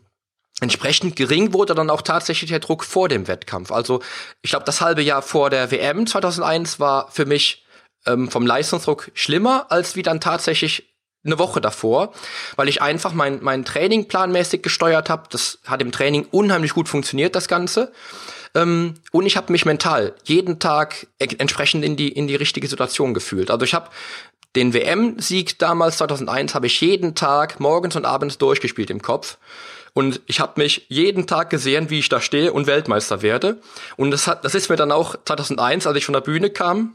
entsprechend 0.61 1.17
gering 1.17 1.51
wurde 1.51 1.75
dann 1.75 1.89
auch 1.89 2.03
tatsächlich 2.03 2.49
der 2.49 2.59
Druck 2.59 2.85
vor 2.85 3.09
dem 3.09 3.27
Wettkampf. 3.27 3.73
Also 3.73 4.01
ich 4.41 4.51
glaube, 4.51 4.65
das 4.65 4.79
halbe 4.79 5.01
Jahr 5.01 5.21
vor 5.21 5.49
der 5.49 5.71
WM 5.71 6.07
2001 6.07 6.79
war 6.79 7.11
für 7.11 7.25
mich 7.25 7.65
ähm, 8.05 8.31
vom 8.31 8.45
Leistungsdruck 8.45 9.11
schlimmer, 9.13 9.65
als 9.69 9.97
wie 9.97 10.03
dann 10.03 10.21
tatsächlich 10.21 10.96
eine 11.27 11.39
Woche 11.39 11.61
davor, 11.61 12.13
weil 12.55 12.67
ich 12.67 12.81
einfach 12.81 13.13
mein, 13.13 13.39
mein 13.41 13.65
Training 13.65 14.07
planmäßig 14.07 14.63
gesteuert 14.63 15.09
habe. 15.09 15.23
Das 15.29 15.59
hat 15.65 15.81
im 15.81 15.91
Training 15.91 16.27
unheimlich 16.31 16.73
gut 16.73 16.89
funktioniert, 16.89 17.35
das 17.35 17.47
Ganze. 17.47 17.91
Ähm, 18.55 18.95
und 19.11 19.25
ich 19.25 19.37
habe 19.37 19.51
mich 19.51 19.65
mental 19.65 20.15
jeden 20.23 20.59
Tag 20.59 21.07
entsprechend 21.19 21.85
in 21.85 21.95
die, 21.95 22.09
in 22.09 22.27
die 22.27 22.35
richtige 22.35 22.67
Situation 22.67 23.13
gefühlt. 23.13 23.51
Also 23.51 23.65
ich 23.65 23.73
habe 23.73 23.89
den 24.55 24.73
WM-Sieg 24.73 25.59
damals 25.59 25.97
2001 25.97 26.55
habe 26.55 26.65
ich 26.65 26.81
jeden 26.81 27.13
Tag 27.13 27.59
morgens 27.59 27.95
und 27.95 28.05
abends 28.05 28.39
durchgespielt 28.39 28.89
im 28.89 29.01
Kopf. 29.01 29.37
Und 29.93 30.21
ich 30.27 30.39
habe 30.39 30.61
mich 30.61 30.85
jeden 30.89 31.27
Tag 31.27 31.49
gesehen, 31.49 31.89
wie 31.89 31.99
ich 31.99 32.09
da 32.09 32.21
stehe 32.21 32.53
und 32.53 32.67
Weltmeister 32.67 33.21
werde. 33.21 33.59
Und 33.97 34.11
das, 34.11 34.27
hat, 34.27 34.45
das 34.45 34.55
ist 34.55 34.69
mir 34.69 34.75
dann 34.75 34.91
auch 34.91 35.15
2001, 35.25 35.87
als 35.87 35.97
ich 35.97 36.05
von 36.05 36.13
der 36.13 36.21
Bühne 36.21 36.49
kam, 36.49 36.93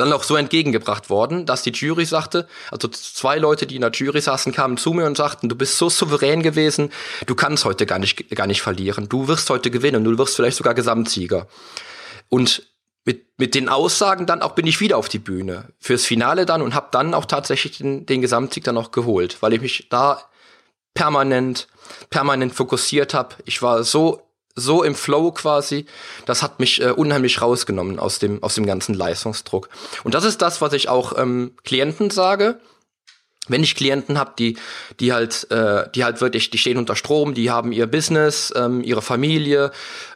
dann 0.00 0.12
auch 0.12 0.24
so 0.24 0.36
entgegengebracht 0.36 1.10
worden, 1.10 1.46
dass 1.46 1.62
die 1.62 1.70
Jury 1.70 2.04
sagte, 2.04 2.48
also 2.70 2.88
zwei 2.88 3.38
Leute, 3.38 3.66
die 3.66 3.76
in 3.76 3.82
der 3.82 3.92
Jury 3.92 4.20
saßen, 4.20 4.52
kamen 4.52 4.76
zu 4.76 4.92
mir 4.92 5.06
und 5.06 5.16
sagten, 5.16 5.48
du 5.48 5.54
bist 5.54 5.78
so 5.78 5.88
souverän 5.88 6.42
gewesen, 6.42 6.90
du 7.26 7.34
kannst 7.34 7.64
heute 7.64 7.86
gar 7.86 7.98
nicht, 7.98 8.28
gar 8.34 8.46
nicht 8.46 8.62
verlieren, 8.62 9.08
du 9.08 9.28
wirst 9.28 9.48
heute 9.50 9.70
gewinnen, 9.70 10.04
du 10.04 10.18
wirst 10.18 10.36
vielleicht 10.36 10.56
sogar 10.56 10.74
Gesamtsieger. 10.74 11.46
Und 12.28 12.64
mit, 13.04 13.26
mit 13.38 13.54
den 13.54 13.68
Aussagen 13.68 14.26
dann 14.26 14.42
auch 14.42 14.52
bin 14.52 14.66
ich 14.66 14.80
wieder 14.80 14.98
auf 14.98 15.08
die 15.08 15.18
Bühne 15.18 15.72
fürs 15.78 16.04
Finale 16.04 16.46
dann 16.46 16.62
und 16.62 16.74
habe 16.74 16.88
dann 16.90 17.14
auch 17.14 17.24
tatsächlich 17.24 17.78
den, 17.78 18.06
den 18.06 18.20
Gesamtsieg 18.20 18.64
dann 18.64 18.76
auch 18.76 18.90
geholt, 18.90 19.38
weil 19.40 19.52
ich 19.54 19.60
mich 19.60 19.86
da 19.88 20.22
permanent, 20.94 21.68
permanent 22.10 22.54
fokussiert 22.54 23.14
habe. 23.14 23.36
Ich 23.44 23.62
war 23.62 23.84
so 23.84 24.29
so 24.54 24.82
im 24.82 24.94
Flow 24.94 25.32
quasi, 25.32 25.86
das 26.26 26.42
hat 26.42 26.60
mich 26.60 26.80
äh, 26.80 26.90
unheimlich 26.90 27.40
rausgenommen 27.40 27.98
aus 27.98 28.18
dem, 28.18 28.42
aus 28.42 28.54
dem 28.54 28.66
ganzen 28.66 28.94
Leistungsdruck. 28.94 29.68
Und 30.04 30.14
das 30.14 30.24
ist 30.24 30.42
das, 30.42 30.60
was 30.60 30.72
ich 30.72 30.88
auch 30.88 31.16
ähm, 31.18 31.52
Klienten 31.64 32.10
sage. 32.10 32.60
Wenn 33.48 33.64
ich 33.64 33.74
Klienten 33.74 34.18
habe, 34.18 34.32
die, 34.38 34.56
die 35.00 35.12
halt, 35.12 35.50
äh, 35.50 35.90
die 35.94 36.04
halt 36.04 36.20
wirklich, 36.20 36.50
die 36.50 36.58
stehen 36.58 36.76
unter 36.76 36.94
Strom, 36.94 37.34
die 37.34 37.50
haben 37.50 37.72
ihr 37.72 37.86
Business, 37.88 38.52
ähm, 38.54 38.82
ihre 38.82 39.02
Familie, 39.02 39.72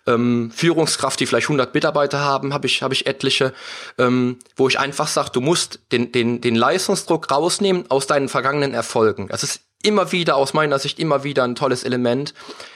ähm, 0.06 0.52
Führungskraft, 0.54 1.18
die 1.18 1.26
vielleicht 1.26 1.46
100 1.46 1.74
Mitarbeiter 1.74 2.20
haben, 2.20 2.54
habe 2.54 2.66
ich, 2.66 2.82
habe 2.82 2.94
ich 2.94 3.06
etliche, 3.06 3.52
ähm, 3.98 4.38
wo 4.56 4.68
ich 4.68 4.78
einfach 4.78 5.08
sage, 5.08 5.30
du 5.32 5.40
musst 5.40 5.80
den, 5.90 6.12
den, 6.12 6.42
den 6.42 6.54
Leistungsdruck 6.54 7.28
rausnehmen 7.30 7.90
aus 7.90 8.06
deinen 8.06 8.28
vergangenen 8.28 8.72
Erfolgen. 8.72 9.26
Das 9.28 9.42
ist 9.42 9.62
immer 9.84 10.12
wieder, 10.12 10.36
aus 10.36 10.54
meiner 10.54 10.78
Sicht, 10.78 10.98
immer 10.98 11.24
wieder 11.24 11.44
ein 11.44 11.54
tolles 11.54 11.84
Element. 11.84 12.34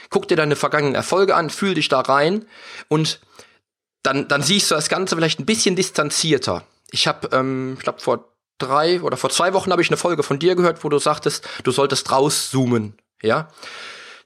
Guck 0.09 0.27
dir 0.27 0.37
deine 0.37 0.55
vergangenen 0.55 0.95
Erfolge 0.95 1.35
an, 1.35 1.49
fühl 1.49 1.73
dich 1.73 1.87
da 1.87 2.01
rein 2.01 2.45
und 2.87 3.19
dann, 4.03 4.27
dann 4.27 4.41
siehst 4.41 4.71
du 4.71 4.75
das 4.75 4.89
Ganze 4.89 5.15
vielleicht 5.15 5.39
ein 5.39 5.45
bisschen 5.45 5.75
distanzierter. 5.75 6.63
Ich 6.91 7.07
habe, 7.07 7.29
ähm, 7.31 7.75
ich 7.77 7.83
glaube, 7.83 7.99
vor 7.99 8.29
drei 8.57 9.01
oder 9.01 9.17
vor 9.17 9.29
zwei 9.29 9.53
Wochen 9.53 9.71
habe 9.71 9.81
ich 9.81 9.89
eine 9.89 9.97
Folge 9.97 10.23
von 10.23 10.39
dir 10.39 10.55
gehört, 10.55 10.83
wo 10.83 10.89
du 10.89 10.99
sagtest, 10.99 11.47
du 11.63 11.71
solltest 11.71 12.11
rauszoomen, 12.11 12.97
ja. 13.21 13.49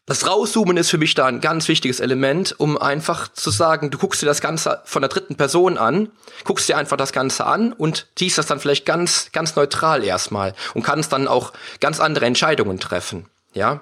Das 0.06 0.28
Rauszoomen 0.28 0.76
ist 0.76 0.90
für 0.90 0.98
mich 0.98 1.14
da 1.14 1.28
ein 1.28 1.40
ganz 1.40 1.70
wichtiges 1.70 2.02
Element, 2.02 2.60
um 2.60 2.78
einfach 2.78 3.30
zu 3.30 3.52
sagen, 3.52 3.90
du 3.90 3.98
guckst 3.98 4.22
dir 4.22 4.26
das 4.26 4.42
Ganze 4.42 4.82
von 4.84 5.02
der 5.02 5.08
dritten 5.08 5.36
Person 5.36 5.78
an, 5.78 6.12
guckst 6.44 6.68
dir 6.68 6.78
einfach 6.78 6.98
das 6.98 7.14
Ganze 7.14 7.46
an 7.46 7.72
und 7.72 8.08
siehst 8.20 8.38
das 8.38 8.46
dann 8.46 8.60
vielleicht 8.60 8.86
ganz, 8.86 9.32
ganz 9.32 9.56
neutral 9.56 10.04
erstmal 10.04 10.56
und 10.74 10.84
kannst 10.84 11.14
dann 11.14 11.30
auch 11.30 11.54
ganz 11.80 12.02
andere 12.02 12.26
Entscheidungen 12.26 12.82
treffen, 12.82 13.28
ja. 13.54 13.82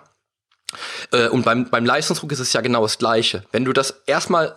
Äh, 1.12 1.28
und 1.30 1.44
beim, 1.44 1.72
beim 1.72 1.86
Leistungsdruck 1.86 2.32
ist 2.32 2.40
es 2.40 2.54
ja 2.54 2.62
genau 2.62 2.84
das 2.84 3.00
Gleiche. 3.00 3.44
Wenn 3.52 3.66
du 3.66 3.74
das 3.74 4.04
erstmal 4.06 4.56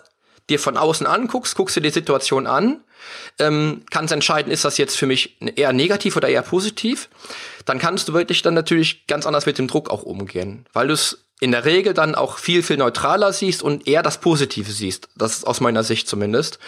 dir 0.51 0.59
von 0.59 0.77
außen 0.77 1.07
anguckst, 1.07 1.57
guckst 1.57 1.77
du 1.77 1.81
die 1.81 1.91
Situation 1.91 2.47
an, 2.47 2.85
ähm, 3.39 3.85
kannst 3.91 4.13
entscheiden, 4.13 4.53
ist 4.53 4.67
das 4.67 4.77
jetzt 4.77 4.97
für 4.97 5.07
mich 5.07 5.41
eher 5.41 5.73
negativ 5.73 6.17
oder 6.17 6.29
eher 6.29 6.43
positiv, 6.43 7.09
dann 7.65 7.79
kannst 7.79 8.09
du 8.09 8.13
wirklich 8.13 8.43
dann 8.43 8.53
natürlich 8.53 9.07
ganz 9.07 9.27
anders 9.27 9.47
mit 9.47 9.57
dem 9.57 9.67
Druck 9.67 9.91
auch 9.91 10.03
umgehen, 10.03 10.67
weil 10.75 10.89
du 10.89 10.95
es 10.95 11.24
in 11.41 11.53
der 11.53 11.65
Regel 11.65 11.95
dann 11.95 12.15
auch 12.15 12.39
viel, 12.39 12.63
viel 12.63 12.77
neutraler 12.77 13.33
siehst 13.33 13.63
und 13.63 13.87
eher 13.87 14.03
das 14.03 14.19
Positive 14.19 14.71
siehst. 14.71 15.09
Das 15.17 15.37
ist 15.37 15.47
aus 15.47 15.61
meiner 15.61 15.83
Sicht 15.83 16.09
zumindest. 16.09 16.59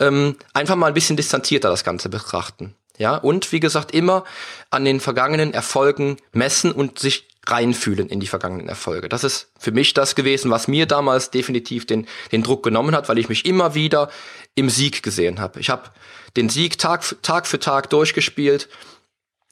Ähm, 0.00 0.36
einfach 0.52 0.76
mal 0.76 0.88
ein 0.88 0.94
bisschen 0.94 1.16
distanzierter 1.16 1.68
das 1.68 1.84
Ganze 1.84 2.08
betrachten. 2.08 2.74
Ja, 2.96 3.16
und 3.16 3.50
wie 3.50 3.60
gesagt, 3.60 3.92
immer 3.92 4.24
an 4.70 4.84
den 4.84 5.00
vergangenen 5.00 5.52
Erfolgen 5.52 6.16
messen 6.32 6.70
und 6.70 6.98
sich 6.98 7.26
reinfühlen 7.46 8.08
in 8.08 8.20
die 8.20 8.26
vergangenen 8.26 8.68
Erfolge. 8.68 9.08
Das 9.08 9.24
ist 9.24 9.48
für 9.58 9.72
mich 9.72 9.94
das 9.94 10.14
gewesen, 10.14 10.50
was 10.50 10.68
mir 10.68 10.86
damals 10.86 11.30
definitiv 11.30 11.86
den, 11.86 12.06
den 12.32 12.42
Druck 12.42 12.62
genommen 12.62 12.94
hat, 12.94 13.08
weil 13.08 13.18
ich 13.18 13.28
mich 13.28 13.44
immer 13.44 13.74
wieder 13.74 14.10
im 14.54 14.70
Sieg 14.70 15.02
gesehen 15.02 15.40
habe. 15.40 15.60
Ich 15.60 15.70
habe 15.70 15.90
den 16.36 16.48
Sieg 16.48 16.78
Tag, 16.78 17.02
Tag 17.22 17.46
für 17.46 17.58
Tag 17.58 17.90
durchgespielt 17.90 18.68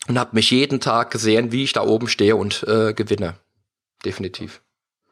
und 0.08 0.18
habe 0.18 0.34
mich 0.34 0.50
jeden 0.50 0.80
Tag 0.80 1.10
gesehen, 1.10 1.52
wie 1.52 1.64
ich 1.64 1.72
da 1.72 1.82
oben 1.82 2.08
stehe 2.08 2.36
und 2.36 2.62
äh, 2.66 2.94
gewinne. 2.94 3.36
Definitiv. 4.04 4.60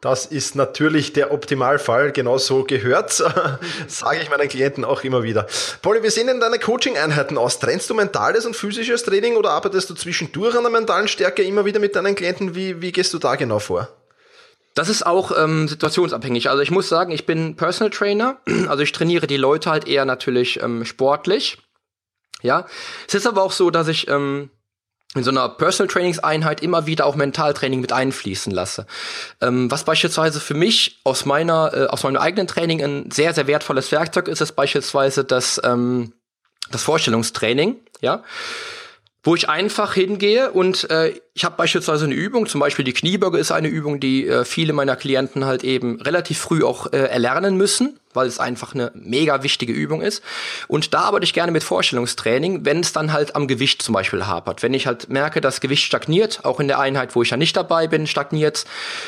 Das 0.00 0.24
ist 0.24 0.54
natürlich 0.54 1.12
der 1.12 1.30
Optimalfall, 1.30 2.12
genau 2.12 2.38
so 2.38 2.64
gehört, 2.64 3.10
sage 3.86 4.20
ich 4.22 4.30
meinen 4.30 4.48
Klienten 4.48 4.82
auch 4.82 5.04
immer 5.04 5.22
wieder. 5.22 5.46
Polly, 5.82 6.02
wir 6.02 6.10
sehen 6.10 6.28
in 6.28 6.40
deinen 6.40 6.58
Coaching-Einheiten 6.58 7.36
aus. 7.36 7.58
Trennst 7.58 7.90
du 7.90 7.94
mentales 7.94 8.46
und 8.46 8.56
physisches 8.56 9.02
Training 9.02 9.36
oder 9.36 9.50
arbeitest 9.50 9.90
du 9.90 9.94
zwischendurch 9.94 10.56
an 10.56 10.62
der 10.62 10.72
mentalen 10.72 11.06
Stärke 11.06 11.42
immer 11.42 11.66
wieder 11.66 11.80
mit 11.80 11.96
deinen 11.96 12.14
Klienten? 12.14 12.54
Wie, 12.54 12.80
wie 12.80 12.92
gehst 12.92 13.12
du 13.12 13.18
da 13.18 13.36
genau 13.36 13.58
vor? 13.58 13.88
Das 14.74 14.88
ist 14.88 15.04
auch 15.04 15.36
ähm, 15.36 15.68
situationsabhängig. 15.68 16.48
Also 16.48 16.62
ich 16.62 16.70
muss 16.70 16.88
sagen, 16.88 17.12
ich 17.12 17.26
bin 17.26 17.56
Personal 17.56 17.90
Trainer, 17.90 18.40
also 18.68 18.82
ich 18.82 18.92
trainiere 18.92 19.26
die 19.26 19.36
Leute 19.36 19.70
halt 19.70 19.86
eher 19.86 20.06
natürlich 20.06 20.62
ähm, 20.62 20.86
sportlich. 20.86 21.58
Ja, 22.40 22.66
es 23.06 23.14
ist 23.14 23.26
aber 23.26 23.42
auch 23.42 23.52
so, 23.52 23.70
dass 23.70 23.88
ich 23.88 24.08
ähm, 24.08 24.48
in 25.14 25.24
so 25.24 25.30
einer 25.30 25.48
Personal 25.48 25.92
Trainingseinheit 25.92 26.62
immer 26.62 26.86
wieder 26.86 27.06
auch 27.06 27.16
Mentaltraining 27.16 27.80
mit 27.80 27.92
einfließen 27.92 28.52
lasse. 28.52 28.86
Ähm, 29.40 29.70
was 29.70 29.84
beispielsweise 29.84 30.40
für 30.40 30.54
mich 30.54 31.00
aus 31.04 31.24
meiner 31.24 31.72
äh, 31.74 31.86
aus 31.86 32.04
meinem 32.04 32.18
eigenen 32.18 32.46
Training 32.46 32.82
ein 32.82 33.10
sehr 33.10 33.34
sehr 33.34 33.46
wertvolles 33.46 33.90
Werkzeug 33.90 34.28
ist, 34.28 34.40
ist 34.40 34.52
beispielsweise 34.52 35.24
das 35.24 35.60
ähm, 35.64 36.12
das 36.70 36.82
Vorstellungstraining. 36.82 37.76
Ja 38.00 38.22
wo 39.22 39.34
ich 39.34 39.48
einfach 39.48 39.94
hingehe 39.94 40.50
und 40.50 40.88
äh, 40.90 41.12
ich 41.34 41.44
habe 41.44 41.56
beispielsweise 41.56 42.06
eine 42.06 42.14
Übung, 42.14 42.46
zum 42.46 42.60
Beispiel 42.60 42.84
die 42.84 42.94
Kniebeuge 42.94 43.38
ist 43.38 43.52
eine 43.52 43.68
Übung, 43.68 44.00
die 44.00 44.26
äh, 44.26 44.44
viele 44.44 44.72
meiner 44.72 44.96
Klienten 44.96 45.44
halt 45.44 45.62
eben 45.62 46.00
relativ 46.00 46.38
früh 46.38 46.64
auch 46.64 46.92
äh, 46.92 46.96
erlernen 46.96 47.56
müssen, 47.56 47.99
weil 48.12 48.26
es 48.26 48.38
einfach 48.38 48.74
eine 48.74 48.90
mega 48.94 49.42
wichtige 49.42 49.72
Übung 49.72 50.02
ist. 50.02 50.22
Und 50.68 50.94
da 50.94 51.02
arbeite 51.02 51.24
ich 51.24 51.34
gerne 51.34 51.52
mit 51.52 51.62
Vorstellungstraining, 51.62 52.64
wenn 52.64 52.80
es 52.80 52.92
dann 52.92 53.12
halt 53.12 53.36
am 53.36 53.48
Gewicht 53.48 53.82
zum 53.82 53.94
Beispiel 53.94 54.26
hapert. 54.26 54.62
Wenn 54.62 54.74
ich 54.74 54.86
halt 54.86 55.08
merke, 55.08 55.40
das 55.40 55.60
Gewicht 55.60 55.84
stagniert, 55.84 56.44
auch 56.44 56.60
in 56.60 56.68
der 56.68 56.78
Einheit, 56.78 57.14
wo 57.14 57.22
ich 57.22 57.30
ja 57.30 57.36
nicht 57.36 57.56
dabei 57.56 57.86
bin, 57.86 58.06
stagniert, 58.06 58.64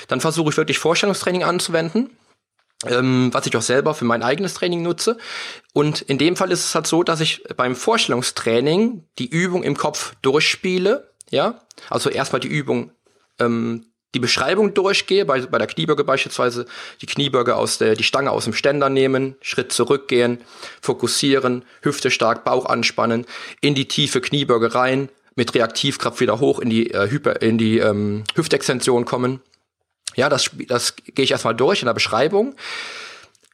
dann 0.09 0.21
versuche 0.21 0.51
ich 0.51 0.57
wirklich 0.57 0.79
Vorstellungstraining 0.79 1.45
anzuwenden 1.45 2.11
ähm, 2.87 3.31
was 3.33 3.47
ich 3.47 3.57
auch 3.57 3.63
selber 3.63 3.95
für 3.95 4.05
mein 4.05 4.23
eigenes 4.23 4.55
Training 4.55 4.83
nutze. 4.83 5.17
Und 5.73 6.01
in 6.03 6.19
dem 6.19 6.37
Fall 6.37 6.51
ist 6.51 6.65
es 6.65 6.75
halt 6.75 6.87
so, 6.87 7.03
dass 7.03 7.21
ich 7.21 7.45
beim 7.57 7.77
Vorstellungstraining 7.77 9.07
die 9.19 9.29
Übung 9.29 9.63
im 9.63 9.77
Kopf 9.77 10.15
durchspiele, 10.23 11.13
ja, 11.31 11.61
also 11.91 12.11
erstmal 12.11 12.41
die 12.41 12.49
Übung, 12.49 12.93
ähm, 13.39 13.87
die 14.15 14.21
Beschreibung 14.21 14.75
durchgehe, 14.75 15.25
bei, 15.25 15.41
bei 15.41 15.59
der 15.59 15.67
Kniebeuge 15.67 16.05
beispielsweise 16.05 16.67
die 17.01 17.07
Kniebeuge 17.07 17.57
aus 17.57 17.79
der, 17.79 17.95
die 17.95 18.05
Stange 18.05 18.31
aus 18.31 18.45
dem 18.45 18.53
Ständer 18.53 18.89
nehmen, 18.89 19.37
Schritt 19.41 19.73
zurückgehen, 19.73 20.39
fokussieren, 20.81 21.65
Hüfte 21.81 22.11
stark, 22.11 22.45
Bauch 22.45 22.67
anspannen, 22.67 23.27
in 23.61 23.75
die 23.75 23.89
tiefe 23.89 24.21
Kniebeuge 24.21 24.75
rein, 24.75 25.09
mit 25.35 25.55
Reaktivkraft 25.55 26.21
wieder 26.21 26.41
hoch 26.41 26.59
in 26.59 26.69
die, 26.69 26.91
äh, 26.91 27.11
Hyper, 27.11 27.41
in 27.41 27.57
die 27.57 27.79
ähm, 27.79 28.25
Hüftextension 28.35 29.05
kommen 29.05 29.41
ja, 30.17 30.29
das, 30.29 30.51
das 30.69 30.97
gehe 30.97 31.25
ich 31.25 31.31
erstmal 31.31 31.55
durch 31.55 31.83
in 31.83 31.87
der 31.87 31.95
Beschreibung. 31.95 32.55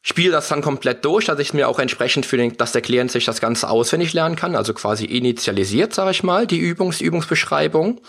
Spiele 0.03 0.33
das 0.33 0.49
dann 0.49 0.63
komplett 0.63 1.05
durch, 1.05 1.27
dass 1.27 1.39
ich 1.39 1.55
mir 1.55 1.69
auch 1.69 1.79
entsprechend 1.79 2.25
für 2.25 2.37
den, 2.37 2.57
dass 2.57 2.73
der 2.73 2.83
Klient 2.83 3.11
sich 3.11 3.25
das 3.25 3.41
Ganze 3.41 3.69
auswendig 3.69 4.13
lernen 4.13 4.37
kann, 4.37 4.55
also 4.55 4.73
quasi 4.75 5.05
initialisiert, 5.05 5.93
sage 5.93 6.13
ich 6.13 6.23
mal, 6.23 6.47
die 6.47 6.59
Übungs 6.59 7.01
Übungsbeschreibung. 7.01 8.01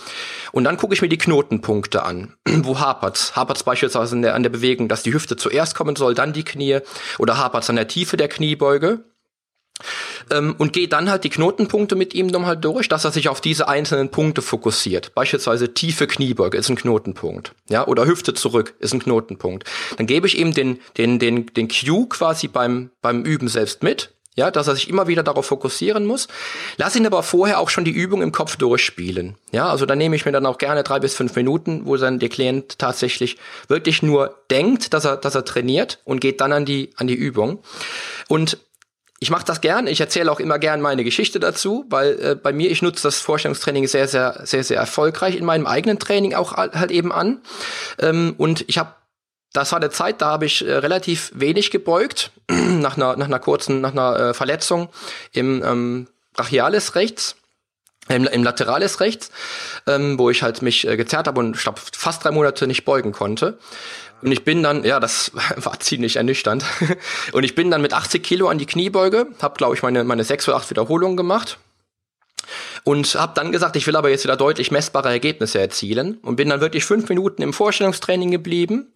Und 0.52 0.64
dann 0.64 0.78
gucke 0.78 0.94
ich 0.94 1.02
mir 1.02 1.10
die 1.10 1.18
Knotenpunkte 1.18 2.04
an. 2.04 2.36
Wo 2.48 2.80
hapert's? 2.80 3.36
Hapert's 3.36 3.64
beispielsweise 3.64 4.20
der, 4.22 4.36
an 4.36 4.44
der 4.44 4.50
Bewegung, 4.50 4.88
dass 4.88 5.04
die 5.04 5.14
Hüfte 5.14 5.36
zuerst 5.36 5.76
kommen 5.76 5.96
soll, 5.96 6.14
dann 6.14 6.34
die 6.34 6.44
Knie? 6.44 6.80
Oder 7.18 7.38
hapert's 7.38 7.70
an 7.70 7.76
der 7.76 7.88
Tiefe 7.88 8.18
der 8.18 8.28
Kniebeuge? 8.28 9.04
Ähm, 10.32 10.56
und 10.58 10.74
gehe 10.74 10.88
dann 10.88 11.10
halt 11.10 11.24
die 11.24 11.30
Knotenpunkte 11.30 11.96
mit 11.96 12.14
ihm 12.14 12.28
nochmal 12.28 12.58
durch, 12.58 12.88
dass 12.90 13.06
er 13.06 13.12
sich 13.12 13.30
auf 13.30 13.42
diese 13.42 13.68
einzelnen 13.68 14.10
Punkte 14.10 14.42
fokussiert. 14.42 15.14
Beispielsweise 15.16 15.74
tiefe 15.74 16.08
Kniebeuge 16.08 16.58
ist 16.58 16.70
ein 16.70 16.76
Knotenpunkt, 16.76 17.54
ja, 17.70 17.88
oder 17.88 18.06
Hüfte 18.06 18.34
zurück 18.34 18.74
ist 18.80 18.94
ein 18.94 19.00
Knotenpunkt. 19.00 19.66
Dann 19.98 20.08
gebe 20.08 20.28
ich 20.28 20.38
ihm 20.38 20.54
den 20.54 20.80
den 20.98 21.20
den 21.20 21.48
den 21.48 21.68
Cue 21.68 22.08
quasi 22.10 22.48
beim 22.48 22.92
beim 23.02 23.24
Üben 23.24 23.48
selbst 23.48 23.84
mit. 23.84 24.14
Ja, 24.36 24.52
dass 24.52 24.70
er 24.70 24.76
sich 24.76 24.88
immer 24.88 25.08
wieder 25.08 25.22
darauf 25.22 25.48
fokussieren 25.48 26.06
muss. 26.06 26.30
Lass 26.78 26.96
ihn 26.96 27.06
aber 27.06 27.24
vorher 27.24 27.60
auch 27.60 27.70
schon 27.70 27.84
die 27.84 27.92
Übung 27.92 28.22
im 28.22 28.32
Kopf 28.32 28.56
durchspielen. 28.56 29.36
Ja, 29.52 29.68
also 29.68 29.86
da 29.86 29.98
nehme 29.98 30.16
ich 30.16 30.24
mir 30.24 30.32
dann 30.32 30.46
auch 30.46 30.58
gerne 30.58 30.84
drei 30.84 31.00
bis 31.00 31.14
fünf 31.14 31.36
Minuten, 31.36 31.82
wo 31.86 31.98
dann 31.98 32.20
der 32.20 32.30
Klient 32.30 32.80
tatsächlich 32.80 33.36
wirklich 33.68 34.02
nur 34.02 34.38
denkt, 34.50 34.94
dass 34.94 35.04
er, 35.04 35.18
dass 35.18 35.36
er 35.36 35.44
trainiert 35.44 36.00
und 36.06 36.22
geht 36.22 36.40
dann 36.40 36.54
an 36.54 36.64
die, 36.64 36.92
an 36.96 37.08
die 37.08 37.16
Übung. 37.16 37.62
Und 38.30 38.60
ich 39.20 39.30
mache 39.30 39.46
das 39.46 39.62
gern. 39.62 39.88
Ich 39.88 40.00
erzähle 40.00 40.32
auch 40.32 40.40
immer 40.40 40.60
gern 40.60 40.82
meine 40.82 41.04
Geschichte 41.04 41.40
dazu, 41.40 41.86
weil 41.90 42.20
äh, 42.22 42.36
bei 42.36 42.54
mir, 42.54 42.72
ich 42.72 42.82
nutze 42.82 43.04
das 43.04 43.20
Vorstellungstraining 43.20 43.88
sehr, 43.88 44.08
sehr, 44.08 44.42
sehr, 44.44 44.64
sehr 44.64 44.78
erfolgreich 44.78 45.36
in 45.36 45.46
meinem 45.46 45.68
eigenen 45.68 46.00
Training 46.00 46.34
auch 46.34 46.54
halt 46.54 46.92
eben 46.92 47.12
an. 47.12 47.42
Ähm, 48.00 48.36
und 48.38 48.64
ich 48.68 48.78
habe, 48.78 48.94
das 49.52 49.72
war 49.72 49.80
der 49.80 49.92
Zeit, 49.92 50.22
da 50.22 50.28
habe 50.28 50.46
ich 50.46 50.66
äh, 50.66 50.72
relativ 50.72 51.32
wenig 51.36 51.70
gebeugt, 51.72 52.32
nach 52.50 52.96
einer, 52.96 53.18
nach 53.18 53.26
einer 53.26 53.40
kurzen, 53.40 53.82
nach 53.82 53.92
einer 53.92 54.20
äh, 54.20 54.34
Verletzung 54.34 54.90
im 55.34 55.64
ähm, 55.64 56.08
Brachialis 56.34 56.96
rechts 56.96 57.36
im, 58.10 58.26
im 58.26 58.44
Lateralis 58.44 59.00
rechts, 59.00 59.32
ähm, 59.88 60.18
wo 60.18 60.30
ich 60.30 60.42
halt 60.42 60.62
mich 60.62 60.88
äh, 60.88 60.98
gezerrt 60.98 61.28
habe 61.28 61.40
und 61.40 61.56
ich 61.56 61.62
glaube 61.62 61.80
fast 61.94 62.24
drei 62.24 62.32
Monate 62.32 62.68
nicht 62.68 62.84
beugen 62.84 63.12
konnte. 63.12 63.60
Und 64.22 64.32
ich 64.32 64.44
bin 64.44 64.64
dann, 64.64 64.84
ja, 64.84 65.00
das 65.00 65.32
war 65.56 65.80
ziemlich 65.80 66.18
ernüchternd. 66.18 66.64
Und 67.32 67.44
ich 67.44 67.56
bin 67.56 67.72
dann 67.72 67.82
mit 67.82 67.94
80 67.94 68.24
Kilo 68.24 68.48
an 68.48 68.58
die 68.58 68.66
Kniebeuge, 68.66 69.28
habe, 69.42 69.56
glaube 69.56 69.76
ich, 69.76 69.84
meine, 69.84 70.04
meine 70.04 70.24
sechs 70.24 70.48
oder 70.48 70.58
acht 70.58 70.70
Wiederholungen 70.70 71.18
gemacht. 71.18 71.58
Und 72.84 73.14
habe 73.16 73.34
dann 73.36 73.52
gesagt, 73.52 73.76
ich 73.76 73.86
will 73.86 73.96
aber 73.96 74.10
jetzt 74.10 74.24
wieder 74.24 74.38
deutlich 74.38 74.72
messbare 74.72 75.10
Ergebnisse 75.10 75.60
erzielen. 75.60 76.18
Und 76.22 76.36
bin 76.36 76.50
dann 76.50 76.62
wirklich 76.62 76.86
fünf 76.86 77.10
Minuten 77.10 77.42
im 77.42 77.54
Vorstellungstraining 77.54 78.32
geblieben. 78.32 78.94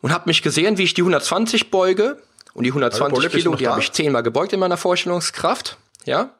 Und 0.00 0.12
habe 0.12 0.28
mich 0.28 0.42
gesehen, 0.42 0.78
wie 0.78 0.84
ich 0.84 0.94
die 0.94 1.02
120 1.02 1.70
beuge. 1.70 2.18
Und 2.54 2.64
die 2.64 2.70
120 2.70 3.30
Kilo, 3.30 3.54
die 3.56 3.68
habe 3.68 3.80
ich 3.80 3.92
zehnmal 3.92 4.22
gebeugt 4.22 4.52
in 4.52 4.60
meiner 4.60 4.76
Vorstellungskraft. 4.76 5.76
Ja. 6.04 6.34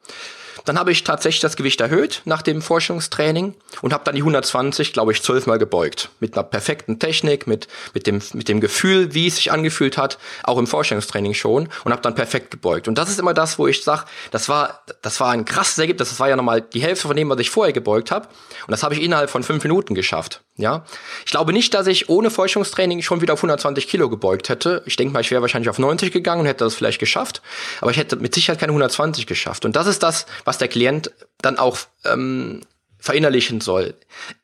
Dann 0.65 0.79
habe 0.79 0.91
ich 0.91 1.03
tatsächlich 1.03 1.41
das 1.41 1.55
Gewicht 1.55 1.79
erhöht 1.79 2.21
nach 2.25 2.41
dem 2.41 2.61
Forschungstraining 2.61 3.55
und 3.81 3.93
habe 3.93 4.03
dann 4.03 4.15
die 4.15 4.21
120, 4.21 4.93
glaube 4.93 5.11
ich, 5.11 5.21
zwölfmal 5.21 5.59
gebeugt. 5.59 6.09
Mit 6.19 6.35
einer 6.35 6.43
perfekten 6.43 6.99
Technik, 6.99 7.47
mit, 7.47 7.67
mit, 7.93 8.07
dem, 8.07 8.21
mit 8.33 8.49
dem 8.49 8.59
Gefühl, 8.59 9.13
wie 9.13 9.27
es 9.27 9.37
sich 9.37 9.51
angefühlt 9.51 9.97
hat, 9.97 10.17
auch 10.43 10.57
im 10.57 10.67
Forschungstraining 10.67 11.33
schon 11.33 11.69
und 11.83 11.91
habe 11.91 12.01
dann 12.01 12.15
perfekt 12.15 12.51
gebeugt. 12.51 12.87
Und 12.87 12.97
das 12.97 13.09
ist 13.09 13.19
immer 13.19 13.33
das, 13.33 13.59
wo 13.59 13.67
ich 13.67 13.83
sage, 13.83 14.05
das 14.31 14.49
war, 14.49 14.83
das 15.01 15.19
war 15.19 15.31
ein 15.31 15.45
krasses 15.45 15.77
Ergebnis. 15.77 16.09
Das 16.09 16.19
war 16.19 16.29
ja 16.29 16.35
nochmal 16.35 16.61
die 16.61 16.81
Hälfte 16.81 17.07
von 17.07 17.15
dem, 17.15 17.29
was 17.29 17.39
ich 17.39 17.49
vorher 17.49 17.73
gebeugt 17.73 18.11
habe. 18.11 18.27
Und 18.27 18.71
das 18.71 18.83
habe 18.83 18.95
ich 18.95 19.01
innerhalb 19.01 19.29
von 19.29 19.43
fünf 19.43 19.63
Minuten 19.63 19.93
geschafft. 19.93 20.44
Ja, 20.57 20.85
ich 21.25 21.31
glaube 21.31 21.51
nicht, 21.51 21.73
dass 21.73 21.85
ich 21.85 22.07
ohne 22.07 22.31
Forschungstraining 22.31 23.01
schon 23.01 23.19
wieder 23.19 23.33
auf 23.33 23.39
120 23.39 23.89
Kilo 23.89 24.09
gebeugt 24.09 24.47
hätte. 24.47 24.83
Ich 24.85 24.95
denke 24.95 25.13
mal, 25.13 25.19
ich 25.19 25.29
wäre 25.29 25.41
wahrscheinlich 25.41 25.69
auf 25.69 25.79
90 25.79 26.13
gegangen 26.13 26.41
und 26.41 26.47
hätte 26.47 26.63
das 26.63 26.75
vielleicht 26.75 26.99
geschafft. 26.99 27.41
Aber 27.81 27.91
ich 27.91 27.97
hätte 27.97 28.15
mit 28.15 28.33
Sicherheit 28.33 28.59
keine 28.59 28.71
120 28.71 29.27
geschafft. 29.27 29.65
Und 29.65 29.75
das 29.75 29.85
ist 29.85 30.01
das, 30.01 30.25
was 30.45 30.57
der 30.57 30.69
Klient 30.69 31.11
dann 31.41 31.57
auch 31.59 31.79
ähm, 32.05 32.61
verinnerlichen 32.99 33.59
soll. 33.59 33.95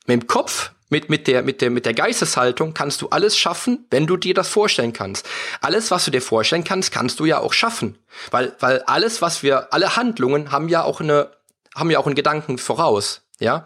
Mit 0.06 0.22
dem 0.22 0.28
Kopf, 0.28 0.72
mit, 0.90 1.10
mit, 1.10 1.28
der, 1.28 1.44
mit, 1.44 1.62
der, 1.62 1.70
mit 1.70 1.86
der 1.86 1.94
Geisteshaltung 1.94 2.74
kannst 2.74 3.02
du 3.02 3.08
alles 3.08 3.38
schaffen, 3.38 3.88
wenn 3.90 4.06
du 4.06 4.18
dir 4.18 4.34
das 4.34 4.50
vorstellen 4.50 4.92
kannst. 4.92 5.26
Alles, 5.62 5.92
was 5.92 6.04
du 6.04 6.12
dir 6.12 6.22
vorstellen 6.22 6.66
kannst, 6.66 6.92
kannst 6.92 7.22
du 7.22 7.26
ja 7.26 7.40
auch 7.40 7.54
schaffen. 7.54 7.98
Weil, 8.32 8.54
weil 8.60 8.82
alles, 8.82 9.22
was 9.22 9.44
wir, 9.44 9.74
alle 9.74 9.96
Handlungen 9.96 10.52
haben 10.52 10.68
ja 10.68 10.84
auch 10.84 11.00
eine, 11.00 11.32
haben 11.74 11.90
ja 11.90 12.00
auch 12.00 12.06
einen 12.06 12.16
Gedanken 12.16 12.58
voraus. 12.58 13.22
Ja. 13.40 13.66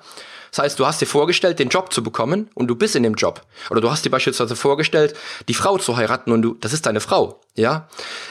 Das 0.56 0.64
heißt, 0.64 0.80
du 0.80 0.86
hast 0.86 1.02
dir 1.02 1.06
vorgestellt, 1.06 1.60
den 1.60 1.68
Job 1.68 1.92
zu 1.92 2.02
bekommen 2.02 2.50
und 2.54 2.68
du 2.68 2.76
bist 2.76 2.96
in 2.96 3.04
dem 3.04 3.16
Job. 3.16 3.42
Oder 3.70 3.82
du 3.82 3.92
hast 3.92 4.06
dir 4.06 4.10
beispielsweise 4.10 4.56
vorgestellt, 4.56 5.14
die 5.50 5.54
Frau 5.54 5.78
zu 5.78 5.98
heiraten 5.98 6.32
und 6.32 6.42
du, 6.44 6.54
das 6.54 6.72
ist 6.72 6.86
deine 6.86 7.02
Frau. 7.02 7.42
Ja. 7.56 7.90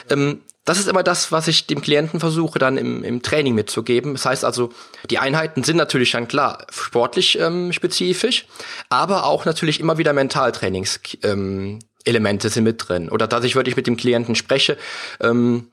Ähm, 0.09 0.41
das 0.63 0.79
ist 0.79 0.87
immer 0.87 1.03
das, 1.03 1.31
was 1.31 1.47
ich 1.47 1.67
dem 1.67 1.81
Klienten 1.81 2.19
versuche 2.19 2.57
dann 2.57 2.79
im, 2.79 3.03
im 3.03 3.21
Training 3.21 3.53
mitzugeben. 3.53 4.13
Das 4.13 4.25
heißt 4.25 4.43
also, 4.43 4.73
die 5.11 5.19
Einheiten 5.19 5.63
sind 5.63 5.77
natürlich 5.77 6.13
dann 6.13 6.27
klar 6.27 6.65
sportlich 6.71 7.37
ähm, 7.37 7.71
spezifisch, 7.71 8.47
aber 8.89 9.25
auch 9.25 9.45
natürlich 9.45 9.79
immer 9.79 9.99
wieder 9.99 10.11
Mentaltrainings 10.11 11.01
ähm, 11.21 11.77
sind 12.07 12.63
mit 12.63 12.89
drin. 12.89 13.09
Oder 13.09 13.27
dass 13.27 13.43
ich 13.43 13.55
wirklich 13.55 13.75
mit 13.75 13.85
dem 13.85 13.97
Klienten 13.97 14.33
spreche 14.33 14.79
ähm, 15.21 15.67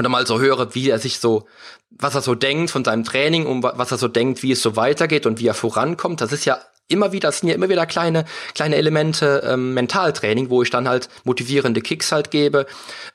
oder 0.00 0.08
mal 0.08 0.26
so 0.26 0.40
höre, 0.40 0.74
wie 0.74 0.90
er 0.90 0.98
sich 0.98 1.20
so, 1.20 1.46
was 1.90 2.14
er 2.14 2.22
so 2.22 2.34
denkt 2.34 2.70
von 2.70 2.84
seinem 2.84 3.04
Training 3.04 3.46
und 3.46 3.62
was 3.62 3.92
er 3.92 3.98
so 3.98 4.08
denkt, 4.08 4.42
wie 4.42 4.52
es 4.52 4.62
so 4.62 4.74
weitergeht 4.76 5.26
und 5.26 5.38
wie 5.38 5.46
er 5.46 5.54
vorankommt. 5.54 6.20
Das 6.20 6.32
ist 6.32 6.44
ja 6.44 6.58
immer 6.88 7.12
wieder, 7.12 7.28
das 7.28 7.40
sind 7.40 7.50
ja 7.50 7.54
immer 7.54 7.68
wieder 7.68 7.86
kleine, 7.86 8.24
kleine 8.54 8.76
Elemente 8.76 9.42
ähm, 9.46 9.74
Mentaltraining, 9.74 10.50
wo 10.50 10.62
ich 10.62 10.70
dann 10.70 10.88
halt 10.88 11.08
motivierende 11.24 11.80
Kicks 11.80 12.10
halt 12.10 12.30
gebe 12.30 12.66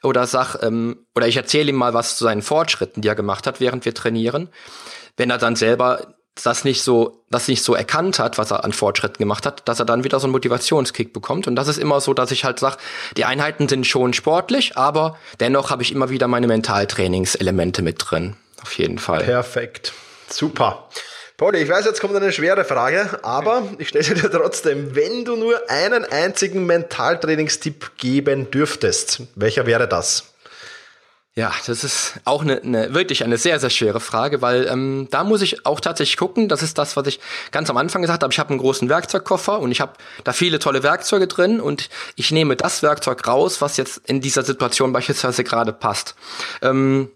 oder 0.02 0.28
sag, 0.28 0.62
ähm, 0.64 1.06
oder 1.16 1.28
ich 1.28 1.36
erzähle 1.36 1.70
ihm 1.70 1.76
mal 1.76 1.94
was 1.94 2.18
zu 2.18 2.24
seinen 2.24 2.42
Fortschritten, 2.42 3.02
die 3.02 3.08
er 3.08 3.16
gemacht 3.16 3.48
hat, 3.48 3.60
während 3.60 3.84
wir 3.84 3.94
trainieren. 3.94 4.50
Wenn 5.18 5.30
er 5.30 5.38
dann 5.38 5.56
selber 5.56 6.16
das 6.44 6.64
nicht 6.64 6.82
so, 6.82 7.22
das 7.30 7.48
nicht 7.48 7.64
so 7.64 7.76
erkannt 7.76 8.20
hat, 8.20 8.38
was 8.38 8.52
er 8.52 8.64
an 8.64 8.74
Fortschritten 8.74 9.18
gemacht 9.18 9.46
hat, 9.46 9.68
dass 9.68 9.80
er 9.80 9.86
dann 9.86 10.04
wieder 10.04 10.20
so 10.20 10.28
einen 10.28 10.34
Motivationskick 10.34 11.14
bekommt. 11.14 11.48
Und 11.48 11.56
das 11.56 11.68
ist 11.68 11.78
immer 11.78 12.02
so, 12.02 12.14
dass 12.14 12.32
ich 12.32 12.44
halt 12.44 12.60
sage, 12.60 12.78
die 13.16 13.26
Einheiten 13.26 13.70
sind 13.70 13.88
schon 13.88 14.14
sportlich, 14.14 14.78
aber 14.78 15.18
dennoch 15.40 15.70
habe 15.70 15.84
ich 15.84 15.92
immer 15.92 16.10
wieder 16.10 16.28
meine 16.28 16.48
Mentaltrainingselemente 16.48 17.82
mit 17.82 17.98
drin. 18.00 18.36
Auf 18.62 18.78
jeden 18.78 19.00
Fall. 19.00 19.24
Perfekt. 19.24 19.94
Super. 20.30 20.90
Pauli, 21.38 21.60
ich 21.60 21.70
weiß, 21.70 21.86
jetzt 21.86 22.00
kommt 22.00 22.16
eine 22.16 22.32
schwere 22.32 22.64
Frage, 22.64 23.20
aber 23.24 23.68
ich 23.78 23.90
stelle 23.90 24.06
sie 24.06 24.14
dir 24.14 24.32
trotzdem. 24.32 24.96
Wenn 24.96 25.26
du 25.26 25.36
nur 25.36 25.70
einen 25.70 26.06
einzigen 26.06 26.66
Mentaltrainingstipp 26.66 27.98
geben 27.98 28.50
dürftest, 28.52 29.24
welcher 29.36 29.66
wäre 29.66 29.88
das? 29.88 30.35
Ja, 31.38 31.54
das 31.66 31.84
ist 31.84 32.14
auch 32.24 32.44
eine, 32.44 32.62
eine, 32.62 32.94
wirklich 32.94 33.26
eine 33.26 33.38
sehr, 33.38 33.60
sehr 33.60 33.70
schwere 33.70 34.00
Frage, 34.00 34.42
weil 34.42 34.68
ähm, 34.68 35.10
da 35.12 35.26
muss 35.26 35.42
ich 35.42 35.66
auch 35.66 35.82
tatsächlich 35.82 36.16
gucken. 36.16 36.48
Das 36.48 36.64
ist 36.64 36.78
das, 36.78 36.96
was 36.96 37.08
ich 37.08 37.20
ganz 37.52 37.70
am 37.70 37.76
Anfang 37.76 38.02
gesagt 38.02 38.24
habe. 38.24 38.32
Ich 38.32 38.40
habe 38.40 38.52
einen 38.52 38.60
großen 38.60 38.88
Werkzeugkoffer 38.88 39.60
und 39.60 39.70
ich 39.70 39.82
habe 39.82 39.94
da 40.24 40.32
viele 40.32 40.60
tolle 40.60 40.82
Werkzeuge 40.82 41.28
drin 41.28 41.60
und 41.60 41.90
ich 42.16 42.32
nehme 42.32 42.56
das 42.56 42.84
Werkzeug 42.84 43.28
raus, 43.28 43.60
was 43.60 43.76
jetzt 43.76 43.98
in 44.06 44.22
dieser 44.22 44.44
Situation 44.44 44.94
beispielsweise 44.94 45.44
gerade 45.44 45.74
passt. 45.74 46.16
Ähm, 46.62 47.12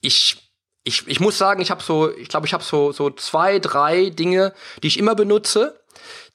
ich 0.00 0.38
ich, 0.84 1.08
ich 1.08 1.18
muss 1.18 1.38
sagen, 1.38 1.62
ich 1.62 1.70
habe 1.70 1.82
so, 1.82 2.14
ich 2.14 2.28
glaube, 2.28 2.46
ich 2.46 2.52
habe 2.52 2.62
so, 2.62 2.92
so 2.92 3.10
zwei, 3.10 3.58
drei 3.58 4.10
Dinge, 4.10 4.52
die 4.82 4.88
ich 4.88 4.98
immer 4.98 5.14
benutze. 5.14 5.80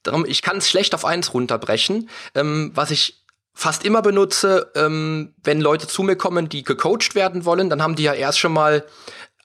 Darum, 0.03 0.25
ich 0.25 0.41
kann 0.41 0.57
es 0.57 0.69
schlecht 0.69 0.95
auf 0.95 1.05
eins 1.05 1.33
runterbrechen. 1.33 2.09
Ähm, 2.33 2.71
was 2.73 2.89
ich 2.89 3.18
fast 3.59 3.83
immer 3.83 4.01
benutze, 4.01 4.71
ähm, 4.73 5.33
wenn 5.43 5.59
Leute 5.59 5.85
zu 5.85 6.01
mir 6.01 6.15
kommen, 6.15 6.47
die 6.47 6.63
gecoacht 6.63 7.13
werden 7.13 7.43
wollen, 7.43 7.69
dann 7.69 7.83
haben 7.83 7.97
die 7.97 8.03
ja 8.03 8.13
erst 8.13 8.39
schon 8.39 8.53
mal 8.53 8.85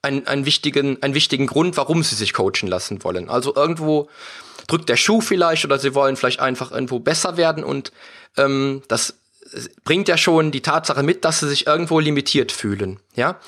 einen, 0.03 0.29
einen, 0.29 0.47
wichtigen, 0.47 1.03
einen 1.03 1.15
wichtigen 1.15 1.49
Grund, 1.49 1.77
warum 1.77 2.05
sie 2.05 2.15
sich 2.15 2.33
coachen 2.33 2.69
lassen 2.69 3.03
wollen. 3.03 3.29
Also 3.29 3.57
irgendwo 3.57 4.09
drückt 4.69 4.89
der 4.89 4.97
Schuh 4.97 5.21
vielleicht 5.21 5.65
oder 5.65 5.81
sie 5.81 5.97
wollen 5.97 6.15
vielleicht 6.15 6.39
einfach 6.39 6.71
irgendwo 6.71 7.01
besser 7.01 7.37
werden 7.37 7.65
und 7.65 7.91
ähm, 8.37 8.83
das 8.87 9.19
bringt 9.83 10.07
ja 10.07 10.17
schon 10.17 10.53
die 10.53 10.63
Tatsache 10.63 11.03
mit, 11.03 11.25
dass 11.25 11.41
sie 11.41 11.49
sich 11.49 11.67
irgendwo 11.67 11.99
limitiert 11.99 12.53
fühlen. 12.53 13.01
Ja. 13.17 13.41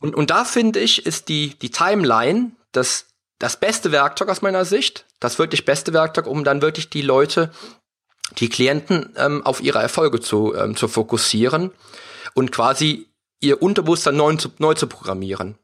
Und, 0.00 0.16
und 0.16 0.30
da 0.30 0.44
finde 0.44 0.80
ich, 0.80 1.06
ist 1.06 1.28
die, 1.28 1.56
die 1.56 1.70
Timeline 1.70 2.50
das, 2.72 3.06
das 3.38 3.60
beste 3.60 3.92
Werkzeug 3.92 4.28
aus 4.28 4.42
meiner 4.42 4.64
Sicht, 4.64 5.06
das 5.20 5.38
wirklich 5.38 5.64
beste 5.64 5.92
Werkzeug, 5.92 6.26
um 6.26 6.42
dann 6.42 6.62
wirklich 6.62 6.90
die 6.90 7.02
Leute, 7.02 7.52
die 8.38 8.48
Klienten 8.48 9.12
ähm, 9.16 9.44
auf 9.44 9.62
ihre 9.62 9.80
Erfolge 9.80 10.20
zu, 10.20 10.54
ähm, 10.54 10.76
zu 10.76 10.88
fokussieren 10.88 11.70
und 12.34 12.52
quasi 12.52 13.08
ihr 13.40 13.62
Unterbewusstsein 13.62 14.16
neu 14.16 14.34
zu, 14.36 14.50
neu 14.58 14.74
zu 14.74 14.86
programmieren. 14.86 15.56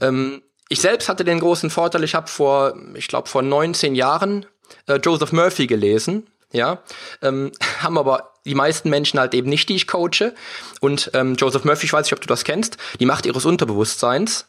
Ähm, 0.00 0.42
ich 0.68 0.80
selbst 0.80 1.08
hatte 1.08 1.24
den 1.24 1.40
großen 1.40 1.70
Vorteil, 1.70 2.04
ich 2.04 2.14
habe 2.14 2.28
vor, 2.28 2.74
ich 2.94 3.08
glaube, 3.08 3.28
vor 3.28 3.42
19 3.42 3.94
Jahren 3.94 4.46
äh, 4.86 4.96
Joseph 4.96 5.32
Murphy 5.32 5.66
gelesen. 5.66 6.26
Ja, 6.52 6.82
ähm, 7.20 7.52
haben 7.80 7.98
aber 7.98 8.34
die 8.44 8.54
meisten 8.54 8.90
Menschen 8.90 9.18
halt 9.18 9.34
eben 9.34 9.48
nicht, 9.48 9.68
die 9.68 9.76
ich 9.76 9.86
coache. 9.86 10.34
Und 10.80 11.10
ähm, 11.14 11.34
Joseph 11.34 11.64
Murphy, 11.64 11.86
ich 11.86 11.92
weiß 11.92 12.06
nicht, 12.06 12.12
ob 12.12 12.20
du 12.20 12.26
das 12.26 12.44
kennst, 12.44 12.76
die 13.00 13.06
Macht 13.06 13.26
ihres 13.26 13.44
Unterbewusstseins. 13.44 14.46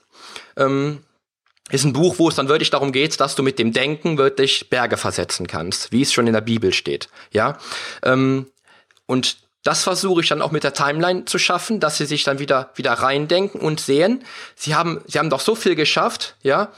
Ähm, 0.57 0.99
ist 1.71 1.83
ein 1.83 1.93
Buch, 1.93 2.19
wo 2.19 2.29
es 2.29 2.35
dann 2.35 2.47
wirklich 2.47 2.69
darum 2.69 2.91
geht, 2.91 3.19
dass 3.19 3.35
du 3.35 3.43
mit 3.43 3.57
dem 3.57 3.73
Denken 3.73 4.17
wirklich 4.17 4.69
Berge 4.69 4.97
versetzen 4.97 5.47
kannst, 5.47 5.91
wie 5.91 6.01
es 6.01 6.13
schon 6.13 6.27
in 6.27 6.33
der 6.33 6.41
Bibel 6.41 6.73
steht. 6.73 7.09
Ja, 7.31 7.57
ähm, 8.03 8.47
und 9.07 9.37
das 9.63 9.83
versuche 9.83 10.21
ich 10.21 10.29
dann 10.29 10.43
auch 10.43 10.51
mit 10.51 10.63
der 10.63 10.73
Timeline 10.73 11.25
zu 11.25 11.39
schaffen, 11.39 11.79
dass 11.79 11.97
sie 11.97 12.05
sich 12.05 12.23
dann 12.23 12.37
wieder, 12.37 12.71
wieder 12.75 12.93
reindenken 12.93 13.59
und 13.59 13.79
sehen, 13.79 14.23
sie 14.55 14.75
haben, 14.75 15.01
sie 15.07 15.17
haben 15.17 15.31
doch 15.31 15.39
so 15.39 15.55
viel 15.55 15.75
geschafft, 15.75 16.35
ja. 16.43 16.71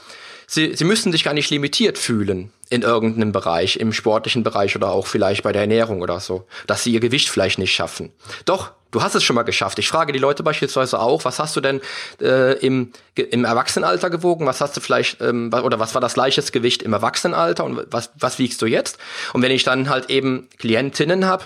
Sie, 0.46 0.74
sie 0.74 0.84
müssen 0.84 1.12
sich 1.12 1.24
gar 1.24 1.34
nicht 1.34 1.50
limitiert 1.50 1.98
fühlen 1.98 2.50
in 2.70 2.82
irgendeinem 2.82 3.32
Bereich, 3.32 3.76
im 3.76 3.92
sportlichen 3.92 4.42
Bereich 4.42 4.76
oder 4.76 4.90
auch 4.90 5.06
vielleicht 5.06 5.42
bei 5.42 5.52
der 5.52 5.62
Ernährung 5.62 6.02
oder 6.02 6.20
so, 6.20 6.46
dass 6.66 6.84
sie 6.84 6.92
ihr 6.92 7.00
Gewicht 7.00 7.28
vielleicht 7.28 7.58
nicht 7.58 7.72
schaffen. 7.74 8.12
Doch, 8.44 8.72
du 8.90 9.02
hast 9.02 9.14
es 9.14 9.24
schon 9.24 9.36
mal 9.36 9.42
geschafft. 9.42 9.78
Ich 9.78 9.88
frage 9.88 10.12
die 10.12 10.18
Leute 10.18 10.42
beispielsweise 10.42 11.00
auch, 11.00 11.24
was 11.24 11.38
hast 11.38 11.56
du 11.56 11.60
denn 11.60 11.80
äh, 12.20 12.58
im, 12.58 12.92
im 13.14 13.44
Erwachsenenalter 13.44 14.10
gewogen? 14.10 14.46
Was 14.46 14.60
hast 14.60 14.76
du 14.76 14.80
vielleicht, 14.80 15.20
ähm, 15.20 15.50
oder 15.52 15.78
was 15.78 15.94
war 15.94 16.00
das 16.00 16.16
leichtes 16.16 16.52
Gewicht 16.52 16.82
im 16.82 16.92
Erwachsenenalter 16.92 17.64
und 17.64 17.86
was, 17.90 18.10
was 18.18 18.38
wiegst 18.38 18.60
du 18.60 18.66
jetzt? 18.66 18.98
Und 19.32 19.42
wenn 19.42 19.52
ich 19.52 19.64
dann 19.64 19.88
halt 19.88 20.10
eben 20.10 20.48
Klientinnen 20.58 21.26
habe, 21.26 21.44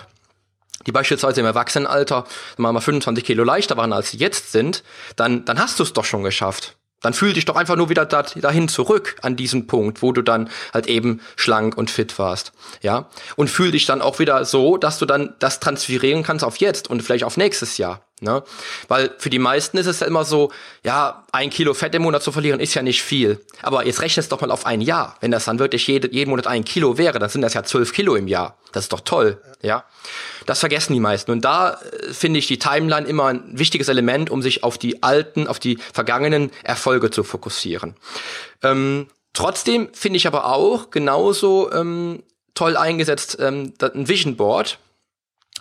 die 0.85 0.91
beispielsweise 0.91 1.39
im 1.39 1.45
Erwachsenenalter 1.45 2.25
mal 2.57 2.77
25 2.77 3.23
Kilo 3.23 3.43
leichter 3.43 3.77
waren, 3.77 3.93
als 3.93 4.11
sie 4.11 4.17
jetzt 4.17 4.51
sind, 4.51 4.83
dann, 5.15 5.45
dann 5.45 5.59
hast 5.59 5.79
du 5.79 5.83
es 5.83 5.93
doch 5.93 6.05
schon 6.05 6.23
geschafft. 6.23 6.75
Dann 7.03 7.13
fühl 7.13 7.33
dich 7.33 7.45
doch 7.45 7.55
einfach 7.55 7.75
nur 7.75 7.89
wieder 7.89 8.05
dahin 8.05 8.67
zurück 8.67 9.17
an 9.21 9.35
diesen 9.35 9.67
Punkt, 9.67 10.01
wo 10.01 10.11
du 10.11 10.23
dann 10.23 10.49
halt 10.73 10.87
eben 10.87 11.21
schlank 11.35 11.77
und 11.77 11.91
fit 11.91 12.17
warst. 12.17 12.53
Ja. 12.81 13.09
Und 13.35 13.49
fühl 13.49 13.71
dich 13.71 13.85
dann 13.85 14.01
auch 14.01 14.17
wieder 14.17 14.43
so, 14.45 14.77
dass 14.77 14.97
du 14.97 15.05
dann 15.05 15.35
das 15.37 15.59
transferieren 15.59 16.23
kannst 16.23 16.43
auf 16.43 16.57
jetzt 16.57 16.89
und 16.89 17.03
vielleicht 17.03 17.25
auf 17.25 17.37
nächstes 17.37 17.77
Jahr. 17.77 18.01
Ne? 18.23 18.41
Weil 18.87 19.11
für 19.17 19.29
die 19.29 19.37
meisten 19.37 19.77
ist 19.77 19.85
es 19.85 19.99
ja 19.99 20.07
immer 20.07 20.23
so, 20.23 20.51
ja, 20.83 21.25
ein 21.33 21.49
Kilo 21.49 21.73
Fett 21.73 21.93
im 21.93 22.03
Monat 22.03 22.23
zu 22.23 22.31
verlieren 22.31 22.61
ist 22.61 22.73
ja 22.73 22.81
nicht 22.81 23.03
viel. 23.03 23.39
Aber 23.61 23.85
jetzt 23.85 24.01
rechne 24.01 24.21
es 24.21 24.29
doch 24.29 24.39
mal 24.39 24.49
auf 24.49 24.65
ein 24.65 24.79
Jahr. 24.79 25.17
Wenn 25.19 25.29
das 25.29 25.45
dann 25.45 25.59
wirklich 25.59 25.85
jede, 25.87 26.11
jeden 26.11 26.29
Monat 26.29 26.47
ein 26.47 26.63
Kilo 26.63 26.97
wäre, 26.97 27.19
dann 27.19 27.29
sind 27.29 27.41
das 27.41 27.53
ja 27.53 27.63
zwölf 27.63 27.91
Kilo 27.93 28.15
im 28.15 28.27
Jahr. 28.29 28.57
Das 28.71 28.85
ist 28.85 28.93
doch 28.93 29.01
toll. 29.01 29.41
Ja. 29.61 29.83
Das 30.45 30.61
vergessen 30.61 30.93
die 30.93 30.99
meisten. 31.01 31.31
Und 31.31 31.43
da 31.43 31.73
äh, 31.73 32.13
finde 32.13 32.39
ich 32.39 32.47
die 32.47 32.59
Timeline 32.59 33.05
immer 33.07 33.25
ein 33.27 33.43
wichtiges 33.59 33.89
Element, 33.89 34.29
um 34.29 34.41
sich 34.41 34.63
auf 34.63 34.77
die 34.77 35.03
alten, 35.03 35.47
auf 35.47 35.59
die 35.59 35.77
vergangenen 35.93 36.49
Erfolge 36.63 37.11
zu 37.11 37.23
fokussieren. 37.23 37.95
Ähm, 38.61 39.07
trotzdem 39.33 39.89
finde 39.93 40.17
ich 40.17 40.27
aber 40.27 40.45
auch 40.45 40.91
genauso 40.91 41.71
ähm, 41.73 42.23
toll 42.55 42.77
eingesetzt 42.77 43.37
ähm, 43.41 43.73
ein 43.81 44.07
Vision 44.07 44.37
Board 44.37 44.79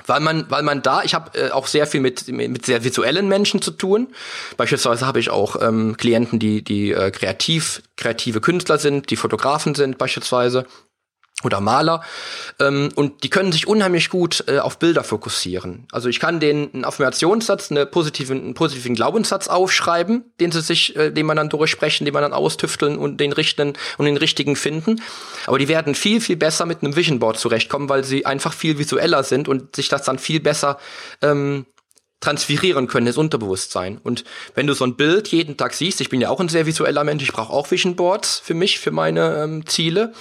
weil 0.07 0.20
man, 0.20 0.47
weil 0.51 0.62
man 0.62 0.82
da, 0.82 1.03
ich 1.03 1.14
habe 1.14 1.38
äh, 1.38 1.51
auch 1.51 1.66
sehr 1.66 1.86
viel 1.86 2.01
mit, 2.01 2.26
mit 2.28 2.66
sehr 2.66 2.82
visuellen 2.82 3.28
Menschen 3.28 3.61
zu 3.61 3.70
tun. 3.70 4.09
Beispielsweise 4.57 5.07
habe 5.07 5.20
ich 5.20 5.30
auch 5.30 5.61
ähm, 5.61 5.97
Klienten, 5.97 6.38
die, 6.38 6.62
die 6.62 6.93
äh, 6.93 7.11
kreativ, 7.11 7.82
kreative 7.97 8.40
Künstler 8.40 8.78
sind, 8.78 9.11
die 9.11 9.16
Fotografen 9.16 9.74
sind 9.74 9.99
beispielsweise 9.99 10.66
oder 11.45 11.61
Maler 11.61 12.03
ähm, 12.61 12.90
und 12.95 13.24
die 13.24 13.30
können 13.30 13.53
sich 13.53 13.66
unheimlich 13.66 14.09
gut 14.11 14.45
äh, 14.49 14.59
auf 14.59 14.78
Bilder 14.78 15.05
fokussieren. 15.05 15.86
Also 15.93 16.09
ich 16.09 16.20
kann 16.20 16.40
denen 16.40 16.72
einen 16.72 16.84
Affirmationssatz, 16.84 17.70
eine 17.70 17.86
positiven, 17.86 18.43
einen 18.43 18.55
positiven 18.55 18.95
Glaubenssatz 18.95 19.49
aufschreiben, 19.49 20.24
den 20.40 20.53
sie 20.53 20.61
sich, 20.61 20.97
äh, 20.97 21.11
den 21.11 21.26
man 21.26 21.36
dann 21.36 21.49
durchsprechen, 21.49 22.05
den 22.05 22.14
man 22.14 22.22
dann 22.22 22.32
austüfteln 22.32 22.97
und 22.99 23.18
den 23.18 23.32
richten 23.32 23.74
und 23.99 24.05
den 24.05 24.16
richtigen 24.16 24.57
finden. 24.57 25.01
Aber 25.47 25.59
die 25.59 25.68
werden 25.68 25.95
viel 25.95 26.20
viel 26.20 26.36
besser 26.36 26.66
mit 26.66 26.82
einem 26.82 26.97
Vision 26.97 27.18
Board 27.18 27.38
zurechtkommen, 27.38 27.88
weil 27.88 28.05
sie 28.05 28.26
einfach 28.26 28.53
viel 28.53 28.78
visueller 28.78 29.22
sind 29.24 29.49
und 29.49 29.76
sich 29.76 29.88
das 29.88 30.03
dann 30.03 30.18
viel 30.18 30.40
besser 30.40 30.78
ähm, 31.20 31.66
transferieren 32.22 32.86
können, 32.86 33.07
das 33.07 33.18
Unterbewusstsein. 33.18 33.99
Und 33.99 34.24
wenn 34.55 34.66
du 34.66 34.74
so 34.74 34.84
ein 34.84 34.97
Bild 34.97 35.28
jeden 35.28 35.57
Tag 35.57 35.74
siehst, 35.74 36.01
ich 36.01 36.09
bin 36.09 36.20
ja 36.20 36.30
auch 36.30 36.40
ein 36.40 36.49
sehr 36.49 36.66
visueller 36.66 37.05
Mensch, 37.05 37.22
ich 37.24 37.32
brauche 37.32 37.53
auch 37.53 37.70
Vision 37.70 37.97
Boards 37.97 38.38
für 38.38 38.55
mich, 38.55 38.78
für 38.78 38.93
meine 38.93 39.43
ähm, 39.43 39.66
Ziele 39.66 40.14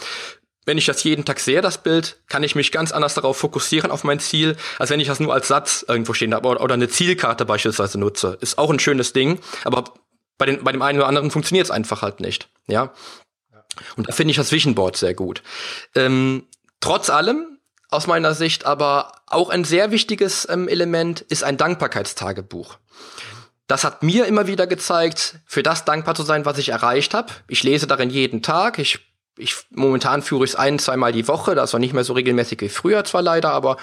wenn 0.65 0.77
ich 0.77 0.85
das 0.85 1.03
jeden 1.03 1.25
Tag 1.25 1.39
sehe, 1.39 1.61
das 1.61 1.79
Bild, 1.79 2.17
kann 2.27 2.43
ich 2.43 2.55
mich 2.55 2.71
ganz 2.71 2.91
anders 2.91 3.15
darauf 3.15 3.37
fokussieren, 3.37 3.91
auf 3.91 4.03
mein 4.03 4.19
Ziel, 4.19 4.55
als 4.77 4.89
wenn 4.89 4.99
ich 4.99 5.07
das 5.07 5.19
nur 5.19 5.33
als 5.33 5.47
Satz 5.47 5.83
irgendwo 5.87 6.13
stehen 6.13 6.33
habe 6.33 6.47
oder, 6.49 6.73
eine 6.73 6.87
Zielkarte 6.87 7.45
beispielsweise 7.45 7.99
nutze. 7.99 8.37
Ist 8.41 8.57
auch 8.57 8.69
ein 8.69 8.79
schönes 8.79 9.13
Ding, 9.13 9.39
aber 9.63 9.85
bei, 10.37 10.45
den, 10.45 10.63
bei 10.63 10.71
dem 10.71 10.81
einen 10.81 10.99
oder 10.99 11.07
anderen 11.07 11.31
funktioniert 11.31 11.65
es 11.65 11.71
einfach 11.71 12.01
halt 12.01 12.19
nicht. 12.19 12.47
Ja. 12.67 12.93
Und 13.95 14.07
da 14.07 14.13
finde 14.13 14.31
ich 14.31 14.37
das 14.37 14.51
Vision 14.51 14.75
Board 14.75 14.97
sehr 14.97 15.13
gut. 15.13 15.41
Ähm, 15.95 16.43
trotz 16.79 17.09
allem, 17.09 17.57
aus 17.89 18.07
meiner 18.07 18.33
Sicht, 18.33 18.65
aber 18.65 19.11
auch 19.27 19.49
ein 19.49 19.65
sehr 19.65 19.91
wichtiges 19.91 20.47
ähm, 20.49 20.67
Element 20.67 21.21
ist 21.21 21.43
ein 21.43 21.57
Dankbarkeitstagebuch. 21.57 22.77
Das 23.67 23.83
hat 23.83 24.01
mir 24.01 24.25
immer 24.25 24.47
wieder 24.47 24.65
gezeigt, 24.67 25.39
für 25.45 25.61
das 25.63 25.85
dankbar 25.85 26.15
zu 26.15 26.23
sein, 26.23 26.45
was 26.45 26.57
ich 26.57 26.69
erreicht 26.69 27.13
habe. 27.13 27.31
Ich 27.47 27.63
lese 27.63 27.87
darin 27.87 28.09
jeden 28.09 28.41
Tag. 28.41 28.79
Ich 28.79 29.10
ich 29.41 29.55
momentan 29.71 30.21
führe 30.21 30.45
ich 30.45 30.51
es 30.51 30.55
ein, 30.55 30.79
zweimal 30.79 31.11
die 31.11 31.27
Woche, 31.27 31.55
das 31.55 31.73
war 31.73 31.79
nicht 31.79 31.93
mehr 31.93 32.03
so 32.03 32.13
regelmäßig 32.13 32.61
wie 32.61 32.69
früher 32.69 33.03
zwar 33.03 33.21
leider, 33.21 33.51
aber 33.51 33.77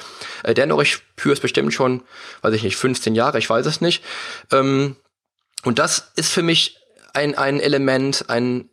äh, 0.44 0.54
dennoch, 0.54 0.80
ich 0.80 0.98
führe 1.16 1.34
es 1.34 1.40
bestimmt 1.40 1.74
schon, 1.74 2.02
weiß 2.42 2.54
ich 2.54 2.62
nicht, 2.62 2.76
15 2.76 3.14
Jahre, 3.14 3.38
ich 3.38 3.50
weiß 3.50 3.66
es 3.66 3.80
nicht. 3.80 4.04
Ähm, 4.52 4.96
und 5.64 5.78
das 5.78 6.12
ist 6.16 6.32
für 6.32 6.42
mich 6.42 6.78
ein, 7.12 7.36
ein 7.36 7.60
Element, 7.60 8.26
ein, 8.28 8.68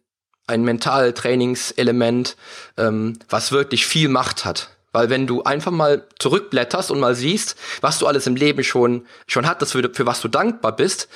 ein 0.47 0.63
Mentaltrainingselement, 0.63 2.38
ähm, 2.77 3.17
was 3.29 3.51
wirklich 3.51 3.86
viel 3.86 4.09
Macht 4.09 4.45
hat. 4.45 4.69
Weil 4.91 5.09
wenn 5.09 5.27
du 5.27 5.43
einfach 5.43 5.71
mal 5.71 6.07
zurückblätterst 6.19 6.89
und 6.89 7.01
mal 7.01 7.15
siehst, 7.15 7.57
was 7.81 7.99
du 7.99 8.07
alles 8.07 8.27
im 8.27 8.38
Leben 8.38 8.63
schon, 8.63 9.05
schon 9.27 9.45
hattest, 9.45 9.73
für, 9.73 9.91
für 9.93 10.05
was 10.05 10.21
du 10.21 10.29
dankbar 10.29 10.73
bist, 10.73 11.09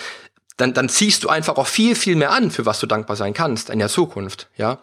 dann, 0.59 0.73
dann 0.73 0.89
ziehst 0.89 1.23
du 1.23 1.29
einfach 1.29 1.57
auch 1.57 1.67
viel, 1.67 1.95
viel 1.95 2.17
mehr 2.17 2.31
an, 2.31 2.51
für 2.51 2.65
was 2.65 2.79
du 2.81 2.85
dankbar 2.85 3.15
sein 3.15 3.33
kannst 3.33 3.69
in 3.69 3.79
der 3.79 3.87
Zukunft, 3.87 4.47
ja. 4.57 4.79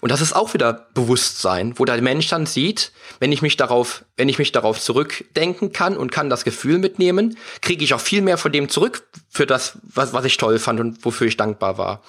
Und 0.00 0.10
das 0.10 0.20
ist 0.20 0.34
auch 0.34 0.52
wieder 0.52 0.88
Bewusstsein, 0.94 1.78
wo 1.78 1.84
der 1.84 2.02
Mensch 2.02 2.28
dann 2.28 2.44
sieht, 2.44 2.90
wenn 3.20 3.30
ich 3.30 3.40
mich 3.40 3.56
darauf, 3.56 4.04
wenn 4.16 4.28
ich 4.28 4.38
mich 4.38 4.50
darauf 4.50 4.80
zurückdenken 4.80 5.72
kann 5.72 5.96
und 5.96 6.10
kann 6.10 6.28
das 6.28 6.42
Gefühl 6.42 6.78
mitnehmen, 6.78 7.38
kriege 7.60 7.84
ich 7.84 7.94
auch 7.94 8.00
viel 8.00 8.20
mehr 8.20 8.36
von 8.36 8.50
dem 8.50 8.68
zurück 8.68 9.04
für 9.30 9.46
das, 9.46 9.78
was, 9.94 10.12
was 10.12 10.24
ich 10.24 10.38
toll 10.38 10.58
fand 10.58 10.80
und 10.80 11.04
wofür 11.04 11.28
ich 11.28 11.36
dankbar 11.36 11.78
war. 11.78 12.02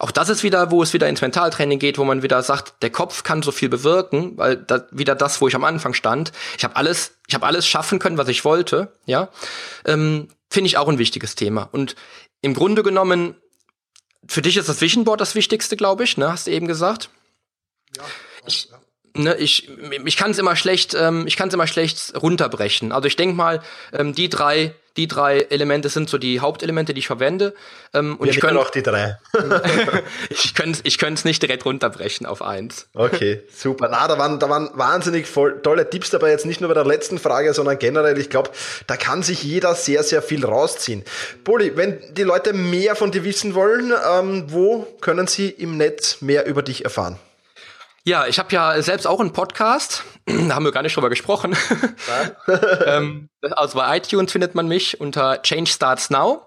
Auch 0.00 0.10
das 0.10 0.28
ist 0.28 0.42
wieder, 0.42 0.72
wo 0.72 0.82
es 0.82 0.92
wieder 0.92 1.08
ins 1.08 1.20
Mentaltraining 1.20 1.78
geht, 1.78 1.98
wo 1.98 2.04
man 2.04 2.22
wieder 2.22 2.42
sagt, 2.42 2.82
der 2.82 2.90
Kopf 2.90 3.22
kann 3.22 3.42
so 3.42 3.52
viel 3.52 3.68
bewirken, 3.68 4.36
weil 4.38 4.56
da, 4.56 4.86
wieder 4.90 5.14
das, 5.14 5.40
wo 5.40 5.46
ich 5.46 5.54
am 5.54 5.62
Anfang 5.62 5.94
stand. 5.94 6.32
Ich 6.56 6.64
habe 6.64 6.74
alles, 6.74 7.18
ich 7.28 7.34
habe 7.34 7.46
alles 7.46 7.66
schaffen 7.66 8.00
können, 8.00 8.18
was 8.18 8.28
ich 8.28 8.44
wollte, 8.44 8.96
ja. 9.04 9.28
Ähm, 9.84 10.28
Finde 10.52 10.66
ich 10.66 10.78
auch 10.78 10.88
ein 10.88 10.98
wichtiges 10.98 11.36
Thema. 11.36 11.68
Und 11.70 11.94
im 12.42 12.54
Grunde 12.54 12.82
genommen, 12.82 13.36
für 14.26 14.42
dich 14.42 14.56
ist 14.56 14.68
das 14.68 14.80
Vision 14.80 15.04
Board 15.04 15.20
das 15.20 15.34
Wichtigste, 15.34 15.76
glaube 15.76 16.04
ich, 16.04 16.16
ne? 16.16 16.30
Hast 16.30 16.46
du 16.46 16.50
eben 16.50 16.66
gesagt? 16.66 17.10
Ja. 17.96 18.04
ich, 18.46 18.68
ne, 19.14 19.36
ich, 19.36 19.68
ich 20.04 20.16
kann 20.16 20.30
es 20.30 20.38
immer 20.38 20.56
schlecht, 20.56 20.94
ähm, 20.94 21.26
ich 21.26 21.36
kann 21.36 21.48
es 21.48 21.54
immer 21.54 21.66
schlecht 21.66 22.14
runterbrechen. 22.20 22.92
Also 22.92 23.06
ich 23.06 23.16
denke 23.16 23.36
mal, 23.36 23.60
ähm, 23.92 24.14
die 24.14 24.28
drei 24.28 24.74
die 24.96 25.06
drei 25.06 25.38
Elemente 25.38 25.88
sind 25.88 26.10
so 26.10 26.18
die 26.18 26.40
Hauptelemente, 26.40 26.94
die 26.94 26.98
ich 26.98 27.06
verwende. 27.06 27.54
Ähm, 27.94 28.16
und 28.16 28.26
Wir 28.26 28.32
ich 28.32 28.40
könnte 28.40 28.60
auch 28.60 28.70
die 28.70 28.82
drei. 28.82 29.18
ich 30.30 30.54
könnte 30.54 30.80
ich 30.84 31.00
es 31.00 31.24
nicht 31.24 31.40
direkt 31.42 31.64
runterbrechen 31.64 32.26
auf 32.26 32.42
eins. 32.42 32.88
Okay, 32.94 33.42
super. 33.54 33.88
Na, 33.90 34.08
da 34.08 34.18
waren, 34.18 34.38
da 34.38 34.50
waren 34.50 34.70
wahnsinnig 34.74 35.26
voll, 35.26 35.62
tolle 35.62 35.88
Tipps 35.88 36.10
dabei, 36.10 36.30
jetzt 36.30 36.44
nicht 36.44 36.60
nur 36.60 36.68
bei 36.68 36.74
der 36.74 36.84
letzten 36.84 37.18
Frage, 37.18 37.54
sondern 37.54 37.78
generell. 37.78 38.18
Ich 38.18 38.30
glaube, 38.30 38.50
da 38.86 38.96
kann 38.96 39.22
sich 39.22 39.42
jeder 39.42 39.74
sehr, 39.74 40.02
sehr 40.02 40.22
viel 40.22 40.44
rausziehen. 40.44 41.04
Poli, 41.44 41.76
wenn 41.76 41.98
die 42.14 42.22
Leute 42.24 42.52
mehr 42.52 42.96
von 42.96 43.12
dir 43.12 43.24
wissen 43.24 43.54
wollen, 43.54 43.92
ähm, 44.12 44.44
wo 44.48 44.86
können 45.00 45.26
sie 45.26 45.48
im 45.48 45.76
Netz 45.76 46.20
mehr 46.20 46.46
über 46.46 46.62
dich 46.62 46.84
erfahren? 46.84 47.18
Ja, 48.04 48.26
ich 48.26 48.38
habe 48.38 48.52
ja 48.52 48.80
selbst 48.82 49.06
auch 49.06 49.20
einen 49.20 49.32
Podcast. 49.32 50.04
da 50.26 50.32
haben 50.54 50.64
wir 50.64 50.72
gar 50.72 50.82
nicht 50.82 50.96
drüber 50.96 51.10
gesprochen. 51.10 51.54
ähm, 52.86 53.28
also 53.42 53.78
bei 53.78 53.98
iTunes 53.98 54.32
findet 54.32 54.54
man 54.54 54.68
mich 54.68 55.00
unter 55.00 55.42
Change 55.42 55.70
Starts 55.70 56.08
Now. 56.08 56.46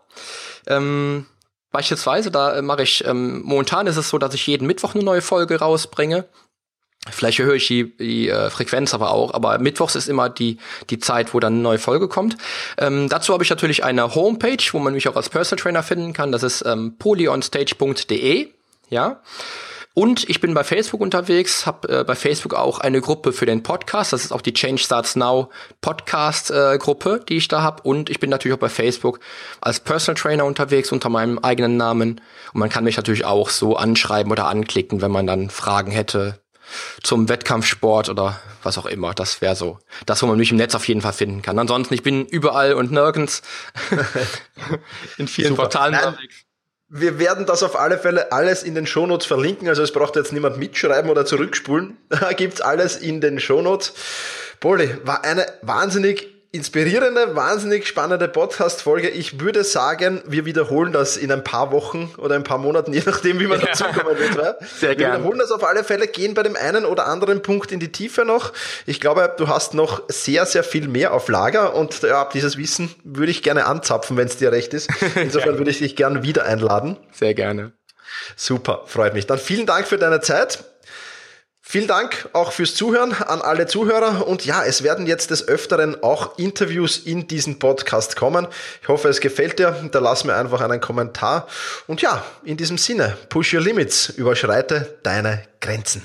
Ähm, 0.65 1.27
beispielsweise, 1.71 2.31
da 2.31 2.61
mache 2.61 2.83
ich, 2.83 3.05
ähm, 3.05 3.41
momentan 3.43 3.85
ist 3.87 3.97
es 3.97 4.09
so, 4.09 4.17
dass 4.17 4.33
ich 4.33 4.47
jeden 4.47 4.65
Mittwoch 4.65 4.95
eine 4.95 5.03
neue 5.03 5.21
Folge 5.21 5.59
rausbringe. 5.59 6.25
Vielleicht 7.11 7.39
erhöhe 7.39 7.57
ich 7.57 7.67
die, 7.67 7.95
die 7.97 8.29
äh, 8.29 8.49
Frequenz 8.49 8.93
aber 8.93 9.11
auch, 9.11 9.33
aber 9.33 9.57
Mittwochs 9.57 9.95
ist 9.95 10.07
immer 10.07 10.29
die, 10.29 10.57
die 10.89 10.99
Zeit, 10.99 11.33
wo 11.33 11.39
dann 11.41 11.53
eine 11.53 11.61
neue 11.61 11.79
Folge 11.79 12.07
kommt. 12.07 12.37
Ähm, 12.77 13.09
dazu 13.09 13.33
habe 13.33 13.43
ich 13.43 13.49
natürlich 13.49 13.83
eine 13.83 14.15
Homepage, 14.15 14.63
wo 14.71 14.79
man 14.79 14.93
mich 14.93 15.09
auch 15.09 15.17
als 15.17 15.29
Personal 15.29 15.61
Trainer 15.61 15.83
finden 15.83 16.13
kann. 16.13 16.31
Das 16.31 16.43
ist 16.43 16.63
ähm, 16.65 16.97
polyonstage.de. 16.97 18.47
Ja. 18.89 19.21
Und 19.95 20.27
ich 20.27 20.41
bin 20.41 20.55
bei 20.55 20.63
Facebook 20.63 21.01
unterwegs, 21.01 21.67
habe 21.67 21.99
äh, 21.99 22.03
bei 22.03 22.15
Facebook 22.15 22.55
auch 22.55 22.79
eine 22.79 22.99
Gruppe 22.99 23.31
für 23.31 23.45
den 23.45 23.61
Podcast. 23.61 24.11
Das 24.11 24.25
ist 24.25 24.31
auch 24.31 24.41
die 24.41 24.53
Change 24.53 24.81
Starts 24.81 25.15
Now 25.15 25.51
Podcast 25.81 26.49
äh, 26.49 26.79
Gruppe, 26.79 27.23
die 27.29 27.37
ich 27.37 27.47
da 27.47 27.61
habe. 27.61 27.83
Und 27.83 28.09
ich 28.09 28.19
bin 28.19 28.31
natürlich 28.31 28.55
auch 28.55 28.61
bei 28.61 28.69
Facebook 28.69 29.19
als 29.61 29.79
Personal 29.79 30.19
Trainer 30.19 30.45
unterwegs 30.45 30.91
unter 30.91 31.09
meinem 31.09 31.37
eigenen 31.37 31.77
Namen. 31.77 32.21
Und 32.53 32.59
man 32.59 32.69
kann 32.69 32.85
mich 32.85 32.97
natürlich 32.97 33.25
auch 33.25 33.49
so 33.49 33.75
anschreiben 33.75 34.31
oder 34.31 34.47
anklicken, 34.47 35.01
wenn 35.01 35.11
man 35.11 35.27
dann 35.27 35.51
Fragen 35.51 35.91
hätte 35.91 36.39
zum 37.03 37.29
Wettkampfsport 37.29 38.09
oder 38.09 38.39
was 38.63 38.79
auch 38.79 38.87
immer. 38.87 39.13
Das 39.13 39.41
wäre 39.41 39.55
so 39.55 39.77
das, 40.07 40.23
wo 40.23 40.25
man 40.25 40.37
mich 40.37 40.49
im 40.49 40.57
Netz 40.57 40.73
auf 40.73 40.87
jeden 40.87 41.01
Fall 41.01 41.13
finden 41.13 41.43
kann. 41.43 41.59
Ansonsten, 41.59 41.93
ich 41.93 42.01
bin 42.01 42.25
überall 42.25 42.73
und 42.73 42.91
nirgends 42.91 43.43
in 45.17 45.27
vielen 45.27 45.49
Super. 45.49 45.63
Portalen 45.63 45.93
unterwegs. 45.93 46.42
Wir 46.95 47.17
werden 47.17 47.47
das 47.47 47.63
auf 47.63 47.75
alle 47.75 47.97
Fälle 47.97 48.31
alles 48.31 48.61
in 48.61 48.75
den 48.75 48.85
Shownotes 48.85 49.25
verlinken. 49.25 49.67
Also 49.67 49.81
es 49.81 49.91
braucht 49.91 50.15
jetzt 50.15 50.31
niemand 50.31 50.57
mitschreiben 50.57 51.09
oder 51.09 51.25
zurückspulen. 51.25 51.97
Da 52.09 52.33
gibt's 52.33 52.61
alles 52.61 52.97
in 52.97 53.19
den 53.19 53.39
Shownotes. 53.39 53.93
Poli, 54.59 54.95
war 55.03 55.23
eine 55.23 55.47
wahnsinnig 55.63 56.32
inspirierende, 56.53 57.35
wahnsinnig 57.35 57.87
spannende 57.87 58.27
Podcast-Folge. 58.27 59.09
Ich 59.09 59.39
würde 59.39 59.63
sagen, 59.63 60.21
wir 60.27 60.45
wiederholen 60.45 60.93
das 60.93 61.17
in 61.17 61.31
ein 61.31 61.43
paar 61.43 61.71
Wochen 61.71 62.13
oder 62.19 62.35
ein 62.35 62.43
paar 62.43 62.59
Monaten, 62.59 62.93
je 62.93 63.01
nachdem, 63.03 63.39
wie 63.39 63.47
man 63.47 63.59
ja. 63.59 63.65
dazu 63.65 63.85
kommen 63.85 64.19
wird. 64.19 64.35
Ja? 64.35 64.55
Sehr 64.61 64.89
wir 64.89 64.95
gerne. 64.95 65.15
wiederholen 65.15 65.39
das 65.39 65.49
auf 65.49 65.63
alle 65.63 65.83
Fälle, 65.83 66.07
gehen 66.07 66.35
bei 66.35 66.43
dem 66.43 66.55
einen 66.55 66.85
oder 66.85 67.07
anderen 67.07 67.41
Punkt 67.41 67.71
in 67.71 67.79
die 67.79 67.91
Tiefe 67.91 68.23
noch. 68.23 68.53
Ich 68.85 69.01
glaube, 69.01 69.33
du 69.35 69.47
hast 69.47 69.73
noch 69.73 70.03
sehr, 70.09 70.45
sehr 70.45 70.63
viel 70.63 70.87
mehr 70.87 71.15
auf 71.15 71.27
Lager 71.27 71.73
und 71.73 72.03
ja, 72.03 72.29
dieses 72.31 72.55
Wissen 72.55 72.93
würde 73.03 73.31
ich 73.31 73.41
gerne 73.41 73.65
anzapfen, 73.65 74.15
wenn 74.15 74.27
es 74.27 74.37
dir 74.37 74.51
recht 74.51 74.75
ist. 74.75 74.91
Insofern 75.15 75.57
würde 75.57 75.71
ich 75.71 75.79
dich 75.79 75.95
gerne 75.95 76.21
wieder 76.21 76.45
einladen. 76.45 76.97
Sehr 77.13 77.33
gerne. 77.33 77.71
Super, 78.35 78.83
freut 78.85 79.15
mich. 79.15 79.25
Dann 79.25 79.39
vielen 79.39 79.65
Dank 79.65 79.87
für 79.87 79.97
deine 79.97 80.21
Zeit. 80.21 80.63
Vielen 81.65 81.87
Dank 81.87 82.29
auch 82.33 82.51
fürs 82.51 82.75
Zuhören 82.75 83.13
an 83.13 83.41
alle 83.41 83.67
Zuhörer 83.67 84.27
und 84.27 84.45
ja, 84.45 84.65
es 84.65 84.83
werden 84.83 85.07
jetzt 85.07 85.31
des 85.31 85.47
Öfteren 85.47 86.03
auch 86.03 86.37
Interviews 86.37 86.97
in 86.97 87.25
diesen 87.29 87.57
Podcast 87.57 88.17
kommen. 88.17 88.47
Ich 88.81 88.89
hoffe, 88.89 89.07
es 89.07 89.21
gefällt 89.21 89.59
dir. 89.59 89.89
Da 89.91 89.99
lass 89.99 90.25
mir 90.25 90.35
einfach 90.35 90.59
einen 90.59 90.81
Kommentar. 90.81 91.47
Und 91.87 92.01
ja, 92.01 92.21
in 92.43 92.57
diesem 92.57 92.77
Sinne, 92.77 93.17
push 93.29 93.53
your 93.53 93.61
limits, 93.61 94.09
überschreite 94.09 94.99
deine 95.03 95.43
Grenzen. 95.61 96.03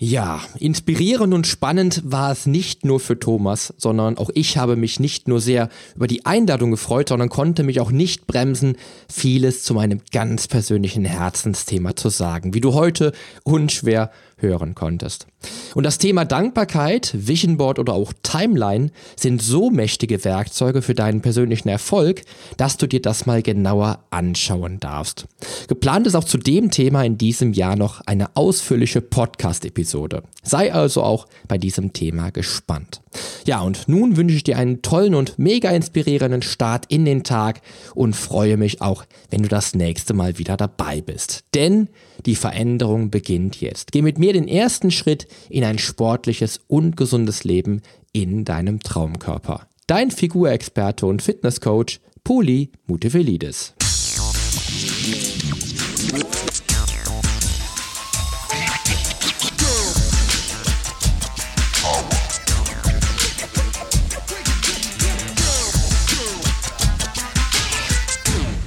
Ja, 0.00 0.42
inspirierend 0.60 1.34
und 1.34 1.46
spannend 1.48 2.02
war 2.04 2.30
es 2.30 2.46
nicht 2.46 2.84
nur 2.84 3.00
für 3.00 3.18
Thomas, 3.18 3.74
sondern 3.78 4.16
auch 4.16 4.30
ich 4.32 4.56
habe 4.56 4.76
mich 4.76 5.00
nicht 5.00 5.26
nur 5.26 5.40
sehr 5.40 5.70
über 5.96 6.06
die 6.06 6.24
Einladung 6.24 6.70
gefreut, 6.70 7.08
sondern 7.08 7.30
konnte 7.30 7.64
mich 7.64 7.80
auch 7.80 7.90
nicht 7.90 8.28
bremsen, 8.28 8.76
vieles 9.12 9.64
zu 9.64 9.74
meinem 9.74 10.02
ganz 10.12 10.46
persönlichen 10.46 11.04
Herzensthema 11.04 11.96
zu 11.96 12.10
sagen, 12.10 12.54
wie 12.54 12.60
du 12.60 12.74
heute 12.74 13.10
unschwer 13.42 14.12
hören 14.38 14.74
konntest. 14.74 15.26
Und 15.74 15.84
das 15.84 15.98
Thema 15.98 16.24
Dankbarkeit, 16.24 17.12
Vision 17.14 17.56
Board 17.56 17.78
oder 17.78 17.92
auch 17.92 18.12
Timeline 18.22 18.90
sind 19.16 19.40
so 19.40 19.70
mächtige 19.70 20.24
Werkzeuge 20.24 20.82
für 20.82 20.94
deinen 20.94 21.20
persönlichen 21.20 21.68
Erfolg, 21.68 22.22
dass 22.56 22.76
du 22.76 22.86
dir 22.86 23.00
das 23.00 23.26
mal 23.26 23.42
genauer 23.42 24.00
anschauen 24.10 24.80
darfst. 24.80 25.26
Geplant 25.68 26.06
ist 26.06 26.14
auch 26.14 26.24
zu 26.24 26.38
dem 26.38 26.70
Thema 26.70 27.04
in 27.04 27.18
diesem 27.18 27.52
Jahr 27.52 27.76
noch 27.76 28.00
eine 28.02 28.34
ausführliche 28.36 29.00
Podcast-Episode. 29.00 30.22
Sei 30.42 30.72
also 30.72 31.02
auch 31.02 31.26
bei 31.46 31.58
diesem 31.58 31.92
Thema 31.92 32.30
gespannt. 32.30 33.00
Ja, 33.46 33.60
und 33.60 33.88
nun 33.88 34.16
wünsche 34.16 34.36
ich 34.36 34.44
dir 34.44 34.58
einen 34.58 34.82
tollen 34.82 35.14
und 35.14 35.38
mega 35.38 35.70
inspirierenden 35.70 36.42
Start 36.42 36.86
in 36.88 37.04
den 37.04 37.24
Tag 37.24 37.60
und 37.94 38.14
freue 38.14 38.56
mich 38.56 38.82
auch, 38.82 39.04
wenn 39.30 39.42
du 39.42 39.48
das 39.48 39.74
nächste 39.74 40.14
Mal 40.14 40.38
wieder 40.38 40.56
dabei 40.56 41.00
bist. 41.00 41.44
Denn 41.54 41.88
die 42.26 42.34
Veränderung 42.34 43.10
beginnt 43.10 43.60
jetzt. 43.60 43.92
Geh 43.92 44.02
mit 44.02 44.18
mir 44.18 44.32
den 44.32 44.48
ersten 44.48 44.90
Schritt 44.90 45.27
in 45.48 45.64
ein 45.64 45.78
sportliches 45.78 46.60
und 46.66 46.96
gesundes 46.96 47.44
Leben 47.44 47.82
in 48.12 48.44
deinem 48.44 48.80
Traumkörper. 48.80 49.66
Dein 49.86 50.10
Figurexperte 50.10 51.06
und 51.06 51.22
Fitnesscoach 51.22 52.00
Poli 52.24 52.70
Mutevelidis. 52.86 53.74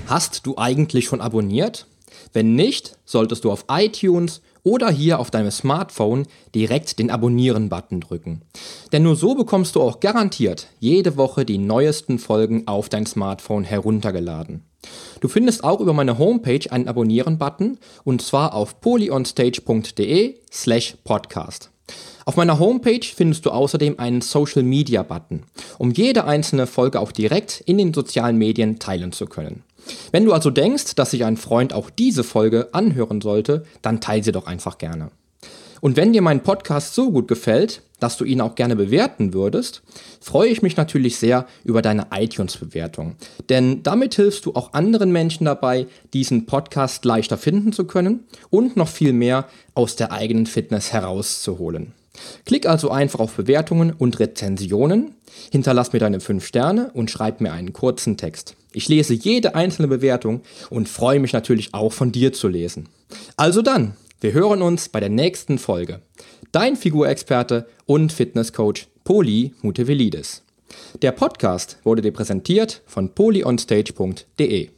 Hast 0.08 0.46
du 0.46 0.58
eigentlich 0.58 1.06
schon 1.06 1.22
abonniert? 1.22 1.88
Wenn 2.34 2.56
nicht, 2.56 2.98
solltest 3.06 3.46
du 3.46 3.52
auf 3.52 3.64
iTunes 3.70 4.42
oder 4.64 4.90
hier 4.90 5.20
auf 5.20 5.32
deinem 5.32 5.52
Smartphone 5.52 6.26
direkt 6.54 7.00
den 7.00 7.10
Abonnieren-Button 7.10 8.02
drücken. 8.02 8.42
Denn 8.92 9.04
nur 9.04 9.16
so 9.16 9.36
bekommst 9.36 9.76
du 9.76 9.82
auch 9.82 10.00
garantiert 10.00 10.68
jede 10.80 11.18
Woche 11.18 11.46
die 11.46 11.58
neuesten 11.58 12.20
Folgen 12.20 12.68
auf 12.68 12.90
dein 12.90 13.06
Smartphone 13.06 13.64
heruntergeladen. 13.64 14.64
Du 15.20 15.28
findest 15.28 15.64
auch 15.64 15.80
über 15.80 15.94
meine 15.94 16.18
Homepage 16.18 16.72
einen 16.72 16.88
Abonnieren-Button 16.88 17.78
und 18.04 18.22
zwar 18.22 18.54
auf 18.54 18.82
polyonstage.de 18.82 20.36
slash 20.52 20.96
podcast. 21.04 21.70
Auf 22.26 22.36
meiner 22.38 22.60
Homepage 22.60 23.04
findest 23.04 23.46
du 23.46 23.50
außerdem 23.50 24.00
einen 24.00 24.22
Social 24.22 24.64
Media 24.64 25.04
Button, 25.04 25.44
um 25.80 25.92
jede 25.92 26.26
einzelne 26.26 26.68
Folge 26.68 27.00
auch 27.00 27.12
direkt 27.12 27.62
in 27.66 27.78
den 27.78 27.94
sozialen 27.94 28.38
Medien 28.38 28.80
teilen 28.80 29.12
zu 29.12 29.26
können. 29.26 29.64
Wenn 30.12 30.26
du 30.26 30.34
also 30.34 30.50
denkst, 30.50 30.96
dass 30.96 31.12
sich 31.12 31.26
ein 31.26 31.38
Freund 31.38 31.74
auch 31.74 31.90
diese 31.90 32.24
Folge 32.24 32.70
anhören 32.74 33.22
sollte, 33.22 33.64
dann 33.82 34.02
teile 34.02 34.24
sie 34.24 34.32
doch 34.32 34.48
einfach 34.48 34.78
gerne. 34.78 35.12
Und 35.82 35.98
wenn 35.98 36.14
dir 36.14 36.22
mein 36.22 36.44
Podcast 36.44 36.94
so 36.94 37.12
gut 37.12 37.28
gefällt, 37.28 37.82
dass 38.00 38.16
du 38.18 38.24
ihn 38.24 38.40
auch 38.40 38.56
gerne 38.56 38.76
bewerten 38.76 39.34
würdest, 39.34 39.82
freue 40.20 40.50
ich 40.50 40.62
mich 40.62 40.78
natürlich 40.78 41.18
sehr 41.18 41.48
über 41.64 41.82
deine 41.82 42.08
iTunes-Bewertung. 42.14 43.16
Denn 43.50 43.82
damit 43.82 44.16
hilfst 44.16 44.46
du 44.46 44.54
auch 44.54 44.74
anderen 44.74 45.12
Menschen 45.12 45.46
dabei, 45.46 45.88
diesen 46.14 46.46
Podcast 46.46 47.04
leichter 47.04 47.38
finden 47.38 47.74
zu 47.74 47.86
können 47.86 48.26
und 48.52 48.78
noch 48.78 48.90
viel 48.90 49.14
mehr 49.14 49.48
aus 49.74 49.96
der 49.96 50.12
eigenen 50.12 50.46
Fitness 50.46 50.94
herauszuholen. 50.94 51.94
Klick 52.46 52.68
also 52.68 52.92
einfach 52.92 53.20
auf 53.20 53.36
Bewertungen 53.36 53.92
und 53.92 54.20
Rezensionen, 54.20 55.16
hinterlass 55.52 55.94
mir 55.94 56.00
deine 56.00 56.20
5 56.20 56.46
Sterne 56.46 56.92
und 56.94 57.10
schreib 57.10 57.42
mir 57.42 57.54
einen 57.54 57.74
kurzen 57.74 58.18
Text. 58.18 58.56
Ich 58.74 58.88
lese 58.88 59.14
jede 59.14 59.56
einzelne 59.56 59.88
Bewertung 59.88 60.42
und 60.70 60.88
freue 60.88 61.20
mich 61.20 61.34
natürlich 61.34 61.74
auch 61.74 61.92
von 61.92 62.12
dir 62.12 62.34
zu 62.34 62.48
lesen. 62.48 62.88
Also 63.36 63.62
dann, 63.62 63.96
wir 64.22 64.34
hören 64.34 64.62
uns 64.62 64.90
bei 64.90 65.00
der 65.00 65.10
nächsten 65.10 65.58
Folge. 65.58 66.02
Dein 66.52 66.76
Figurexperte 66.76 67.68
und 67.86 68.12
Fitnesscoach 68.12 68.88
Poli 69.04 69.54
Mutevelidis. 69.62 70.44
Der 71.02 71.12
Podcast 71.12 71.78
wurde 71.84 72.02
dir 72.02 72.14
präsentiert 72.14 72.82
von 72.86 73.10
polyonstage.de. 73.10 74.70